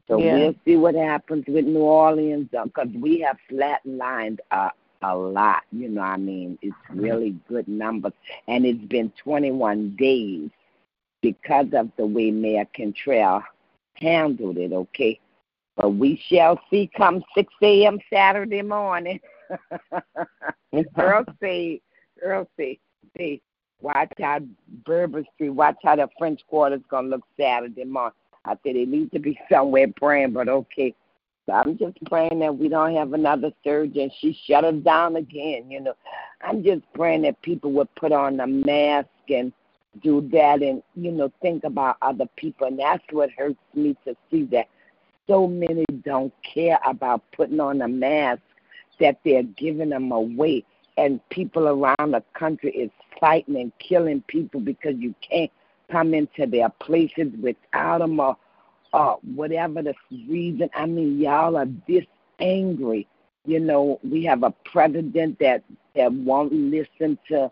So 0.07 0.17
Yeah. 0.19 0.35
we'll 0.35 0.55
see 0.65 0.75
what 0.77 0.95
happens 0.95 1.45
with 1.47 1.65
New 1.65 1.81
Orleans 1.81 2.53
uh, 2.53 2.65
because 2.65 2.89
we 2.99 3.19
have 3.19 3.37
flatlined 3.49 4.39
uh, 4.51 4.69
a 5.01 5.15
lot. 5.15 5.63
You 5.71 5.89
know, 5.89 6.01
I 6.01 6.17
mean, 6.17 6.57
it's 6.61 6.73
mm-hmm. 6.89 6.99
really 6.99 7.35
good 7.47 7.67
numbers, 7.67 8.13
and 8.47 8.65
it's 8.65 8.83
been 8.85 9.11
21 9.23 9.95
days 9.97 10.49
because 11.21 11.67
of 11.73 11.89
the 11.97 12.05
way 12.05 12.31
Mayor 12.31 12.65
Cantrell 12.73 13.43
handled 13.95 14.57
it. 14.57 14.73
Okay, 14.73 15.19
but 15.75 15.91
we 15.91 16.15
shall 16.27 16.59
see 16.69 16.89
come 16.95 17.23
6 17.35 17.53
a.m. 17.61 17.99
Saturday 18.11 18.61
morning. 18.61 19.19
Mm-hmm. 20.71 21.01
Earl 21.01 21.25
say, 21.41 21.81
Earl 22.21 22.47
say, 22.55 22.77
say, 23.17 23.41
watch 23.81 24.11
how 24.19 24.39
Bourbon 24.85 25.25
Street, 25.35 25.49
watch 25.49 25.77
how 25.83 25.95
the 25.95 26.09
French 26.17 26.41
Quarter's 26.47 26.81
gonna 26.89 27.07
look 27.09 27.23
Saturday 27.39 27.85
morning. 27.85 28.13
I 28.45 28.51
said 28.51 28.75
they 28.75 28.85
need 28.85 29.11
to 29.11 29.19
be 29.19 29.39
somewhere 29.51 29.87
praying, 29.95 30.33
but 30.33 30.49
okay. 30.49 30.95
So 31.45 31.53
I'm 31.53 31.77
just 31.77 31.97
praying 32.05 32.39
that 32.39 32.55
we 32.57 32.69
don't 32.69 32.95
have 32.95 33.13
another 33.13 33.51
surge 33.63 33.97
and 33.97 34.11
she 34.19 34.37
shut 34.45 34.63
us 34.63 34.75
down 34.83 35.15
again. 35.15 35.71
You 35.71 35.81
know, 35.81 35.93
I'm 36.41 36.63
just 36.63 36.81
praying 36.93 37.23
that 37.23 37.41
people 37.41 37.71
would 37.73 37.93
put 37.95 38.11
on 38.11 38.39
a 38.39 38.47
mask 38.47 39.07
and 39.29 39.51
do 40.03 40.27
that 40.31 40.61
and 40.61 40.83
you 40.95 41.11
know 41.11 41.31
think 41.41 41.63
about 41.63 41.97
other 42.01 42.27
people, 42.35 42.67
and 42.67 42.79
that's 42.79 43.03
what 43.11 43.31
hurts 43.31 43.59
me 43.73 43.97
to 44.05 44.15
see 44.29 44.43
that 44.45 44.67
so 45.27 45.47
many 45.47 45.85
don't 46.03 46.33
care 46.43 46.79
about 46.85 47.23
putting 47.35 47.59
on 47.59 47.81
a 47.81 47.87
mask 47.87 48.41
that 48.99 49.19
they're 49.23 49.43
giving 49.43 49.89
them 49.89 50.11
away 50.11 50.63
and 50.99 51.21
people 51.29 51.67
around 51.67 52.11
the 52.11 52.23
country 52.33 52.71
is 52.71 52.91
fighting 53.19 53.57
and 53.57 53.71
killing 53.79 54.21
people 54.27 54.59
because 54.59 54.95
you 54.97 55.13
can't 55.27 55.51
come 55.91 56.13
into 56.13 56.45
their 56.45 56.69
places 56.69 57.31
without 57.41 57.99
them 57.99 58.19
or, 58.19 58.37
or 58.93 59.19
whatever 59.35 59.81
the 59.81 59.93
reason. 60.27 60.69
I 60.75 60.85
mean, 60.85 61.19
y'all 61.19 61.57
are 61.57 61.67
this 61.87 62.05
angry. 62.39 63.07
You 63.45 63.59
know, 63.59 63.99
we 64.03 64.23
have 64.25 64.43
a 64.43 64.53
president 64.65 65.39
that 65.39 65.63
that 65.95 66.11
won't 66.11 66.53
listen 66.53 67.17
to 67.29 67.49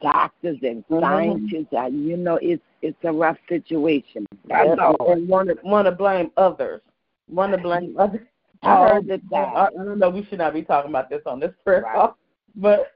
doctors 0.00 0.58
and 0.62 0.86
Mhm. 0.88 1.00
scientists. 1.00 1.72
Uh, 1.72 1.86
you 1.86 2.16
know, 2.16 2.36
it's 2.42 2.62
it's 2.82 3.02
a 3.04 3.12
rough 3.12 3.38
situation. 3.48 4.26
And, 4.50 4.70
That's 4.78 4.80
all. 4.80 5.12
and 5.12 5.28
want 5.28 5.48
to 5.48 5.56
want 5.64 5.86
to 5.86 5.92
blame 5.92 6.30
others. 6.36 6.82
Want 7.28 7.52
to 7.52 7.58
blame 7.58 7.96
others. 7.98 8.26
I 8.62 8.76
heard 8.88 9.06
that. 9.08 9.20
I. 9.32 9.66
I 9.66 9.84
don't 9.84 9.98
know. 9.98 10.10
We 10.10 10.24
should 10.24 10.38
not 10.38 10.54
be 10.54 10.62
talking 10.62 10.90
about 10.90 11.08
this 11.08 11.22
on 11.26 11.40
this 11.40 11.52
prayer 11.64 11.82
Right. 11.82 11.94
call, 11.94 12.18
but 12.56 12.92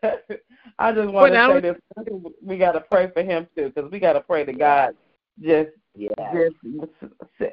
I 0.79 0.93
just 0.93 1.13
want 1.13 1.33
to 1.35 1.47
say 1.47 1.61
this. 1.61 1.77
We 2.43 2.59
got 2.59 2.73
to 2.73 2.81
pray 2.81 3.11
for 3.13 3.23
him 3.23 3.47
too, 3.57 3.71
because 3.75 3.91
we 3.91 3.99
got 3.99 4.15
to 4.15 4.21
pray 4.21 4.45
to 4.45 4.53
God. 4.53 4.95
Just, 5.41 5.71
Yeah. 5.95 6.11
just. 6.33 6.55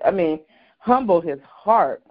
I 0.05 0.11
mean, 0.11 0.39
humble 0.79 1.21
his 1.21 1.39
heart, 1.41 2.03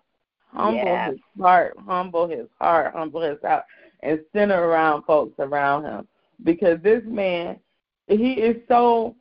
humble 0.46 0.84
Yes. 0.84 1.10
his 1.10 1.20
heart, 1.40 1.76
humble 1.86 2.28
his 2.28 2.48
heart, 2.60 2.92
humble 2.94 3.20
his 3.20 3.38
heart, 3.42 3.64
and 4.00 4.20
center 4.32 4.68
around 4.68 5.02
folks 5.04 5.38
around 5.38 5.84
him, 5.84 6.08
because 6.44 6.80
this 6.82 7.02
man, 7.04 7.58
he 8.08 8.34
is 8.34 8.56
so 8.68 9.16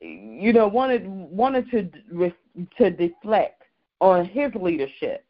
you 0.00 0.52
know 0.52 0.66
wanted 0.66 1.06
wanted 1.06 1.70
to 1.70 2.32
to 2.76 2.90
deflect 2.90 3.62
on 4.00 4.24
his 4.24 4.52
leadership 4.54 5.24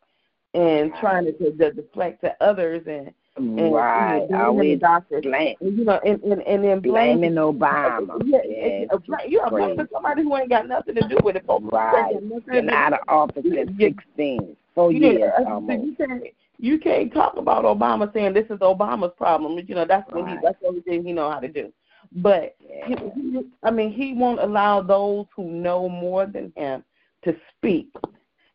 and 0.55 0.93
trying 1.01 1.24
to, 1.24 1.33
to 1.33 1.72
deflect 1.72 2.22
to 2.22 2.35
others 2.43 2.83
and 2.87 3.12
and 3.37 3.72
right. 3.72 4.26
you 4.28 4.37
know, 4.37 4.45
Always 4.47 4.80
doctors 4.80 5.22
blame, 5.22 5.57
you 5.61 5.85
know 5.85 6.01
and 6.05 6.22
and, 6.22 6.43
and 6.43 6.64
then 6.64 6.80
blaming 6.80 7.35
blaming 7.35 7.35
Obama. 7.35 8.20
yeah, 8.26 8.39
Yeah, 8.45 8.59
yeah, 8.59 8.80
you 8.80 8.87
know, 8.87 8.99
crazy. 8.99 9.39
blaming 9.51 9.89
somebody 9.93 10.22
who 10.22 10.37
ain't 10.37 10.51
got 10.51 10.68
nothing 10.68 10.95
to 10.97 11.09
do 11.09 11.16
with 11.22 11.37
it. 11.37 11.47
folks. 11.47 11.64
Right. 11.72 12.14
Been 12.47 12.70
out 12.70 12.93
of 12.93 13.01
office 13.09 13.45
at 13.59 13.68
16. 13.78 14.57
Four 14.74 14.93
yeah, 14.93 15.11
years 15.11 15.33
almost. 15.47 15.85
you 15.85 15.95
can't 15.97 16.22
you 16.59 16.78
can't 16.78 17.12
talk 17.12 17.37
about 17.37 17.64
Obama 17.64 18.12
saying 18.12 18.35
this 18.35 18.47
is 18.47 18.59
Obama's 18.59 19.12
problem. 19.16 19.59
You 19.66 19.74
know 19.74 19.85
that's 19.87 20.11
what 20.12 20.28
he 20.28 20.37
that's 20.43 20.61
the 20.61 20.68
only 20.68 20.80
thing 20.83 21.05
he 21.05 21.12
know 21.12 21.30
how 21.30 21.41
to 21.41 21.49
do. 21.49 21.72
But 22.16 22.57
he, 22.59 22.95
he, 23.14 23.41
I 23.62 23.70
mean, 23.70 23.93
he 23.93 24.12
won't 24.12 24.41
allow 24.41 24.83
those 24.83 25.26
who 25.35 25.45
know 25.45 25.89
more 25.89 26.26
than 26.26 26.53
him 26.57 26.85
to 27.24 27.35
speak, 27.57 27.89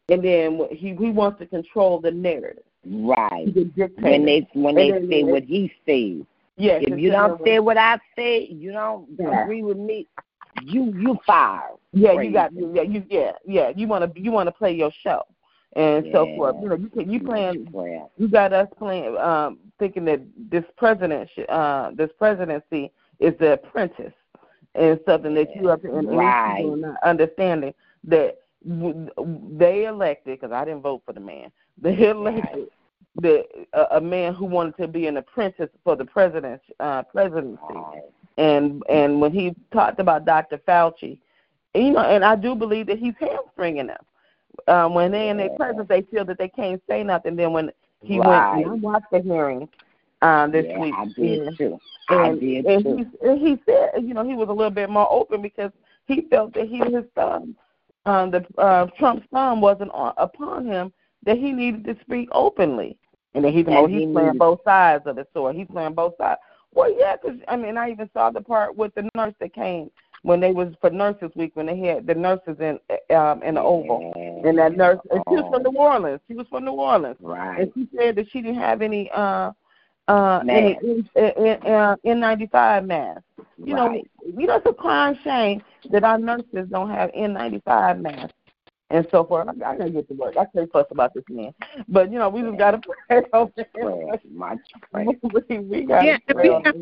and 0.10 0.24
then 0.24 0.68
he 0.72 0.96
he 0.96 1.10
wants 1.12 1.40
to 1.40 1.46
control 1.46 2.00
the 2.00 2.12
narrative. 2.12 2.64
Right. 2.90 3.50
He's 3.54 3.56
a 3.58 3.66
dictator. 3.66 4.02
When 4.02 4.26
they 4.26 4.48
when 4.54 4.76
they 4.76 4.94
And 4.94 5.10
say 5.10 5.24
what 5.24 5.44
he 5.44 5.72
says. 5.86 6.26
yes, 6.58 6.84
If 6.86 6.98
you 6.98 7.10
don't 7.10 7.34
say 7.44 7.60
what 7.60 7.78
I 7.78 8.00
say, 8.16 8.46
you 8.48 8.72
don't 8.72 9.08
Yeah. 9.18 9.46
agree 9.46 9.64
with 9.64 9.78
me, 9.78 10.08
you 10.54 10.94
you 10.96 11.18
fire. 11.26 11.72
Yeah, 11.92 12.14
Crazy. 12.14 12.30
you 12.30 12.32
got 12.32 12.52
yeah, 12.74 12.82
you 12.84 13.04
yeah, 13.10 13.32
yeah. 13.46 13.70
You 13.76 13.88
wanna 13.88 14.12
you 14.16 14.32
wanna 14.32 14.52
play 14.52 14.74
your 14.74 14.92
show 15.04 15.22
and 15.76 16.06
so 16.12 16.28
forth. 16.34 16.56
You 16.60 16.70
know, 16.70 16.76
you 16.76 16.90
can 16.90 17.10
you 17.10 17.20
playing 17.20 17.56
Well, 17.72 18.12
you 18.18 18.28
got 18.28 18.54
us 18.54 18.68
playing 18.78 19.18
um 19.18 19.60
thinking 19.80 20.06
that 20.06 20.22
this 20.50 20.64
president 20.78 21.30
sh- 21.36 21.46
uh 21.50 21.92
this 21.96 22.10
presidency 22.18 22.92
is 23.20 23.34
the 23.40 23.54
apprentice 23.54 24.14
and 24.76 25.00
something 25.06 25.34
that 25.36 25.56
you 25.56 25.70
up 25.70 25.84
and, 25.84 26.08
and 26.10 26.36
these 26.56 26.56
Right. 26.56 26.72
not 26.80 26.98
understanding 27.04 27.74
that 28.04 28.36
w- 28.68 29.10
they 29.58 29.86
elected 29.86 30.40
because 30.40 30.52
I 30.52 30.66
didn't 30.66 30.82
vote 30.82 31.02
for 31.06 31.14
the 31.14 31.20
man. 31.22 31.52
They 31.82 32.10
elected 32.10 32.70
the 33.22 33.44
a, 33.74 33.98
a 33.98 34.02
man 34.02 34.34
who 34.34 34.46
wanted 34.46 34.78
to 34.78 34.88
be 34.88 35.08
an 35.08 35.18
apprentice 35.18 35.70
for 35.84 35.96
the 35.96 36.06
president 36.06 36.62
uh 36.80 37.04
presidency 37.04 37.60
and 38.38 38.84
and 38.90 39.20
when 39.20 39.32
he 39.32 39.56
talked 39.72 40.00
about 40.00 40.26
Dr. 40.26 40.60
Fauci, 40.60 41.18
and, 41.74 41.88
you 41.88 41.92
know, 41.94 42.00
and 42.02 42.24
I 42.24 42.36
do 42.36 42.56
believe 42.56 42.88
that 42.88 43.00
he's 43.00 43.16
hamstringing 43.20 43.88
them. 43.88 44.04
Um, 44.68 44.94
when 44.94 45.12
they 45.12 45.30
in 45.30 45.38
their 45.38 45.50
presence, 45.50 45.88
they 45.88 46.02
feel 46.04 46.26
that 46.26 46.38
they 46.38 46.50
can't 46.50 46.82
say 46.88 47.04
nothing. 47.04 47.36
Then 47.36 47.54
when 47.54 47.72
he 48.04 48.20
Right. 48.20 48.56
went, 48.58 48.68
I 48.68 48.74
watched 48.76 49.12
the 49.12 49.20
hearing 49.22 49.68
um, 50.22 50.52
this 50.52 50.66
yeah, 50.68 50.80
week. 50.80 50.96
I 50.96 51.06
did 51.16 51.40
and- 51.48 51.58
too. 51.58 51.80
I 52.10 52.28
and, 52.28 52.40
did 52.40 52.66
and 52.66 52.84
too. 52.84 52.96
he, 53.22 53.28
and 53.28 53.40
he 53.40 53.62
said, 53.66 54.02
you 54.02 54.14
know, 54.14 54.24
he 54.24 54.34
was 54.34 54.50
a 54.50 54.54
little 54.54 54.72
bit 54.72 54.90
more 54.90 55.12
open 55.12 55.42
because 55.42 55.72
he 56.06 56.22
felt 56.30 56.54
that 56.54 56.68
he 56.68 56.80
his 56.80 57.04
thumb, 57.16 57.56
um, 58.06 58.32
the 58.32 58.46
uh, 58.58 58.86
Trump's 58.98 59.28
thumb 59.32 59.60
wasn't 59.60 59.92
on, 59.92 60.14
upon 60.18 60.66
him, 60.66 60.94
that 61.24 61.38
he 61.38 61.52
needed 61.52 61.84
to 61.86 61.98
speak 62.02 62.30
openly, 62.32 62.98
and 63.34 63.44
then 63.44 63.54
he's 63.54 63.66
And 63.68 63.76
oh, 63.76 63.88
he 63.88 64.00
he's 64.00 64.12
playing 64.14 64.38
both 64.38 64.60
sides 64.64 65.06
of 65.08 65.16
the 65.16 65.28
sword. 65.34 65.56
He's 65.56 65.68
playing 65.68 65.94
both 65.94 66.14
sides. 66.18 66.40
Well, 66.74 66.94
yeah, 66.98 67.18
'cause 67.18 67.38
I 67.48 67.56
mean, 67.56 67.78
I 67.78 67.92
even 67.92 68.10
saw 68.14 68.30
the 68.30 68.42
part 68.42 68.76
with 68.76 68.94
the 68.96 69.10
nurse 69.16 69.34
that 69.40 69.54
came 69.54 69.90
when 70.24 70.40
they 70.40 70.52
was 70.52 70.74
for 70.82 70.90
Nurses 70.90 71.32
Week 71.36 71.52
when 71.56 71.66
they 71.66 71.78
had 71.78 72.06
the 72.08 72.16
nurses 72.16 72.58
in 72.60 72.80
um 73.16 73.42
in 73.44 73.56
the 73.56 73.62
Oval, 73.62 74.12
and 74.46 74.58
that 74.58 74.76
nurse, 74.76 75.00
and 75.12 75.24
she 75.30 75.36
was 75.36 75.46
from 75.50 75.64
New 75.64 75.80
Orleans. 75.80 76.20
She 76.28 76.34
was 76.36 76.48
from 76.48 76.66
New 76.66 76.72
Orleans. 76.74 77.18
Right. 77.20 77.62
And 77.62 77.72
she 77.74 77.88
said 77.98 78.16
that 78.16 78.30
she 78.30 78.42
didn't 78.42 78.60
have 78.60 78.82
any 78.82 79.10
uh 79.12 79.52
uh 80.08 80.42
Mask. 80.44 80.84
N- 80.84 81.10
N- 81.16 81.62
uh, 81.66 81.96
N95 82.06 82.86
masks. 82.86 83.24
You 83.58 83.76
right. 83.76 84.04
know, 84.26 84.32
you 84.40 84.48
know, 84.48 84.56
it's 84.56 84.66
a 84.66 84.74
crying 84.74 85.18
shame 85.24 85.62
that 85.92 86.04
our 86.04 86.18
nurses 86.18 86.68
don't 86.70 86.90
have 86.90 87.12
N95 87.14 88.02
masks 88.02 88.37
and 88.90 89.06
so 89.12 89.24
forth. 89.24 89.48
I, 89.48 89.52
I 89.52 89.78
gotta 89.78 89.90
get 89.90 90.08
to 90.10 90.14
work. 90.14 90.36
I 90.38 90.46
can't 90.56 90.72
fuss 90.72 90.86
about 90.92 91.14
this 91.14 91.24
man, 91.30 91.54
but 91.88 92.12
you 92.12 92.20
know, 92.20 92.30
we 92.30 92.42
just 92.42 92.58
gotta 92.58 92.80
pray 93.10 93.22
over 93.34 93.52
Prayer, 93.74 94.12
him. 94.14 94.20
much 94.32 94.60
prayer. 94.92 95.06
we, 95.50 95.60
we 95.60 95.86
gotta 95.86 96.06
Yeah, 96.06 96.18
pray 96.30 96.50
we 96.50 96.64
have- 96.64 96.76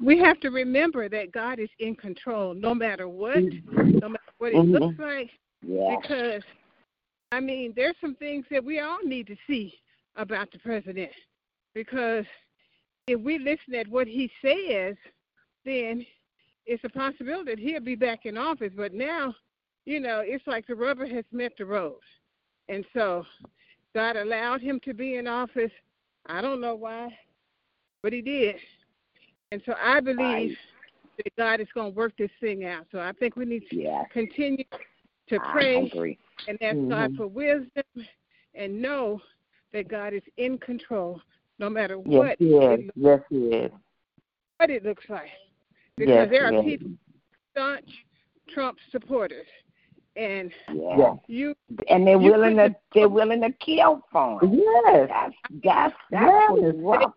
We 0.00 0.18
have 0.18 0.40
to 0.40 0.50
remember 0.50 1.08
that 1.08 1.32
God 1.32 1.58
is 1.60 1.68
in 1.78 1.94
control 1.94 2.54
no 2.54 2.74
matter 2.74 3.08
what, 3.08 3.36
no 3.66 4.08
matter 4.08 4.32
what 4.38 4.52
it 4.52 4.56
Mhm. 4.56 4.80
looks 4.80 4.98
like, 4.98 5.30
Yeah. 5.62 5.96
because 6.00 6.42
I 7.30 7.40
mean, 7.40 7.72
there's 7.74 7.96
some 8.00 8.14
things 8.16 8.44
that 8.50 8.62
we 8.62 8.80
all 8.80 8.98
need 9.04 9.26
to 9.28 9.36
see 9.46 9.78
about 10.16 10.50
the 10.50 10.58
president. 10.58 11.10
Because 11.74 12.26
if 13.06 13.18
we 13.20 13.38
listen 13.38 13.74
at 13.74 13.88
what 13.88 14.06
he 14.06 14.30
says, 14.44 14.96
then 15.64 16.04
it's 16.66 16.84
a 16.84 16.90
possibility 16.90 17.52
that 17.54 17.58
he'll 17.58 17.80
be 17.80 17.94
back 17.94 18.26
in 18.26 18.36
office. 18.36 18.72
But 18.76 18.92
now, 18.92 19.34
you 19.84 20.00
know, 20.00 20.22
it's 20.24 20.46
like 20.46 20.66
the 20.66 20.74
rubber 20.74 21.06
has 21.06 21.24
met 21.32 21.52
the 21.58 21.64
road. 21.64 21.98
And 22.68 22.84
so 22.94 23.24
God 23.94 24.16
allowed 24.16 24.60
him 24.60 24.80
to 24.84 24.94
be 24.94 25.16
in 25.16 25.26
office. 25.26 25.72
I 26.26 26.40
don't 26.40 26.60
know 26.60 26.74
why, 26.74 27.08
but 28.02 28.12
he 28.12 28.22
did. 28.22 28.56
And 29.50 29.60
so 29.66 29.74
I 29.80 30.00
believe 30.00 30.18
Right. 30.18 30.58
that 31.18 31.36
God 31.36 31.60
is 31.60 31.68
going 31.74 31.92
to 31.92 31.96
work 31.96 32.16
this 32.16 32.30
thing 32.40 32.64
out. 32.64 32.86
So 32.90 33.00
I 33.00 33.12
think 33.12 33.36
we 33.36 33.44
need 33.44 33.68
to 33.70 33.76
Yeah. 33.76 34.04
continue 34.06 34.64
to 35.28 35.40
pray 35.40 36.18
and 36.48 36.62
ask 36.62 36.76
God 36.88 37.12
Mhm. 37.12 37.16
for 37.16 37.26
wisdom 37.26 38.06
and 38.54 38.80
know 38.80 39.20
that 39.72 39.88
God 39.88 40.14
is 40.14 40.22
in 40.36 40.58
control 40.58 41.20
no 41.58 41.68
matter 41.68 41.96
Yes, 41.96 42.06
what 42.06 42.38
he 42.38 42.56
it, 42.56 42.80
is. 42.80 42.90
Yes, 42.94 43.22
he 43.28 43.48
is. 43.48 43.72
what 44.58 44.70
it 44.70 44.84
looks 44.84 45.08
like. 45.08 45.30
Because 45.96 46.14
Yes, 46.14 46.30
there 46.30 46.46
are 46.46 46.52
yes. 46.52 46.64
people 46.64 46.92
staunch 47.50 48.06
Trump 48.48 48.78
supporters 48.90 49.48
and 50.16 50.52
Yeah. 50.72 51.14
You 51.26 51.54
And 51.88 52.06
they're 52.06 52.20
You 52.20 52.32
willing 52.32 52.56
put 52.56 52.68
to 52.68 52.76
they're 52.94 53.08
willing 53.08 53.40
to 53.42 53.50
kill 53.52 54.02
for 54.10 54.42
him. 54.42 54.54
Yes. 54.54 55.08
That's 55.08 55.34
that's 55.64 55.94
that's 56.10 56.26
Yes. 56.30 56.50
what's 56.50 56.78
wrong. 56.78 57.12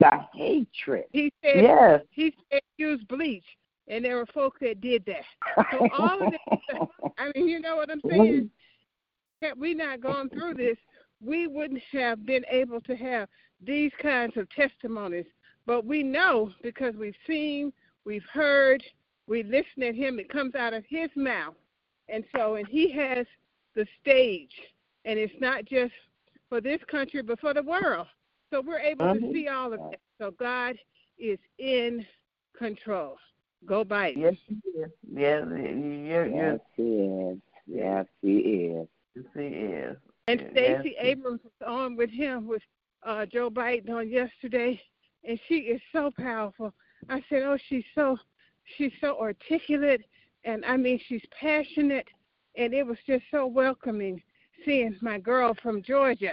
The 0.00 0.20
hatred. 0.34 1.04
he 1.12 1.32
said 1.42 1.62
Yes. 1.62 2.02
he 2.10 2.34
said 2.50 2.60
use 2.76 3.02
bleach 3.08 3.44
and 3.88 4.04
there 4.04 4.16
were 4.16 4.26
folks 4.26 4.58
that 4.60 4.80
did 4.80 5.04
that. 5.06 5.24
So 5.72 5.88
all 5.98 6.26
of 6.26 6.32
this 6.32 6.88
I 7.18 7.32
mean, 7.34 7.48
you 7.48 7.60
know 7.60 7.76
what 7.76 7.90
I'm 7.90 8.00
mm-hmm. 8.00 8.22
saying? 8.22 8.50
Had 9.42 9.58
we 9.58 9.74
not 9.74 10.00
gone 10.00 10.28
through 10.28 10.54
this, 10.54 10.76
we 11.24 11.46
wouldn't 11.46 11.82
have 11.92 12.24
been 12.26 12.44
able 12.50 12.80
to 12.82 12.96
have 12.96 13.28
these 13.64 13.92
kinds 14.00 14.36
of 14.36 14.48
testimonies. 14.50 15.26
But 15.66 15.84
we 15.84 16.02
know 16.02 16.52
because 16.62 16.94
we've 16.94 17.14
seen, 17.26 17.72
we've 18.04 18.24
heard, 18.32 18.82
we 19.26 19.42
listen 19.42 19.82
at 19.82 19.94
him, 19.94 20.18
it 20.18 20.28
comes 20.28 20.54
out 20.54 20.74
of 20.74 20.84
his 20.88 21.10
mouth. 21.14 21.54
And 22.08 22.24
so, 22.34 22.54
and 22.56 22.66
he 22.66 22.90
has 22.92 23.26
the 23.74 23.86
stage, 24.00 24.52
and 25.04 25.18
it's 25.18 25.32
not 25.40 25.64
just 25.64 25.92
for 26.48 26.60
this 26.60 26.80
country, 26.90 27.22
but 27.22 27.38
for 27.40 27.52
the 27.52 27.62
world. 27.62 28.06
So 28.50 28.60
we're 28.62 28.78
able 28.78 29.12
to 29.14 29.20
Mhm. 29.20 29.32
see 29.32 29.48
all 29.48 29.72
of 29.72 29.80
that. 29.80 30.00
So 30.18 30.30
God 30.32 30.78
is 31.18 31.38
in 31.58 32.06
control. 32.54 33.18
Go 33.66 33.84
Biden. 33.84 34.16
Yes, 34.16 34.36
he 34.46 34.54
is. 34.80 34.90
Yes, 35.12 35.46
you're, 35.48 36.26
yes, 36.26 36.60
he 36.76 36.98
is. 37.00 37.38
Yes, 37.66 38.06
he 38.22 38.38
is. 38.38 38.88
yes, 39.14 39.24
he 39.34 39.40
is. 39.46 39.96
And 40.28 40.40
Yes. 40.40 40.50
Stacey 40.52 40.96
Abrams 40.98 41.42
was 41.42 41.52
on 41.66 41.96
with 41.96 42.10
him 42.10 42.46
with 42.46 42.62
uh, 43.02 43.26
Joe 43.26 43.50
Biden 43.50 43.90
on 43.90 44.08
yesterday, 44.10 44.80
and 45.24 45.38
she 45.46 45.58
is 45.58 45.80
so 45.92 46.10
powerful. 46.10 46.72
I 47.08 47.22
said, 47.28 47.42
"Oh, 47.42 47.56
she's 47.68 47.84
so 47.94 48.18
she's 48.76 48.92
so 49.00 49.18
articulate, 49.20 50.04
and 50.48 50.64
I 50.64 50.78
mean, 50.78 50.98
she's 51.08 51.22
passionate, 51.38 52.08
and 52.56 52.72
it 52.72 52.86
was 52.86 52.96
just 53.06 53.24
so 53.30 53.46
welcoming 53.46 54.22
seeing 54.64 54.96
my 55.02 55.18
girl 55.18 55.54
from 55.62 55.82
Georgia 55.82 56.32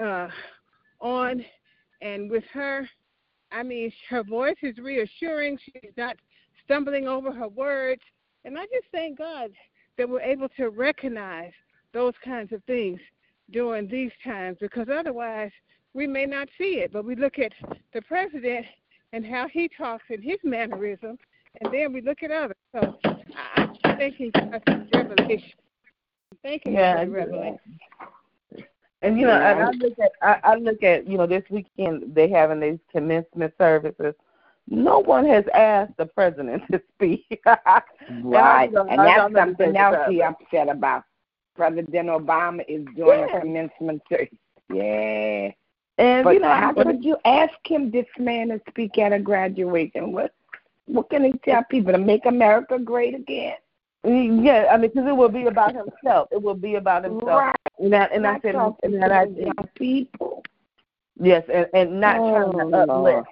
uh, 0.00 0.28
on, 1.00 1.44
and 2.00 2.30
with 2.30 2.44
her. 2.52 2.88
I 3.50 3.64
mean, 3.64 3.92
her 4.08 4.22
voice 4.22 4.56
is 4.62 4.78
reassuring. 4.78 5.58
She's 5.64 5.92
not 5.96 6.16
stumbling 6.64 7.08
over 7.08 7.32
her 7.32 7.48
words, 7.48 8.02
and 8.44 8.56
I 8.56 8.66
just 8.66 8.86
thank 8.92 9.18
God 9.18 9.50
that 9.98 10.08
we're 10.08 10.20
able 10.20 10.48
to 10.50 10.68
recognize 10.68 11.52
those 11.92 12.14
kinds 12.24 12.52
of 12.52 12.62
things 12.64 13.00
during 13.50 13.88
these 13.88 14.12
times 14.22 14.58
because 14.60 14.86
otherwise 14.92 15.50
we 15.92 16.06
may 16.06 16.24
not 16.24 16.48
see 16.56 16.76
it. 16.84 16.92
But 16.92 17.04
we 17.04 17.16
look 17.16 17.40
at 17.40 17.52
the 17.92 18.02
president 18.02 18.64
and 19.12 19.26
how 19.26 19.48
he 19.48 19.68
talks 19.76 20.04
and 20.08 20.22
his 20.22 20.38
mannerism, 20.44 21.18
and 21.60 21.74
then 21.74 21.92
we 21.92 22.00
look 22.00 22.22
at 22.22 22.30
others. 22.30 22.56
So 22.72 23.13
I- 23.98 24.04
I'm 24.04 24.10
thanking 24.12 24.30
God 24.30 24.88
revelation. 24.94 25.52
I'm 26.32 26.38
thanking 26.42 26.72
Yeah, 26.74 27.00
for 27.00 27.04
the 27.06 27.10
revelation. 27.12 27.58
And 29.02 29.18
you 29.20 29.26
know, 29.26 29.34
and 29.34 29.58
Yeah. 29.58 29.68
I 29.68 29.70
look 29.72 29.98
at 29.98 30.12
I, 30.22 30.40
I 30.52 30.54
look 30.56 30.82
at 30.82 31.06
you 31.06 31.18
know 31.18 31.26
this 31.26 31.44
weekend 31.50 32.14
they 32.14 32.28
having 32.28 32.60
these 32.60 32.78
commencement 32.90 33.52
services. 33.58 34.14
No 34.66 35.00
one 35.00 35.26
has 35.26 35.44
asked 35.52 35.96
the 35.98 36.06
president 36.06 36.62
to 36.72 36.80
speak. 36.94 37.42
Right. 38.22 38.72
don't- 38.72 38.88
And 38.88 39.00
I 39.00 39.04
that's 39.04 39.18
don't 39.18 39.32
know 39.34 39.40
something 39.40 39.72
the 39.72 39.78
else 39.78 39.94
president. 39.96 40.12
he 40.14 40.22
upset 40.22 40.68
about. 40.68 41.04
President 41.54 42.08
Obama 42.08 42.64
is 42.66 42.84
doing 42.96 43.20
Yeah. 43.20 43.36
a 43.36 43.40
commencement 43.40 44.02
service. 44.08 44.28
Yeah. 44.72 45.50
and 45.98 46.24
But 46.24 46.30
you 46.34 46.40
know, 46.40 46.48
how 46.48 46.72
could 46.72 47.04
you 47.04 47.16
ask 47.26 47.54
him 47.64 47.90
this 47.90 48.06
man 48.18 48.48
to 48.48 48.60
speak 48.70 48.96
at 48.98 49.12
a 49.12 49.18
graduation? 49.18 50.12
What 50.12 50.32
what 50.86 51.10
can 51.10 51.24
he 51.24 51.32
tell 51.44 51.62
people 51.64 51.92
to 51.92 51.98
make 51.98 52.24
America 52.26 52.78
great 52.78 53.14
again? 53.14 53.56
Yeah, 54.04 54.66
I 54.70 54.76
mean, 54.76 54.90
because 54.90 55.08
it 55.08 55.16
will 55.16 55.28
be 55.28 55.46
about 55.46 55.74
himself. 55.74 56.28
It 56.30 56.42
will 56.42 56.54
be 56.54 56.74
about 56.76 57.04
himself. 57.04 57.24
Right. 57.24 57.56
And 57.78 57.92
that, 57.92 58.12
and 58.12 58.26
I 58.26 58.32
Not 58.34 58.42
said, 58.42 58.54
talking 58.54 58.92
and 58.92 59.02
that 59.02 59.12
I, 59.12 59.26
people. 59.74 60.42
yes, 61.20 61.42
and, 61.52 61.66
and 61.74 62.00
not 62.00 62.16
trying 62.16 62.52
to 62.52 62.58
Oh, 62.76 62.82
uplift 62.82 63.28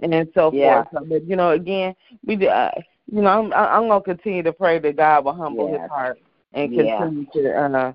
and 0.00 0.28
so 0.34 0.50
Yeah. 0.50 0.84
forth. 0.84 0.88
So, 0.92 1.04
but 1.04 1.24
you 1.26 1.36
know, 1.36 1.50
again, 1.50 1.94
we, 2.24 2.46
uh, 2.48 2.70
you 3.10 3.22
know, 3.22 3.28
I'm, 3.28 3.52
I'm 3.52 3.88
gonna 3.88 4.02
continue 4.02 4.42
to 4.42 4.52
pray 4.52 4.78
that 4.78 4.96
God 4.96 5.24
will 5.24 5.32
humble 5.34 5.68
Yes. 5.68 5.80
his 5.80 5.90
heart 5.90 6.18
and 6.52 6.74
Yeah. 6.74 6.98
continue 6.98 7.26
to, 7.32 7.58
uh, 7.58 7.92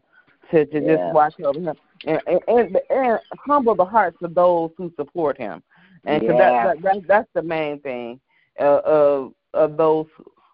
to, 0.52 0.66
to 0.66 0.82
Yeah. 0.82 0.98
just 0.98 1.14
watch 1.14 1.34
over 1.44 1.60
him 1.60 1.76
and, 2.06 2.22
and, 2.28 2.40
and, 2.48 2.80
and 2.90 3.20
humble 3.36 3.76
the 3.76 3.86
hearts 3.86 4.18
of 4.22 4.34
those 4.34 4.72
who 4.78 4.92
support 4.96 5.38
him. 5.38 5.62
And 6.06 6.24
Yeah. 6.24 6.38
that, 6.38 6.64
that, 6.64 6.82
that, 6.82 7.08
that's 7.08 7.30
the 7.34 7.42
main 7.44 7.80
thing 7.82 8.20
uh, 8.60 8.82
of 8.86 9.34
of 9.54 9.76
those 9.78 10.08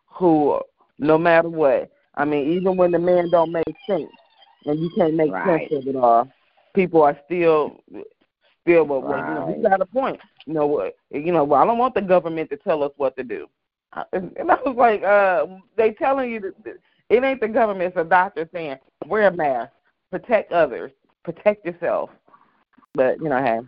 who, 0.08 0.60
no 1.00 1.18
matter 1.18 1.50
what, 1.50 1.92
I 2.16 2.26
mean, 2.26 2.52
even 2.52 2.78
when 2.78 2.92
the 2.92 3.00
man 3.00 3.30
don't 3.30 3.52
make 3.52 3.76
sense 3.90 4.12
and 4.66 4.82
you 4.82 4.90
can't 4.98 5.14
make 5.14 5.32
Right. 5.32 5.70
sense 5.70 5.80
of 5.80 5.88
it 5.88 5.96
all, 5.96 6.32
people 6.74 7.04
are 7.04 7.18
still 7.26 7.84
still 8.62 8.84
well, 8.86 9.02
well 9.02 9.18
you 9.18 9.34
know, 9.34 9.46
Right. 9.46 9.56
he's 9.56 9.64
got 9.64 9.82
a 9.82 9.86
point. 9.86 10.20
You 10.46 10.54
know 10.54 10.68
what? 10.68 10.96
You 11.12 11.32
know, 11.32 11.44
well, 11.44 11.62
I 11.62 11.66
don't 11.66 11.78
want 11.78 11.94
the 11.94 12.02
government 12.02 12.50
to 12.50 12.58
tell 12.58 12.84
us 12.84 12.92
what 12.98 13.16
to 13.18 13.24
do. 13.24 13.48
And 14.12 14.52
I 14.52 14.58
was 14.66 14.76
like, 14.76 15.04
uh, 15.04 15.48
they 15.76 15.92
telling 15.94 16.32
you 16.32 16.40
that 16.42 16.64
that 16.64 16.78
it 17.10 17.24
ain't 17.24 17.40
the 17.40 17.48
government, 17.48 17.90
it's 17.90 17.98
a 17.98 18.04
doctor 18.04 18.48
saying 18.54 18.78
wear 19.06 19.28
a 19.28 19.32
mask, 19.32 19.72
protect 20.12 20.52
others, 20.52 20.92
protect 21.24 21.66
yourself. 21.66 22.10
But 22.94 23.20
you 23.22 23.30
know, 23.30 23.42
hey, 23.44 23.60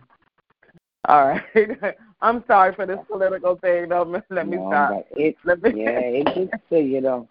all 1.08 1.28
right. 1.28 1.96
I'm 2.22 2.44
sorry 2.46 2.74
for 2.74 2.86
this 2.86 2.98
political 3.10 3.56
thing. 3.56 3.88
Though. 3.88 4.22
Let 4.30 4.46
me 4.48 4.56
No, 4.56 4.66
stop. 4.68 5.06
It, 5.12 5.36
Let 5.44 5.62
me. 5.62 5.70
yeah, 5.74 5.98
it 5.98 6.24
gets 6.34 6.62
to 6.70 6.78
you 6.78 7.00
though. 7.00 7.28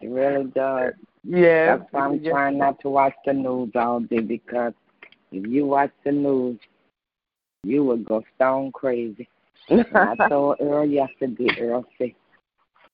It 0.00 0.08
really 0.08 0.44
does. 0.44 0.92
yeah. 1.24 1.76
That's 1.76 1.92
why 1.92 2.06
I'm 2.06 2.24
trying 2.24 2.58
not 2.58 2.80
to 2.80 2.90
watch 2.90 3.14
the 3.24 3.32
news 3.32 3.70
all 3.74 4.00
day 4.00 4.20
because 4.20 4.72
if 5.32 5.46
you 5.46 5.66
watch 5.66 5.92
the 6.04 6.12
news, 6.12 6.58
you 7.62 7.84
would 7.84 8.04
go 8.04 8.22
stone 8.36 8.72
crazy. 8.72 9.28
And 9.68 9.84
I 9.96 10.16
told 10.28 10.56
Earl 10.60 10.86
yesterday, 10.86 11.48
Earl 11.60 11.84
said, 11.96 12.12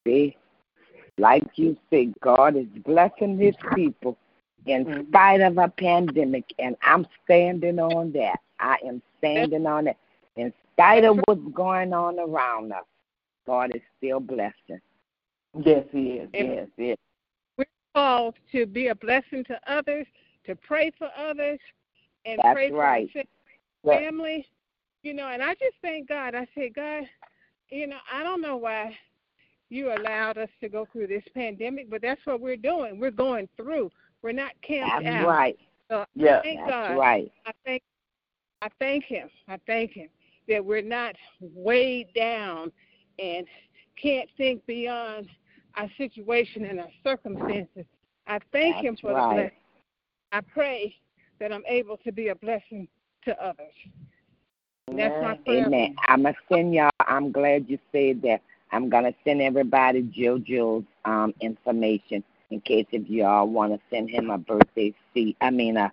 see, 0.05 0.37
like 1.17 1.45
you 1.55 1.77
say, 1.91 2.13
God 2.23 2.57
is 2.57 2.67
blessing 2.85 3.39
His 3.39 3.55
people 3.75 4.17
in 4.67 4.85
Mm-hmm. 4.85 5.09
spite 5.09 5.41
of 5.41 5.59
a 5.59 5.69
pandemic, 5.69 6.45
and 6.59 6.77
I'm 6.83 7.07
standing 7.25 7.79
on 7.79 8.13
that. 8.13 8.41
I 8.59 8.77
am 8.85 9.01
standing 9.19 9.65
on 9.67 9.87
it. 9.87 9.97
In 10.37 10.53
spite 10.77 11.05
of 11.05 11.19
what's 11.25 11.41
going 11.55 11.93
on 11.93 12.19
around 12.19 12.73
us, 12.73 12.85
God 13.47 13.75
is 13.75 13.83
still 13.97 14.21
blessing. 14.21 14.81
Yes, 15.59 15.85
he 15.91 16.11
is. 16.13 16.29
Amen. 16.35 16.55
Yes, 16.55 16.69
yes. 16.77 16.97
We're 17.57 17.65
called 17.95 18.35
to 18.53 18.67
be 18.67 18.89
a 18.89 18.95
blessing 18.95 19.45
to 19.45 19.59
others, 19.67 20.07
to 20.45 20.55
pray 20.55 20.93
for 20.99 21.09
others, 21.17 21.59
and 22.27 22.39
That's 22.43 22.55
pray 22.55 22.71
right. 22.71 23.11
for 23.11 23.23
the 23.23 23.29
Right. 23.89 24.01
family. 24.01 24.47
You 25.03 25.15
know, 25.15 25.29
and 25.29 25.43
I 25.43 25.55
just 25.55 25.77
thank 25.83 26.09
God. 26.09 26.35
I 26.35 26.47
said, 26.55 26.75
God, 26.75 27.09
you 27.71 27.87
know, 27.87 27.99
I 28.13 28.23
don't 28.23 28.43
know 28.43 28.57
why 28.57 28.99
you 29.69 29.93
allowed 29.93 30.37
us 30.37 30.51
to 30.61 30.69
go 30.69 30.87
through 30.93 31.07
this 31.07 31.25
pandemic, 31.33 31.89
but 31.89 32.03
that's 32.03 32.25
what 32.27 32.41
we're 32.41 32.57
doing. 32.57 32.99
We're 32.99 33.11
going 33.13 33.49
through. 33.57 33.91
We're 34.23 34.33
not 34.33 34.53
camped 34.63 35.05
That's 35.05 35.23
out. 35.23 35.29
right. 35.29 35.59
So 35.89 36.05
Yeah. 36.15 36.43
thank 36.43 36.59
That's 36.61 36.71
God. 36.71 36.99
right. 36.99 37.33
I 37.47 37.53
thank 37.65 37.83
I 38.63 38.69
thank 38.81 39.05
him. 39.05 39.31
I 39.49 39.59
thank 39.67 39.93
him 39.93 40.09
that 40.49 40.65
we're 40.65 40.83
not 40.83 41.15
weighed 41.41 42.13
down 42.15 42.71
and 43.19 43.47
can't 44.01 44.29
think 44.37 44.65
beyond 44.67 45.29
our 45.77 45.89
situation 45.97 46.65
and 46.65 46.81
our 46.81 46.91
circumstances. 47.03 47.85
I 48.27 48.39
thank 48.53 48.77
him 48.77 48.95
That's 48.95 49.01
for 49.01 49.09
the 49.09 49.35
blessing. 49.35 49.51
I 50.33 50.41
pray 50.41 50.95
that 51.39 51.53
I'm 51.53 51.65
able 51.67 51.97
to 51.99 52.13
be 52.13 52.29
a 52.29 52.35
blessing 52.35 52.89
to 53.25 53.43
others. 53.43 53.73
That's 54.89 55.23
my 55.23 55.35
prayer. 55.45 55.67
Amen. 55.67 55.97
I'm 56.09 56.23
gonna 56.23 56.35
send 56.51 56.75
y'all. 56.75 56.91
I'm 57.01 57.33
glad 57.33 57.67
you 57.69 57.79
said 57.93 58.23
that. 58.23 58.41
I'm 58.73 58.89
gonna 58.89 59.13
send 59.25 59.43
everybody 59.43 60.03
JoJo's 60.03 60.85
um 61.05 61.35
information 61.41 62.23
in 62.51 62.61
case 62.61 62.87
if 62.93 63.09
y'all 63.09 63.47
want 63.49 63.73
to 63.73 63.81
send 63.91 64.11
him 64.11 64.31
a 64.31 64.39
birthday 64.39 64.95
seed. 65.13 65.37
I 65.41 65.51
mean 65.51 65.77
a 65.77 65.93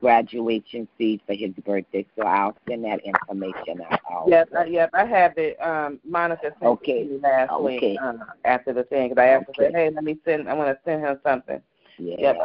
graduation 0.00 0.88
seed 0.98 1.20
for 1.26 1.34
his 1.34 1.52
birthday. 1.64 2.06
So 2.16 2.24
I'll 2.26 2.56
send 2.68 2.84
that 2.84 3.00
information 3.00 3.80
out. 3.90 4.00
also. 4.10 4.30
Yep, 4.30 4.48
uh, 4.56 4.64
yep, 4.64 4.90
I 4.94 5.04
have 5.04 5.36
it. 5.38 5.56
Um, 5.62 6.00
Monica 6.04 6.52
sent 6.60 6.72
Okay. 6.72 6.92
it 7.00 7.04
to 7.08 7.14
me 7.14 7.18
last 7.20 7.50
Okay. 7.52 7.92
week 7.92 8.00
uh, 8.02 8.14
after 8.44 8.72
the 8.72 8.84
thing 8.84 9.10
because 9.10 9.22
I 9.22 9.26
asked 9.28 9.46
her, 9.56 9.64
Okay. 9.64 9.72
"Hey, 9.72 9.90
let 9.90 10.04
me 10.04 10.18
send. 10.24 10.48
I 10.48 10.54
want 10.54 10.68
to 10.68 10.78
send 10.84 11.02
him 11.04 11.18
something." 11.22 11.60
Yeah. 11.98 12.16
Yep, 12.18 12.38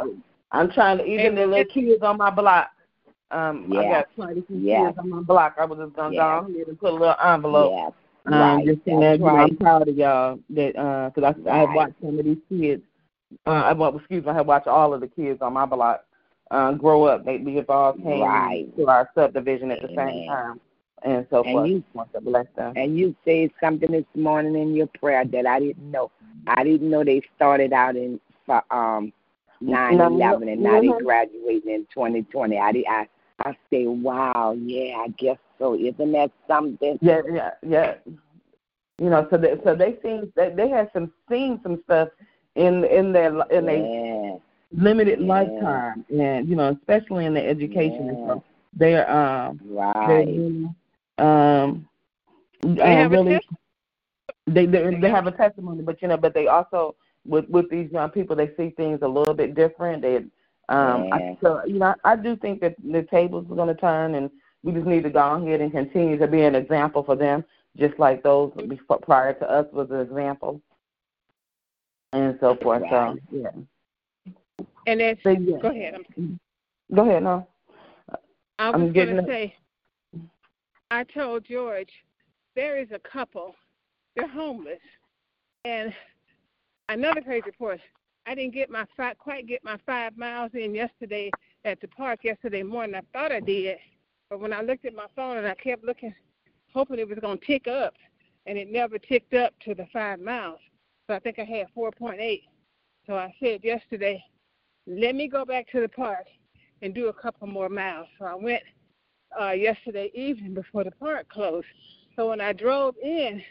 I'm 0.52 0.72
trying 0.72 0.98
to. 1.00 1.06
Even 1.06 1.36
the 1.36 1.46
little 1.46 1.66
kids 1.66 2.02
on 2.04 2.18
my 2.18 2.30
block. 2.30 2.70
Um, 3.32 3.72
I 3.78 3.82
Yeah. 3.84 3.90
got 3.90 4.16
quite 4.16 4.38
a 4.38 4.42
few 4.42 4.58
Yeah. 4.58 4.88
kids 4.88 4.98
on 4.98 5.10
my 5.10 5.22
block. 5.22 5.56
I 5.60 5.66
was 5.66 5.78
just 5.80 5.96
gonna 5.96 6.16
Yeah. 6.16 6.42
go 6.42 6.48
ahead 6.54 6.68
and 6.68 6.80
put 6.80 6.92
a 6.92 6.96
little 6.96 7.16
envelope. 7.24 7.72
Yeah. 7.72 7.90
Um, 8.26 8.40
right. 8.40 8.66
just 8.66 8.86
saying, 8.86 9.00
That's 9.00 9.20
you 9.20 9.26
right. 9.26 9.50
I'm 9.52 9.58
proud 9.58 9.88
of 9.88 9.96
y'all 9.96 10.40
that 10.50 11.12
because 11.14 11.36
I 11.48 11.52
I 11.52 11.58
have 11.60 11.74
watched 11.74 12.00
some 12.02 12.18
of 12.20 12.26
these 12.26 12.38
kids. 12.50 12.84
Uh, 13.46 13.50
I 13.52 13.74
well, 13.74 13.96
excuse 13.96 14.24
me, 14.26 14.32
I 14.32 14.34
have 14.34 14.48
watched 14.48 14.68
all 14.68 14.94
of 14.94 15.02
the 15.02 15.08
kids 15.08 15.42
on 15.42 15.54
my 15.54 15.66
block 15.66 16.04
uh, 16.52 16.74
grow 16.74 17.04
up. 17.04 17.26
They 17.26 17.38
we 17.38 17.56
have 17.56 17.70
all 17.70 17.94
came 17.94 18.22
Right. 18.22 18.68
to 18.78 18.88
our 18.88 19.10
subdivision 19.16 19.72
at 19.72 19.82
the 19.82 19.90
Amen. 19.90 20.08
same 20.08 20.28
time, 20.28 20.60
and 21.04 21.28
so 21.30 21.44
And 21.44 21.54
forth. 21.54 21.70
you- 21.70 21.84
want 21.94 22.12
to 22.14 22.22
bless 22.22 22.48
them. 22.56 22.74
And 22.76 22.98
you 22.98 23.16
said 23.26 23.52
something 23.62 23.92
this 23.92 24.06
morning 24.16 24.56
in 24.56 24.76
your 24.76 24.88
prayer 24.88 25.26
that 25.26 25.46
I 25.46 25.60
didn't 25.60 25.92
know. 25.92 26.12
I 26.48 26.64
didn't 26.64 26.90
know 26.90 27.04
they 27.04 27.22
started 27.36 27.74
out 27.74 27.96
in 27.96 28.20
for 28.46 28.64
um 28.72 29.14
nine 29.62 30.00
eleven 30.00 30.48
and 30.50 30.64
now 30.64 30.80
they 30.82 30.88
Mhm. 30.88 31.04
graduating 31.04 31.70
in 31.72 31.86
twenty 31.94 32.24
twenty. 32.24 32.58
I 32.58 32.72
did 32.72 32.86
I 32.88 33.08
I 33.46 33.56
say, 33.70 33.86
Wow, 33.88 34.54
yeah, 34.58 34.98
I 34.98 35.08
guess 35.10 35.38
so. 35.60 35.76
Isn't 35.76 36.12
that 36.14 36.32
something? 36.48 36.98
Yeah, 37.02 37.22
yeah, 37.32 37.52
yeah. 37.66 37.96
You 38.98 39.10
know, 39.10 39.28
so 39.30 39.38
they 39.38 39.60
so 39.64 39.76
they 39.76 39.98
seen 40.02 40.32
they 40.36 40.50
they 40.50 40.68
had 40.70 40.90
some 40.94 41.12
seen 41.30 41.60
some 41.64 41.82
stuff 41.84 42.10
in 42.56 42.84
in 42.86 43.14
their 43.14 43.30
in 43.50 43.66
their 43.66 43.78
yeah. 43.86 44.38
Limited 44.72 45.20
Yeah. 45.20 45.28
lifetime, 45.28 46.06
and 46.12 46.48
you 46.48 46.56
know, 46.56 46.70
especially 46.70 47.26
in 47.26 47.34
the 47.34 47.46
education. 47.46 48.10
And 48.10 48.18
Yeah. 48.20 48.28
so 48.28 48.44
they're 48.74 49.10
um 49.12 49.60
Right. 49.66 50.28
really 50.30 50.70
um 51.18 51.88
They 52.82 52.82
uh, 52.82 52.86
have 52.96 53.14
a 53.14 53.18
really 53.18 53.34
test- 53.34 53.48
they 54.48 54.66
they, 54.66 54.90
They 54.90 54.96
they 54.96 55.10
have 55.10 55.10
have 55.10 55.28
a 55.28 55.32
testimony, 55.32 55.82
but 55.84 56.02
you 56.02 56.08
know, 56.08 56.18
but 56.18 56.34
they 56.34 56.48
also 56.48 56.96
with 57.26 57.48
with 57.50 57.70
these 57.70 57.92
young 57.92 58.10
people, 58.10 58.36
they 58.36 58.54
see 58.56 58.70
things 58.72 59.00
a 59.02 59.08
little 59.08 59.34
bit 59.34 59.56
different. 59.56 60.02
They 60.02 60.18
um 60.70 61.06
Yeah. 61.06 61.10
I, 61.12 61.38
so 61.42 61.62
you 61.66 61.80
know, 61.80 61.96
I 62.04 62.16
do 62.16 62.36
think 62.36 62.62
that 62.62 62.76
the 62.84 63.04
tables 63.04 63.46
are 63.52 63.56
going 63.56 63.74
to 63.74 63.80
turn, 63.80 64.16
and 64.16 64.30
we 64.64 64.72
just 64.74 64.86
need 64.88 65.04
to 65.04 65.10
go 65.10 65.34
ahead 65.36 65.62
and 65.62 65.72
continue 65.72 66.18
to 66.18 66.28
be 66.28 66.42
an 66.44 66.56
example 66.56 67.04
for 67.04 67.16
them, 67.16 67.44
just 67.78 67.98
like 68.00 68.24
those 68.24 68.52
before, 68.68 69.00
prior 69.00 69.34
to 69.34 69.50
us 69.50 69.66
was 69.72 69.90
an 69.92 70.00
example, 70.02 70.62
and 72.14 72.38
so 72.40 72.56
forth. 72.56 72.84
Right. 72.84 72.90
So 72.90 73.18
yeah, 73.32 73.50
And 74.88 75.00
that's 75.00 75.20
yeah. 75.24 75.58
go 75.62 75.70
ahead. 75.70 75.96
I'm, 75.96 76.40
Go 76.94 77.08
ahead, 77.08 77.24
no. 77.24 77.48
I 78.58 78.70
I'm 78.70 78.86
was 78.86 78.94
going 78.94 79.16
to 79.16 79.26
say, 79.26 79.56
I 80.92 81.04
told 81.04 81.46
George, 81.46 81.92
there 82.56 82.78
is 82.78 82.88
a 82.92 83.00
couple, 83.00 83.56
they're 84.16 84.28
homeless, 84.28 84.80
and 85.66 85.94
another 86.90 87.22
crazy 87.22 87.44
report. 87.46 87.80
I 88.26 88.36
didn't 88.36 88.54
get 88.54 88.70
my 88.70 88.86
five, 88.98 89.18
quite 89.18 89.48
get 89.48 89.64
my 89.64 89.78
five 89.86 90.18
miles 90.18 90.52
in 90.54 90.74
yesterday 90.74 91.32
at 91.64 91.80
the 91.80 91.88
park 91.88 92.24
yesterday 92.24 92.64
morning. 92.64 92.96
I 92.96 93.02
thought 93.14 93.32
I 93.32 93.40
did, 93.40 93.78
but 94.30 94.40
when 94.40 94.52
I 94.52 94.62
looked 94.62 94.86
at 94.86 94.96
my 94.96 95.08
phone 95.16 95.38
and 95.38 95.48
I 95.48 95.56
kept 95.56 95.84
looking, 95.84 96.14
hoping 96.74 97.00
it 97.00 97.08
was 97.08 97.20
going 97.20 97.38
to 97.38 97.46
tick 97.46 97.68
up, 97.68 97.94
and 98.46 98.58
it 98.58 98.72
never 98.72 98.98
ticked 98.98 99.36
up 99.36 99.54
to 99.66 99.76
the 99.76 99.86
five 99.94 100.20
miles. 100.20 100.60
So 101.08 101.14
I 101.14 101.20
think 101.20 101.40
I 101.40 101.44
had 101.44 101.68
4.8. 101.78 102.44
So 103.08 103.16
I 103.16 103.34
said 103.42 103.64
yesterday, 103.64 104.24
let 104.90 105.16
me 105.16 105.28
go 105.28 105.46
back 105.46 105.70
to 105.72 105.82
the 105.82 105.90
park 105.90 106.26
and 106.82 106.94
do 106.94 107.08
a 107.08 107.14
couple 107.14 107.48
more 107.48 107.70
miles. 107.70 108.08
So 108.18 108.26
I 108.26 108.36
went 108.36 108.64
uh, 109.40 109.52
yesterday 109.52 110.12
evening 110.14 110.54
before 110.54 110.84
the 110.84 110.92
park 110.92 111.30
closed. 111.30 111.68
So 112.16 112.30
when 112.30 112.42
I 112.42 112.54
drove 112.54 112.96
in, 113.02 113.42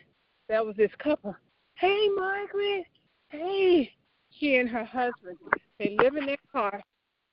there 0.48 0.64
was 0.64 0.76
this 0.76 0.90
couple. 0.98 1.36
Hey, 1.74 2.08
Margaret. 2.16 2.86
Hey. 3.28 3.92
She 4.38 4.56
and 4.56 4.68
her 4.68 4.84
husband. 4.84 5.38
They 5.78 5.96
live 5.98 6.16
in 6.16 6.26
their 6.26 6.36
car. 6.52 6.82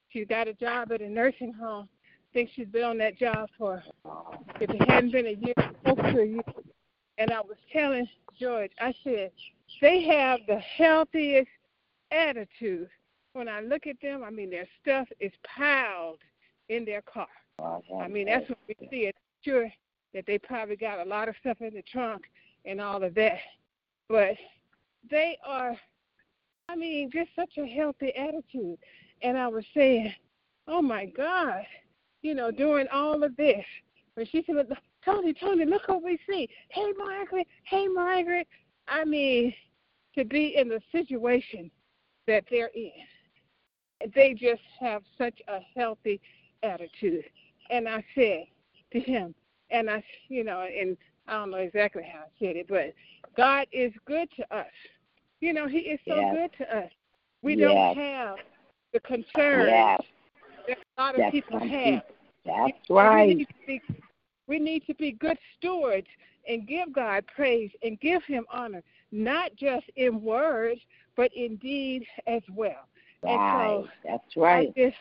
She's 0.10 0.28
got 0.28 0.48
a 0.48 0.54
job 0.54 0.92
at 0.92 1.02
a 1.02 1.10
nursing 1.10 1.54
home. 1.54 1.90
I 2.04 2.34
think 2.34 2.50
she's 2.56 2.68
been 2.68 2.84
on 2.84 2.98
that 3.00 3.18
job 3.18 3.50
for, 3.58 3.84
if 4.60 4.70
it 4.70 4.90
hadn't 4.90 5.12
been 5.12 5.28
a 5.28 5.32
year, 5.32 5.54
close 5.84 5.98
to 5.98 6.20
a 6.22 6.26
year. 6.26 6.42
And 7.18 7.32
I 7.32 7.42
was 7.42 7.58
telling 7.72 8.08
George, 8.40 8.72
I 8.80 8.94
said, 9.04 9.32
they 9.82 10.04
have 10.04 10.40
the 10.48 10.60
healthiest 10.60 11.50
attitude. 12.12 12.90
When 13.36 13.50
I 13.50 13.60
look 13.60 13.86
at 13.86 13.98
them, 14.02 14.24
I 14.24 14.30
mean, 14.30 14.50
their 14.50 14.66
stuff 14.82 15.10
is 15.20 15.34
piled 15.44 16.20
in 16.70 16.86
their 16.86 17.02
car. 17.02 17.28
I 17.60 18.08
mean, 18.08 18.28
that's 18.28 18.48
what 18.48 18.60
we 18.66 18.76
see. 18.90 19.08
It's 19.08 19.18
sure 19.42 19.70
that 20.14 20.26
they 20.26 20.38
probably 20.38 20.78
got 20.78 21.06
a 21.06 21.10
lot 21.10 21.28
of 21.28 21.36
stuff 21.42 21.58
in 21.60 21.74
the 21.74 21.82
trunk 21.82 22.22
and 22.64 22.80
all 22.80 23.04
of 23.04 23.14
that. 23.16 23.40
But 24.08 24.38
they 25.12 25.38
are, 25.46 25.76
I 26.70 26.78
mean, 26.78 27.12
just 27.12 27.30
such 27.36 27.58
a 27.58 27.68
healthy 27.68 28.16
attitude. 28.16 28.78
And 29.22 29.38
I 29.38 29.50
was 29.50 29.66
saying, 29.74 30.14
oh 30.70 30.82
my 30.82 31.06
God, 31.06 31.66
you 32.22 32.36
know, 32.36 32.52
doing 32.52 32.88
all 32.90 33.22
of 33.22 33.36
this. 33.36 33.66
When 34.14 34.26
she 34.28 34.46
said, 34.48 34.66
Tony, 35.04 35.34
Tony, 35.34 35.66
look 35.66 35.90
what 35.90 36.02
we 36.02 36.18
see. 36.26 36.48
Hey, 36.70 36.94
Margaret, 36.98 37.48
hey, 37.66 37.90
Margaret. 37.90 38.48
I 38.88 39.04
mean, 39.04 39.54
to 40.18 40.24
be 40.24 40.56
in 40.56 40.70
the 40.70 40.80
situation 40.94 41.70
that 42.28 42.46
they're 42.50 42.72
in, 42.74 42.92
they 44.14 44.34
just 44.34 44.62
have 44.80 45.04
such 45.18 45.42
a 45.48 45.60
healthy 45.76 46.20
attitude. 46.64 47.26
And 47.70 47.88
I 47.88 48.04
said 48.14 48.46
to 48.94 49.00
him, 49.00 49.34
and 49.72 49.90
I, 49.90 50.04
you 50.28 50.44
know, 50.44 50.62
and 50.62 50.98
I 51.28 51.34
don't 51.34 51.52
know 51.52 51.58
exactly 51.58 52.04
how 52.04 52.20
I 52.20 52.28
said 52.40 52.56
it, 52.56 52.68
but 52.68 52.94
God 53.36 53.68
is 53.72 53.92
good 54.06 54.30
to 54.38 54.56
us. 54.56 54.72
You 55.42 55.54
know, 55.54 55.68
He 55.68 55.80
is 55.80 56.00
so 56.08 56.16
Yes. 56.16 56.36
good 56.36 56.52
to 56.60 56.78
us. 56.78 56.92
We 57.42 57.56
Yes. 57.56 57.96
don't 57.96 58.06
have 58.06 58.38
the 58.94 59.00
concerns 59.02 59.68
Yes. 59.68 60.02
that 60.68 60.78
a 60.78 61.02
lot 61.02 61.16
of 61.16 61.22
That's 61.22 61.32
people 61.32 61.60
some 61.60 61.70
have. 61.70 62.02
That's 62.46 62.78
We 62.90 62.96
right. 62.96 63.38
need, 63.38 63.48
be, 63.68 63.82
we 64.48 64.60
need 64.60 64.86
to 64.86 64.94
be 64.96 65.12
good 65.14 65.38
stewards 65.58 66.08
and 66.48 66.68
give 66.68 66.94
God 66.94 67.26
praise 67.36 67.72
and 67.84 68.00
give 68.00 68.24
Him 68.24 68.46
honor, 68.52 68.84
not 69.12 69.56
just 69.56 69.86
in 69.96 70.22
words, 70.22 70.80
but 71.16 71.32
in 71.34 71.56
deed 71.58 72.06
as 72.28 72.42
well. 72.54 72.88
Right. 73.24 73.84
so 73.84 73.90
That's 74.04 74.38
right. 74.38 74.74
I 74.76 74.80
just, 74.80 74.98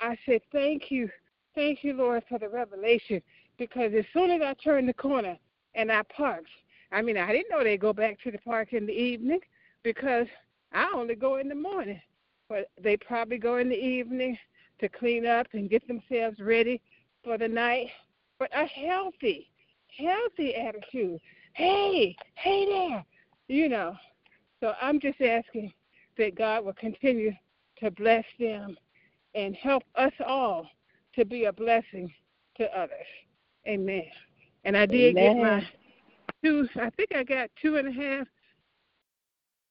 I 0.00 0.18
said, 0.26 0.40
thank 0.50 0.90
you, 0.90 1.08
thank 1.54 1.84
you, 1.84 1.94
Lord, 1.94 2.22
for 2.28 2.38
the 2.38 2.48
revelation. 2.48 3.22
Because 3.58 3.92
as 3.96 4.04
soon 4.12 4.30
as 4.30 4.40
I 4.42 4.54
turned 4.54 4.88
the 4.88 4.94
corner 4.94 5.36
and 5.74 5.92
I 5.92 6.02
parked, 6.14 6.48
I 6.90 7.02
mean, 7.02 7.16
I 7.16 7.30
didn't 7.32 7.50
know 7.50 7.62
they'd 7.62 7.78
go 7.78 7.92
back 7.92 8.20
to 8.22 8.30
the 8.30 8.38
park 8.38 8.72
in 8.72 8.86
the 8.86 8.92
evening 8.92 9.40
because 9.82 10.26
I 10.72 10.90
only 10.94 11.14
go 11.14 11.36
in 11.36 11.48
the 11.48 11.54
morning. 11.54 12.00
But 12.48 12.70
they 12.82 12.96
probably 12.96 13.38
go 13.38 13.56
in 13.58 13.68
the 13.68 13.76
evening 13.76 14.36
to 14.80 14.88
clean 14.88 15.26
up 15.26 15.46
and 15.52 15.70
get 15.70 15.86
themselves 15.86 16.40
ready 16.40 16.80
for 17.24 17.38
the 17.38 17.48
night. 17.48 17.88
But 18.38 18.50
a 18.54 18.66
healthy, 18.66 19.48
healthy 19.96 20.54
attitude. 20.54 21.20
Hey, 21.54 22.16
hey 22.34 22.66
there, 22.66 23.04
you 23.48 23.68
know. 23.68 23.96
So 24.60 24.74
I'm 24.80 25.00
just 25.00 25.20
asking 25.20 25.72
that 26.18 26.34
God 26.34 26.64
will 26.64 26.74
continue 26.74 27.32
to 27.78 27.90
bless 27.90 28.24
them 28.38 28.76
and 29.34 29.54
help 29.56 29.82
us 29.96 30.12
all 30.24 30.68
to 31.14 31.24
be 31.24 31.44
a 31.44 31.52
blessing 31.52 32.12
to 32.56 32.64
others. 32.78 33.06
Amen. 33.66 34.04
And 34.64 34.76
I 34.76 34.86
did 34.86 35.16
Amen. 35.16 35.36
get 35.36 35.42
my 35.42 35.66
two, 36.44 36.68
I 36.76 36.90
think 36.90 37.10
I 37.14 37.24
got 37.24 37.50
two 37.60 37.76
and 37.76 37.88
a 37.88 37.92
half 37.92 38.26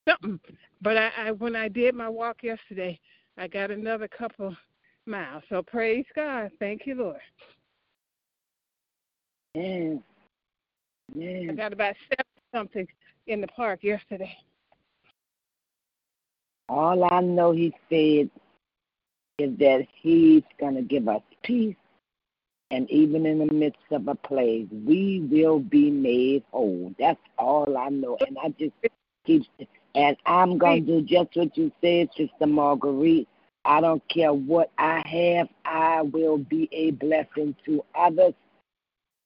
something. 0.08 0.40
But 0.82 0.98
I, 0.98 1.12
I 1.18 1.32
when 1.32 1.56
I 1.56 1.68
did 1.68 1.96
my 1.96 2.10
walk 2.10 2.44
yesterday, 2.44 3.00
I 3.38 3.48
got 3.48 3.72
another 3.72 4.08
couple 4.08 4.56
miles. 5.06 5.44
So 5.50 5.62
praise 5.62 6.06
God. 6.16 6.52
Thank 6.60 6.86
you, 6.86 6.96
Lord. 6.96 7.20
Amen. 9.56 10.02
I 11.50 11.54
got 11.54 11.74
about 11.74 11.96
seven 12.10 12.26
something 12.54 12.88
in 13.28 13.42
the 13.42 13.48
park 13.48 13.84
yesterday. 13.84 14.36
All 16.72 17.04
I 17.12 17.20
know 17.20 17.52
he 17.52 17.74
said 17.90 18.30
is 19.38 19.58
that 19.58 19.86
he's 19.94 20.44
going 20.58 20.76
to 20.76 20.82
give 20.82 21.10
us 21.10 21.22
peace. 21.44 21.76
And 22.70 22.90
even 22.90 23.26
in 23.26 23.40
the 23.40 23.54
midst 23.54 23.82
of 23.92 24.08
a 24.08 24.16
plague, 24.16 24.70
we 24.72 25.20
will 25.30 25.60
be 25.60 25.92
made 25.92 26.44
whole. 26.52 26.96
That's 26.98 27.20
all 27.38 27.78
I 27.78 27.90
know. 27.90 28.18
And 28.26 28.38
I 28.42 28.54
just 28.58 28.72
keep, 29.26 29.44
and 29.96 30.16
I'm 30.26 30.58
going 30.58 30.86
to 30.86 31.02
do 31.02 31.06
just 31.06 31.36
what 31.36 31.58
you 31.58 31.74
said, 31.82 32.08
Sister 32.16 32.48
Marguerite. 32.48 33.28
I 33.66 33.82
don't 33.82 34.08
care 34.08 34.32
what 34.32 34.72
I 34.78 35.06
have, 35.06 35.50
I 35.66 36.04
will 36.04 36.38
be 36.38 36.70
a 36.72 36.92
blessing 36.92 37.54
to 37.66 37.84
others 37.94 38.34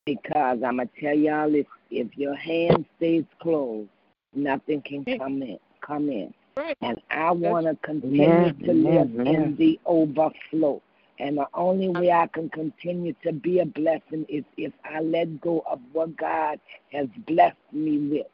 because 0.07 0.63
I'm 0.65 0.77
going 0.77 0.89
to 0.89 0.99
tell 0.99 1.13
y'all 1.15 1.53
if, 1.53 1.67
if 1.91 2.07
your 2.17 2.35
hand 2.35 2.85
stays 2.97 3.25
closed, 3.39 3.87
nothing 4.33 4.81
can 4.81 5.05
come 5.05 5.43
in. 5.43 5.59
Come 5.81 6.09
in. 6.09 6.33
Right. 6.57 6.77
And 6.81 7.01
I 7.11 7.31
want 7.31 7.65
to 7.65 7.75
continue 7.83 8.23
Amen, 8.23 8.59
to 8.59 8.73
live 8.73 9.19
amen, 9.19 9.27
in 9.27 9.55
the 9.57 9.79
overflow. 9.85 10.81
And 11.19 11.37
the 11.37 11.47
only 11.53 11.89
way 11.89 12.11
I 12.11 12.27
can 12.27 12.49
continue 12.49 13.13
to 13.23 13.33
be 13.33 13.59
a 13.59 13.65
blessing 13.65 14.25
is 14.29 14.43
if 14.57 14.71
I 14.85 15.01
let 15.01 15.41
go 15.41 15.63
of 15.69 15.79
what 15.91 16.15
God 16.15 16.59
has 16.91 17.07
blessed 17.27 17.57
me 17.71 17.97
with. 17.97 18.27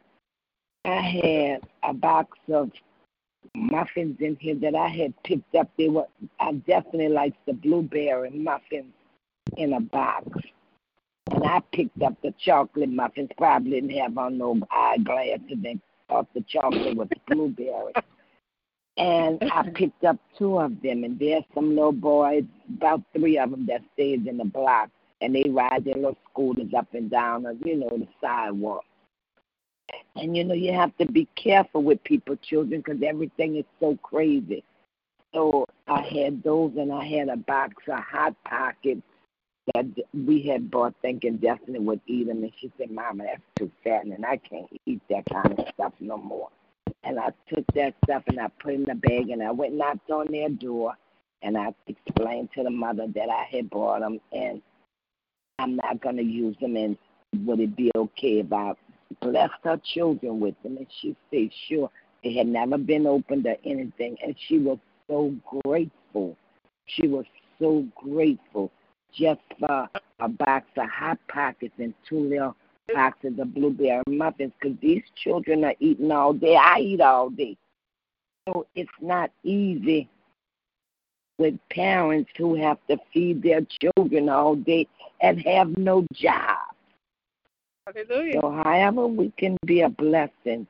I 0.86 1.02
had 1.02 1.62
a 1.84 1.94
box 1.94 2.38
of 2.52 2.72
muffins 3.56 4.18
in 4.20 4.36
here 4.40 4.56
that 4.56 4.76
I 4.76 4.88
had 4.88 5.14
picked 5.24 5.56
up. 5.56 5.70
They 5.78 5.90
were 5.90 6.08
I 6.40 6.54
definitely 6.54 7.10
like 7.10 7.34
the 7.46 7.54
blueberry 7.54 8.30
muffins 8.30 8.94
in 9.58 9.74
a 9.74 9.82
box. 9.82 10.28
And 11.32 11.44
I 11.44 11.62
picked 11.72 12.02
up 12.02 12.16
the 12.22 12.34
chocolate 12.40 12.90
muffins, 12.90 13.30
probably 13.38 13.72
didn't 13.72 13.98
have 13.98 14.18
on 14.18 14.38
no 14.38 14.60
eyeglasses 14.72 15.58
and 15.64 15.82
thought 16.12 16.28
the 16.34 16.44
chocolate 16.48 16.96
was 16.96 17.08
blueberry. 17.28 17.94
And 18.98 19.42
I 19.52 19.70
picked 19.74 20.04
up 20.04 20.18
two 20.38 20.60
of 20.60 20.82
them, 20.82 21.04
and 21.04 21.18
there's 21.18 21.44
some 21.56 21.70
little 21.70 21.94
boys, 21.94 22.44
about 22.78 23.02
three 23.16 23.38
of 23.38 23.52
them, 23.52 23.66
that 23.68 23.82
stays 23.94 24.20
in 24.28 24.38
the 24.38 24.46
block, 24.46 24.90
and 25.22 25.34
they 25.34 25.50
ride 25.50 25.86
their 25.86 25.96
little 25.96 26.18
scooters 26.32 26.74
up 26.78 26.94
and 26.94 27.10
down, 27.10 27.46
uh, 27.46 27.54
you 27.64 27.78
know, 27.78 27.90
the 27.90 28.08
sidewalk. 28.20 28.84
And 30.16 30.36
you 30.36 30.44
know, 30.44 30.54
you 30.54 30.74
have 30.74 30.96
to 30.98 31.06
be 31.06 31.28
careful 31.36 31.84
with 31.84 32.04
people, 32.04 32.36
children, 32.38 32.82
because 32.82 33.02
everything 33.04 33.58
is 33.58 33.66
so 33.80 33.98
crazy. 34.04 34.64
So 35.34 35.66
I 35.88 36.02
had 36.02 36.44
those, 36.44 36.74
and 36.78 36.92
I 36.92 37.06
had 37.06 37.30
a 37.30 37.38
box 37.38 37.76
of 37.88 38.00
hot 38.00 38.36
pockets 38.44 39.02
that 39.74 39.86
we 40.14 40.42
had 40.42 40.72
bought, 40.72 40.96
thinking 41.02 41.38
Destiny 41.38 41.80
would 41.80 42.02
eat 42.08 42.28
them, 42.28 42.44
and 42.44 42.52
she 42.60 42.72
said, 42.78 42.92
"Mama, 42.92 43.26
that's 43.26 43.42
too 43.58 43.72
fattening. 43.84 44.24
I 44.26 44.38
can't 44.38 44.68
eat 44.86 45.02
that 45.10 45.26
kind 45.26 45.60
of 45.60 45.68
stuff 45.74 45.94
no 46.00 46.18
more." 46.18 46.50
And 47.04 47.20
I 47.20 47.32
took 47.48 47.66
that 47.74 47.96
stuff 48.04 48.24
and 48.28 48.40
I 48.40 48.48
put 48.60 48.74
in 48.74 48.84
the 48.84 48.96
bag, 48.96 49.30
and 49.30 49.42
I 49.42 49.52
went 49.52 49.72
and 49.72 49.80
knocked 49.80 50.10
on 50.12 50.32
their 50.32 50.50
door, 50.50 50.98
and 51.42 51.58
I 51.58 51.74
explained 51.88 52.50
to 52.56 52.64
the 52.64 52.70
mother 52.70 53.08
that 53.08 53.30
I 53.30 53.44
had 53.44 53.70
bought 53.70 54.02
them, 54.02 54.20
and 54.32 54.62
I'm 55.60 55.76
not 55.76 56.02
going 56.02 56.18
to 56.18 56.24
use 56.24 56.56
them, 56.60 56.76
and 56.76 56.98
would 57.46 57.60
it 57.60 57.76
be 57.76 57.92
okay 57.96 58.40
if 58.40 58.52
I 58.52 58.74
blessed 59.22 59.54
her 59.64 59.80
children 59.84 60.40
with 60.40 60.56
them? 60.64 60.78
And 60.78 60.88
she 61.02 61.16
said, 61.32 61.50
sure. 61.68 61.90
They 62.24 62.34
had 62.34 62.48
never 62.48 62.78
been 62.78 63.08
opened 63.08 63.48
or 63.48 63.56
anything, 63.66 64.18
and 64.24 64.36
she 64.48 64.60
was 64.60 64.78
so 65.08 65.34
grateful. 65.64 66.38
She 66.86 67.08
was 67.08 67.26
so 67.60 67.86
grateful 67.96 68.72
just 69.14 69.42
for 69.60 69.90
a 70.20 70.30
box 70.30 70.68
of 70.78 70.90
hot 70.90 71.20
pockets 71.28 71.74
and 71.78 71.94
two 72.08 72.20
little 72.20 72.56
boxes 72.94 73.38
of 73.40 73.54
blueberry 73.54 74.04
muffins 74.08 74.54
because 74.60 74.78
these 74.82 75.04
children 75.16 75.64
are 75.64 75.76
eating 75.80 76.12
all 76.12 76.34
day. 76.34 76.56
I 76.56 76.80
eat 76.80 77.02
all 77.02 77.30
day. 77.30 77.58
So 78.48 78.68
it's 78.76 78.90
not 79.02 79.32
easy 79.44 80.10
with 81.38 81.56
parents 81.70 82.30
who 82.38 82.56
have 82.56 82.78
to 82.90 82.98
feed 83.14 83.42
their 83.42 83.62
children 83.82 84.30
all 84.30 84.56
day 84.56 84.88
and 85.22 85.42
have 85.42 85.76
no 85.78 86.06
job. 86.14 86.58
Hallelujah. 87.88 88.40
So, 88.42 88.52
however, 88.52 89.08
we 89.08 89.32
can 89.38 89.58
be 89.66 89.82
a 89.82 89.90
blessing. 89.90 90.68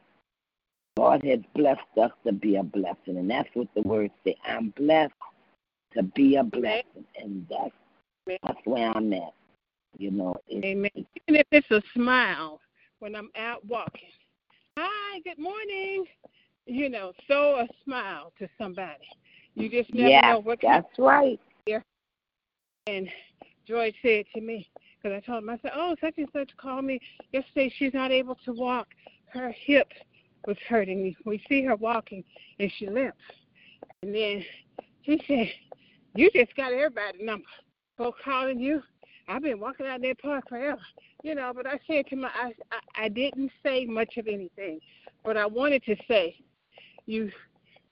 God 0.97 1.23
has 1.25 1.39
blessed 1.55 1.81
us 2.01 2.11
to 2.25 2.31
be 2.31 2.55
a 2.55 2.63
blessing, 2.63 3.17
and 3.17 3.29
that's 3.29 3.49
what 3.53 3.67
the 3.75 3.81
words 3.81 4.13
say. 4.25 4.35
I'm 4.45 4.69
blessed 4.77 5.13
to 5.93 6.03
be 6.03 6.37
a 6.37 6.43
blessing, 6.43 7.05
and 7.21 7.45
that's 7.49 7.75
that's 8.27 8.59
where 8.65 8.91
I'm 8.91 9.11
at. 9.13 9.33
You 9.97 10.11
know, 10.11 10.35
it's, 10.47 10.65
Amen. 10.65 10.91
Even 10.95 11.41
if 11.41 11.47
it's 11.51 11.71
a 11.71 11.81
smile 11.93 12.59
when 12.99 13.15
I'm 13.15 13.29
out 13.37 13.65
walking. 13.65 14.09
Hi, 14.77 15.19
good 15.23 15.37
morning. 15.37 16.05
You 16.65 16.89
know, 16.89 17.11
throw 17.27 17.59
a 17.59 17.67
smile 17.83 18.31
to 18.39 18.47
somebody. 18.57 19.07
You 19.55 19.69
just 19.69 19.93
never 19.93 20.09
yeah, 20.09 20.31
know 20.31 20.39
what 20.39 20.59
that's 20.61 20.87
right. 20.97 21.39
And 22.87 23.07
Joy 23.67 23.93
said 24.01 24.25
to 24.33 24.41
me, 24.41 24.67
because 24.97 25.15
I 25.15 25.25
told 25.25 25.43
him, 25.43 25.49
I 25.49 25.59
said, 25.61 25.71
oh, 25.75 25.95
such 26.01 26.15
and 26.17 26.27
such 26.33 26.49
called 26.57 26.85
me 26.85 26.99
yesterday. 27.31 27.71
She's 27.77 27.93
not 27.93 28.11
able 28.11 28.35
to 28.45 28.53
walk. 28.53 28.87
Her 29.27 29.53
hip 29.65 29.87
was 30.47 30.57
hurting 30.67 31.03
me. 31.03 31.15
We 31.25 31.43
see 31.47 31.63
her 31.65 31.75
walking, 31.75 32.23
and 32.59 32.71
she 32.77 32.89
limps. 32.89 33.17
And 34.01 34.15
then 34.15 34.43
she 35.05 35.21
said, 35.27 35.51
you 36.15 36.31
just 36.33 36.55
got 36.55 36.73
everybody's 36.73 37.21
number. 37.23 37.45
Folks 38.01 38.19
calling 38.25 38.59
you. 38.59 38.81
I've 39.27 39.43
been 39.43 39.59
walking 39.59 39.85
out 39.85 40.01
that 40.01 40.19
park 40.19 40.49
forever. 40.49 40.81
You 41.23 41.35
know, 41.35 41.53
but 41.55 41.67
I 41.67 41.79
said 41.85 42.07
to 42.07 42.15
my, 42.15 42.29
I, 42.29 42.51
I, 42.71 43.03
I 43.03 43.09
didn't 43.09 43.51
say 43.61 43.85
much 43.85 44.17
of 44.17 44.25
anything. 44.25 44.79
But 45.23 45.37
I 45.37 45.45
wanted 45.45 45.83
to 45.83 45.95
say, 46.07 46.35
you 47.05 47.31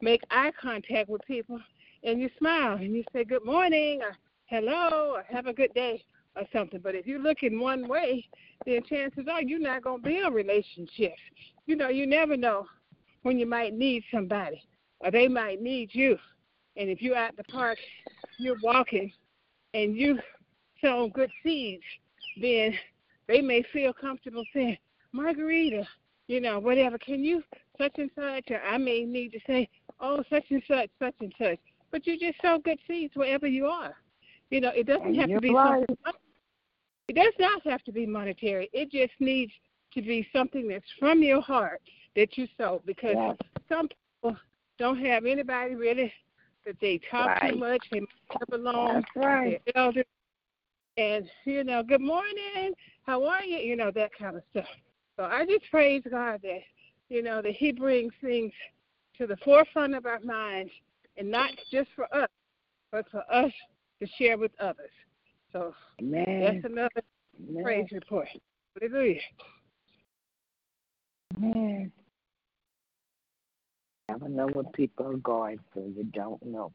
make 0.01 0.21
eye 0.31 0.51
contact 0.59 1.09
with 1.09 1.21
people, 1.27 1.59
and 2.03 2.19
you 2.19 2.27
smile, 2.39 2.77
and 2.77 2.95
you 2.95 3.03
say, 3.13 3.23
good 3.23 3.45
morning, 3.45 4.01
or 4.01 4.17
hello, 4.47 5.13
or 5.13 5.23
have 5.29 5.45
a 5.45 5.53
good 5.53 5.71
day, 5.75 6.03
or 6.35 6.41
something. 6.51 6.79
But 6.83 6.95
if 6.95 7.05
you 7.05 7.19
look 7.19 7.43
in 7.43 7.59
one 7.59 7.87
way, 7.87 8.27
then 8.65 8.81
chances 8.89 9.27
are 9.31 9.43
you're 9.43 9.59
not 9.59 9.83
going 9.83 10.01
to 10.01 10.07
be 10.09 10.17
in 10.17 10.25
a 10.25 10.31
relationship. 10.31 11.13
You 11.67 11.75
know, 11.75 11.89
you 11.89 12.07
never 12.07 12.35
know 12.35 12.65
when 13.21 13.37
you 13.37 13.45
might 13.45 13.75
need 13.75 14.03
somebody, 14.11 14.63
or 15.01 15.11
they 15.11 15.27
might 15.27 15.61
need 15.61 15.91
you. 15.93 16.17
And 16.77 16.89
if 16.89 16.99
you're 16.99 17.15
at 17.15 17.37
the 17.37 17.43
park, 17.43 17.77
you're 18.39 18.57
walking, 18.63 19.11
and 19.73 19.95
you 19.95 20.19
sow 20.81 21.09
good 21.13 21.31
seeds, 21.43 21.83
then 22.39 22.73
they 23.27 23.41
may 23.41 23.63
feel 23.73 23.93
comfortable 23.93 24.45
saying, 24.53 24.77
Margarita, 25.11 25.87
you 26.27 26.39
know, 26.39 26.59
whatever, 26.59 26.97
can 26.97 27.23
you 27.23 27.43
such 27.77 27.93
and 27.97 28.09
such, 28.15 28.51
or 28.51 28.61
I 28.61 28.77
may 28.77 29.03
need 29.03 29.29
to 29.29 29.39
say, 29.47 29.67
oh, 29.99 30.23
such 30.29 30.45
and 30.49 30.61
such, 30.67 30.89
such 30.99 31.15
and 31.19 31.33
such. 31.39 31.59
But 31.91 32.05
you 32.05 32.19
just 32.19 32.39
sow 32.41 32.59
good 32.59 32.77
seeds 32.87 33.15
wherever 33.15 33.47
you 33.47 33.65
are. 33.65 33.95
You 34.51 34.61
know, 34.61 34.69
it 34.69 34.85
doesn't 34.85 35.15
have 35.15 35.29
to 35.29 35.39
be 35.39 35.53
right. 35.53 35.85
something. 35.87 36.21
It 37.07 37.15
does 37.15 37.33
not 37.39 37.63
have 37.65 37.83
to 37.83 37.91
be 37.91 38.05
monetary. 38.05 38.69
It 38.73 38.91
just 38.91 39.13
needs 39.19 39.51
to 39.93 40.01
be 40.01 40.27
something 40.31 40.67
that's 40.67 40.85
from 40.99 41.23
your 41.23 41.41
heart 41.41 41.81
that 42.15 42.37
you 42.37 42.47
sow. 42.57 42.81
Because 42.85 43.15
Yes. 43.15 43.37
some 43.67 43.87
people 43.87 44.37
don't 44.77 45.03
have 45.03 45.25
anybody 45.25 45.75
really 45.75 46.13
that 46.65 46.79
they 46.79 46.99
talk 47.09 47.27
Right. 47.41 47.51
too 47.51 47.57
much. 47.57 47.89
They 47.91 48.01
live 48.01 48.07
alone. 48.51 48.95
That's 48.95 49.15
right. 49.15 49.61
They're 49.65 49.83
elder. 49.83 50.03
And, 50.97 51.29
you 51.45 51.63
know, 51.63 51.81
good 51.81 52.01
morning. 52.01 52.73
How 53.03 53.23
are 53.25 53.43
you? 53.43 53.57
You 53.57 53.75
know, 53.75 53.91
that 53.91 54.11
kind 54.13 54.35
of 54.35 54.43
stuff. 54.51 54.67
So 55.15 55.23
I 55.23 55.45
just 55.45 55.69
praise 55.69 56.03
God 56.09 56.41
that, 56.43 56.61
you 57.09 57.23
know, 57.23 57.41
that 57.41 57.53
He 57.53 57.71
brings 57.71 58.13
things 58.21 58.53
to 59.17 59.27
the 59.27 59.37
forefront 59.37 59.95
of 59.95 60.05
our 60.05 60.19
minds 60.21 60.71
and 61.17 61.29
not 61.29 61.51
just 61.71 61.89
for 61.95 62.13
us, 62.13 62.29
but 62.91 63.09
for 63.09 63.23
us 63.31 63.51
to 64.01 64.07
share 64.17 64.37
with 64.37 64.51
others. 64.59 64.91
So 65.51 65.73
Amen. 66.01 66.39
that's 66.41 66.65
another 66.65 67.01
Amen. 67.49 67.63
praise 67.63 67.87
report. 67.91 68.27
Hallelujah. 68.79 69.19
Amen. 71.37 71.91
Never 74.09 74.27
know 74.27 74.47
what 74.47 74.73
people 74.73 75.05
are 75.05 75.17
going 75.17 75.59
through. 75.71 75.93
You 75.95 76.03
don't 76.05 76.41
know. 76.43 76.71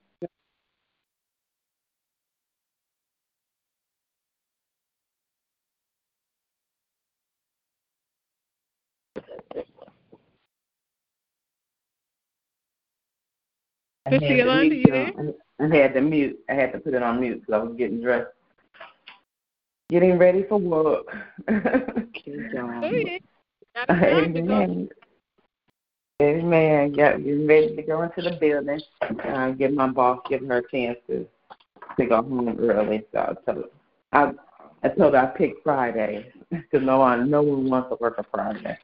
Sister 14.07 14.27
had 14.27 14.29
to 14.29 14.37
Yolanda, 14.37 14.77
you 14.77 14.85
there? 14.93 15.13
y'all. 15.17 15.35
I 15.59 15.77
had 15.77 15.95
to 15.95 16.01
mute. 16.03 16.39
I 16.49 16.55
had 16.55 16.73
to 16.73 16.79
put 16.79 16.95
it 16.95 17.03
on 17.03 17.19
mute 17.19 17.41
because 17.41 17.61
I 17.61 17.65
was 17.65 17.75
getting 17.77 18.01
dressed, 18.01 18.31
getting 19.89 20.17
ready 20.17 20.45
for 20.45 20.59
work. 20.59 21.07
Hey, 21.49 21.59
got 23.75 23.91
a 23.91 24.43
job. 24.43 24.63
Amen. 24.63 24.89
Amen. 26.23 26.93
Got 26.93 27.25
getting 27.25 27.47
ready 27.47 27.75
to 27.75 27.83
go 27.83 28.03
into 28.03 28.23
the 28.23 28.37
building. 28.37 28.81
Uh, 29.25 29.51
give 29.51 29.73
my 29.73 29.89
boss, 29.89 30.21
give 30.29 30.47
her 30.47 30.59
a 30.59 30.71
chance 30.71 30.99
to 31.09 31.27
to 31.99 32.07
go 32.07 32.17
home 32.23 32.57
early. 32.61 33.05
So 33.13 33.19
I 33.19 33.53
told 33.53 33.65
I 34.13 34.33
I 34.85 34.89
told 34.91 35.15
her 35.15 35.21
I 35.21 35.27
picked 35.37 35.65
Friday 35.65 36.33
because 36.51 36.87
no 36.87 37.01
one 37.01 37.29
no 37.29 37.43
one 37.43 37.69
wants 37.69 37.89
to 37.91 37.97
work 38.01 38.19
a 38.19 38.25
Friday. 38.31 38.79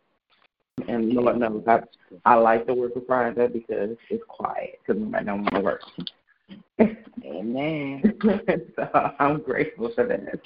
And 0.88 1.12
Lord 1.12 1.38
knows 1.38 1.62
I 1.68 1.82
I 2.24 2.34
like 2.34 2.66
to 2.66 2.74
work 2.74 2.96
a 2.96 3.00
Friday 3.02 3.46
because 3.46 3.96
it's 4.08 4.24
quiet 4.26 4.80
because 4.84 5.00
nobody 5.00 5.24
don't 5.24 5.42
want 5.42 5.54
to 5.54 5.60
work. 5.60 5.82
Amen. 7.24 8.02
so 8.74 9.12
I'm 9.20 9.40
grateful 9.40 9.92
for 9.94 10.04
that. 10.04 10.40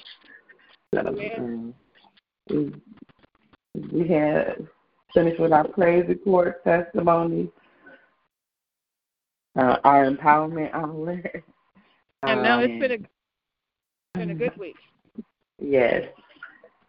So, 0.93 0.99
um, 1.39 1.73
we, 2.49 2.73
we 3.91 4.07
had 4.07 4.67
finished 5.15 5.39
with 5.39 5.51
our 5.51 5.67
praise 5.67 6.05
report, 6.07 6.63
testimony, 6.63 7.49
uh, 9.55 9.77
our 9.83 10.05
empowerment 10.05 10.71
hour. 10.73 11.21
And 12.23 12.43
now 12.43 12.59
it's 12.59 12.79
been 12.79 12.91
a 12.91 14.17
been 14.17 14.29
a 14.31 14.35
good 14.35 14.55
week. 14.57 14.75
Yes. 15.59 16.03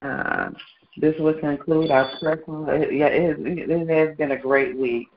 Uh, 0.03 0.51
this 0.99 1.15
will 1.19 1.35
conclude 1.35 1.91
our 1.91 2.11
personal. 2.21 2.69
It, 2.69 2.95
yeah, 2.95 3.07
it, 3.07 3.37
has- 3.37 3.47
it 3.47 3.89
has 3.89 4.17
been 4.17 4.33
a 4.33 4.39
great 4.39 4.77
week. 4.77 5.09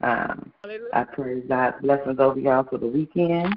Um, 0.00 0.52
Hallelujah. 0.62 0.90
I 0.92 1.04
pray 1.04 1.40
God's 1.40 1.80
blessings 1.82 2.20
over 2.20 2.38
y'all 2.38 2.64
for 2.64 2.78
the 2.78 2.86
weekend. 2.86 3.54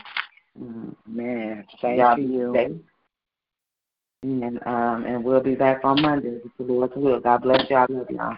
Um, 0.59 0.95
Man, 1.07 1.65
thank 1.81 1.99
y'all 1.99 2.15
be 2.15 2.23
you. 2.23 2.53
safe. 2.55 2.71
And 4.23 4.59
um, 4.67 5.05
and 5.05 5.23
we'll 5.23 5.41
be 5.41 5.55
back 5.55 5.83
on 5.83 6.01
Monday 6.01 6.39
if 6.45 6.51
the 6.57 6.63
Lord's 6.63 6.93
will. 6.95 7.19
God 7.19 7.41
bless 7.41 7.67
y'all. 7.69 7.87
Love 7.89 8.09
y'all. 8.11 8.37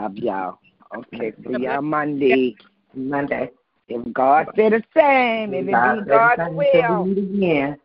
Love 0.00 0.16
y'all. 0.16 0.58
Okay, 0.96 1.34
see 1.46 1.64
y'all 1.64 1.82
Monday. 1.82 2.56
Monday. 2.94 3.50
If 3.86 4.12
God 4.14 4.48
said 4.56 4.72
the 4.72 4.82
same, 4.96 5.52
if 5.52 5.64
it 5.64 5.66
be 5.66 5.72
God's 5.72 6.42
will. 6.54 7.04
we 7.04 7.14
meet 7.14 7.34
again. 7.34 7.76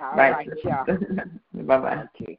All 0.00 0.16
right, 0.16 0.48
y'all. 0.64 0.84
bye 1.54 1.78
bye. 1.78 2.04
Okay. 2.20 2.38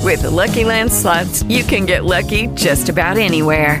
With 0.00 0.22
the 0.22 0.30
Lucky 0.30 0.64
Land 0.64 0.92
slots, 0.92 1.42
you 1.44 1.62
can 1.62 1.86
get 1.86 2.04
lucky 2.04 2.48
just 2.48 2.90
about 2.90 3.16
anywhere. 3.16 3.80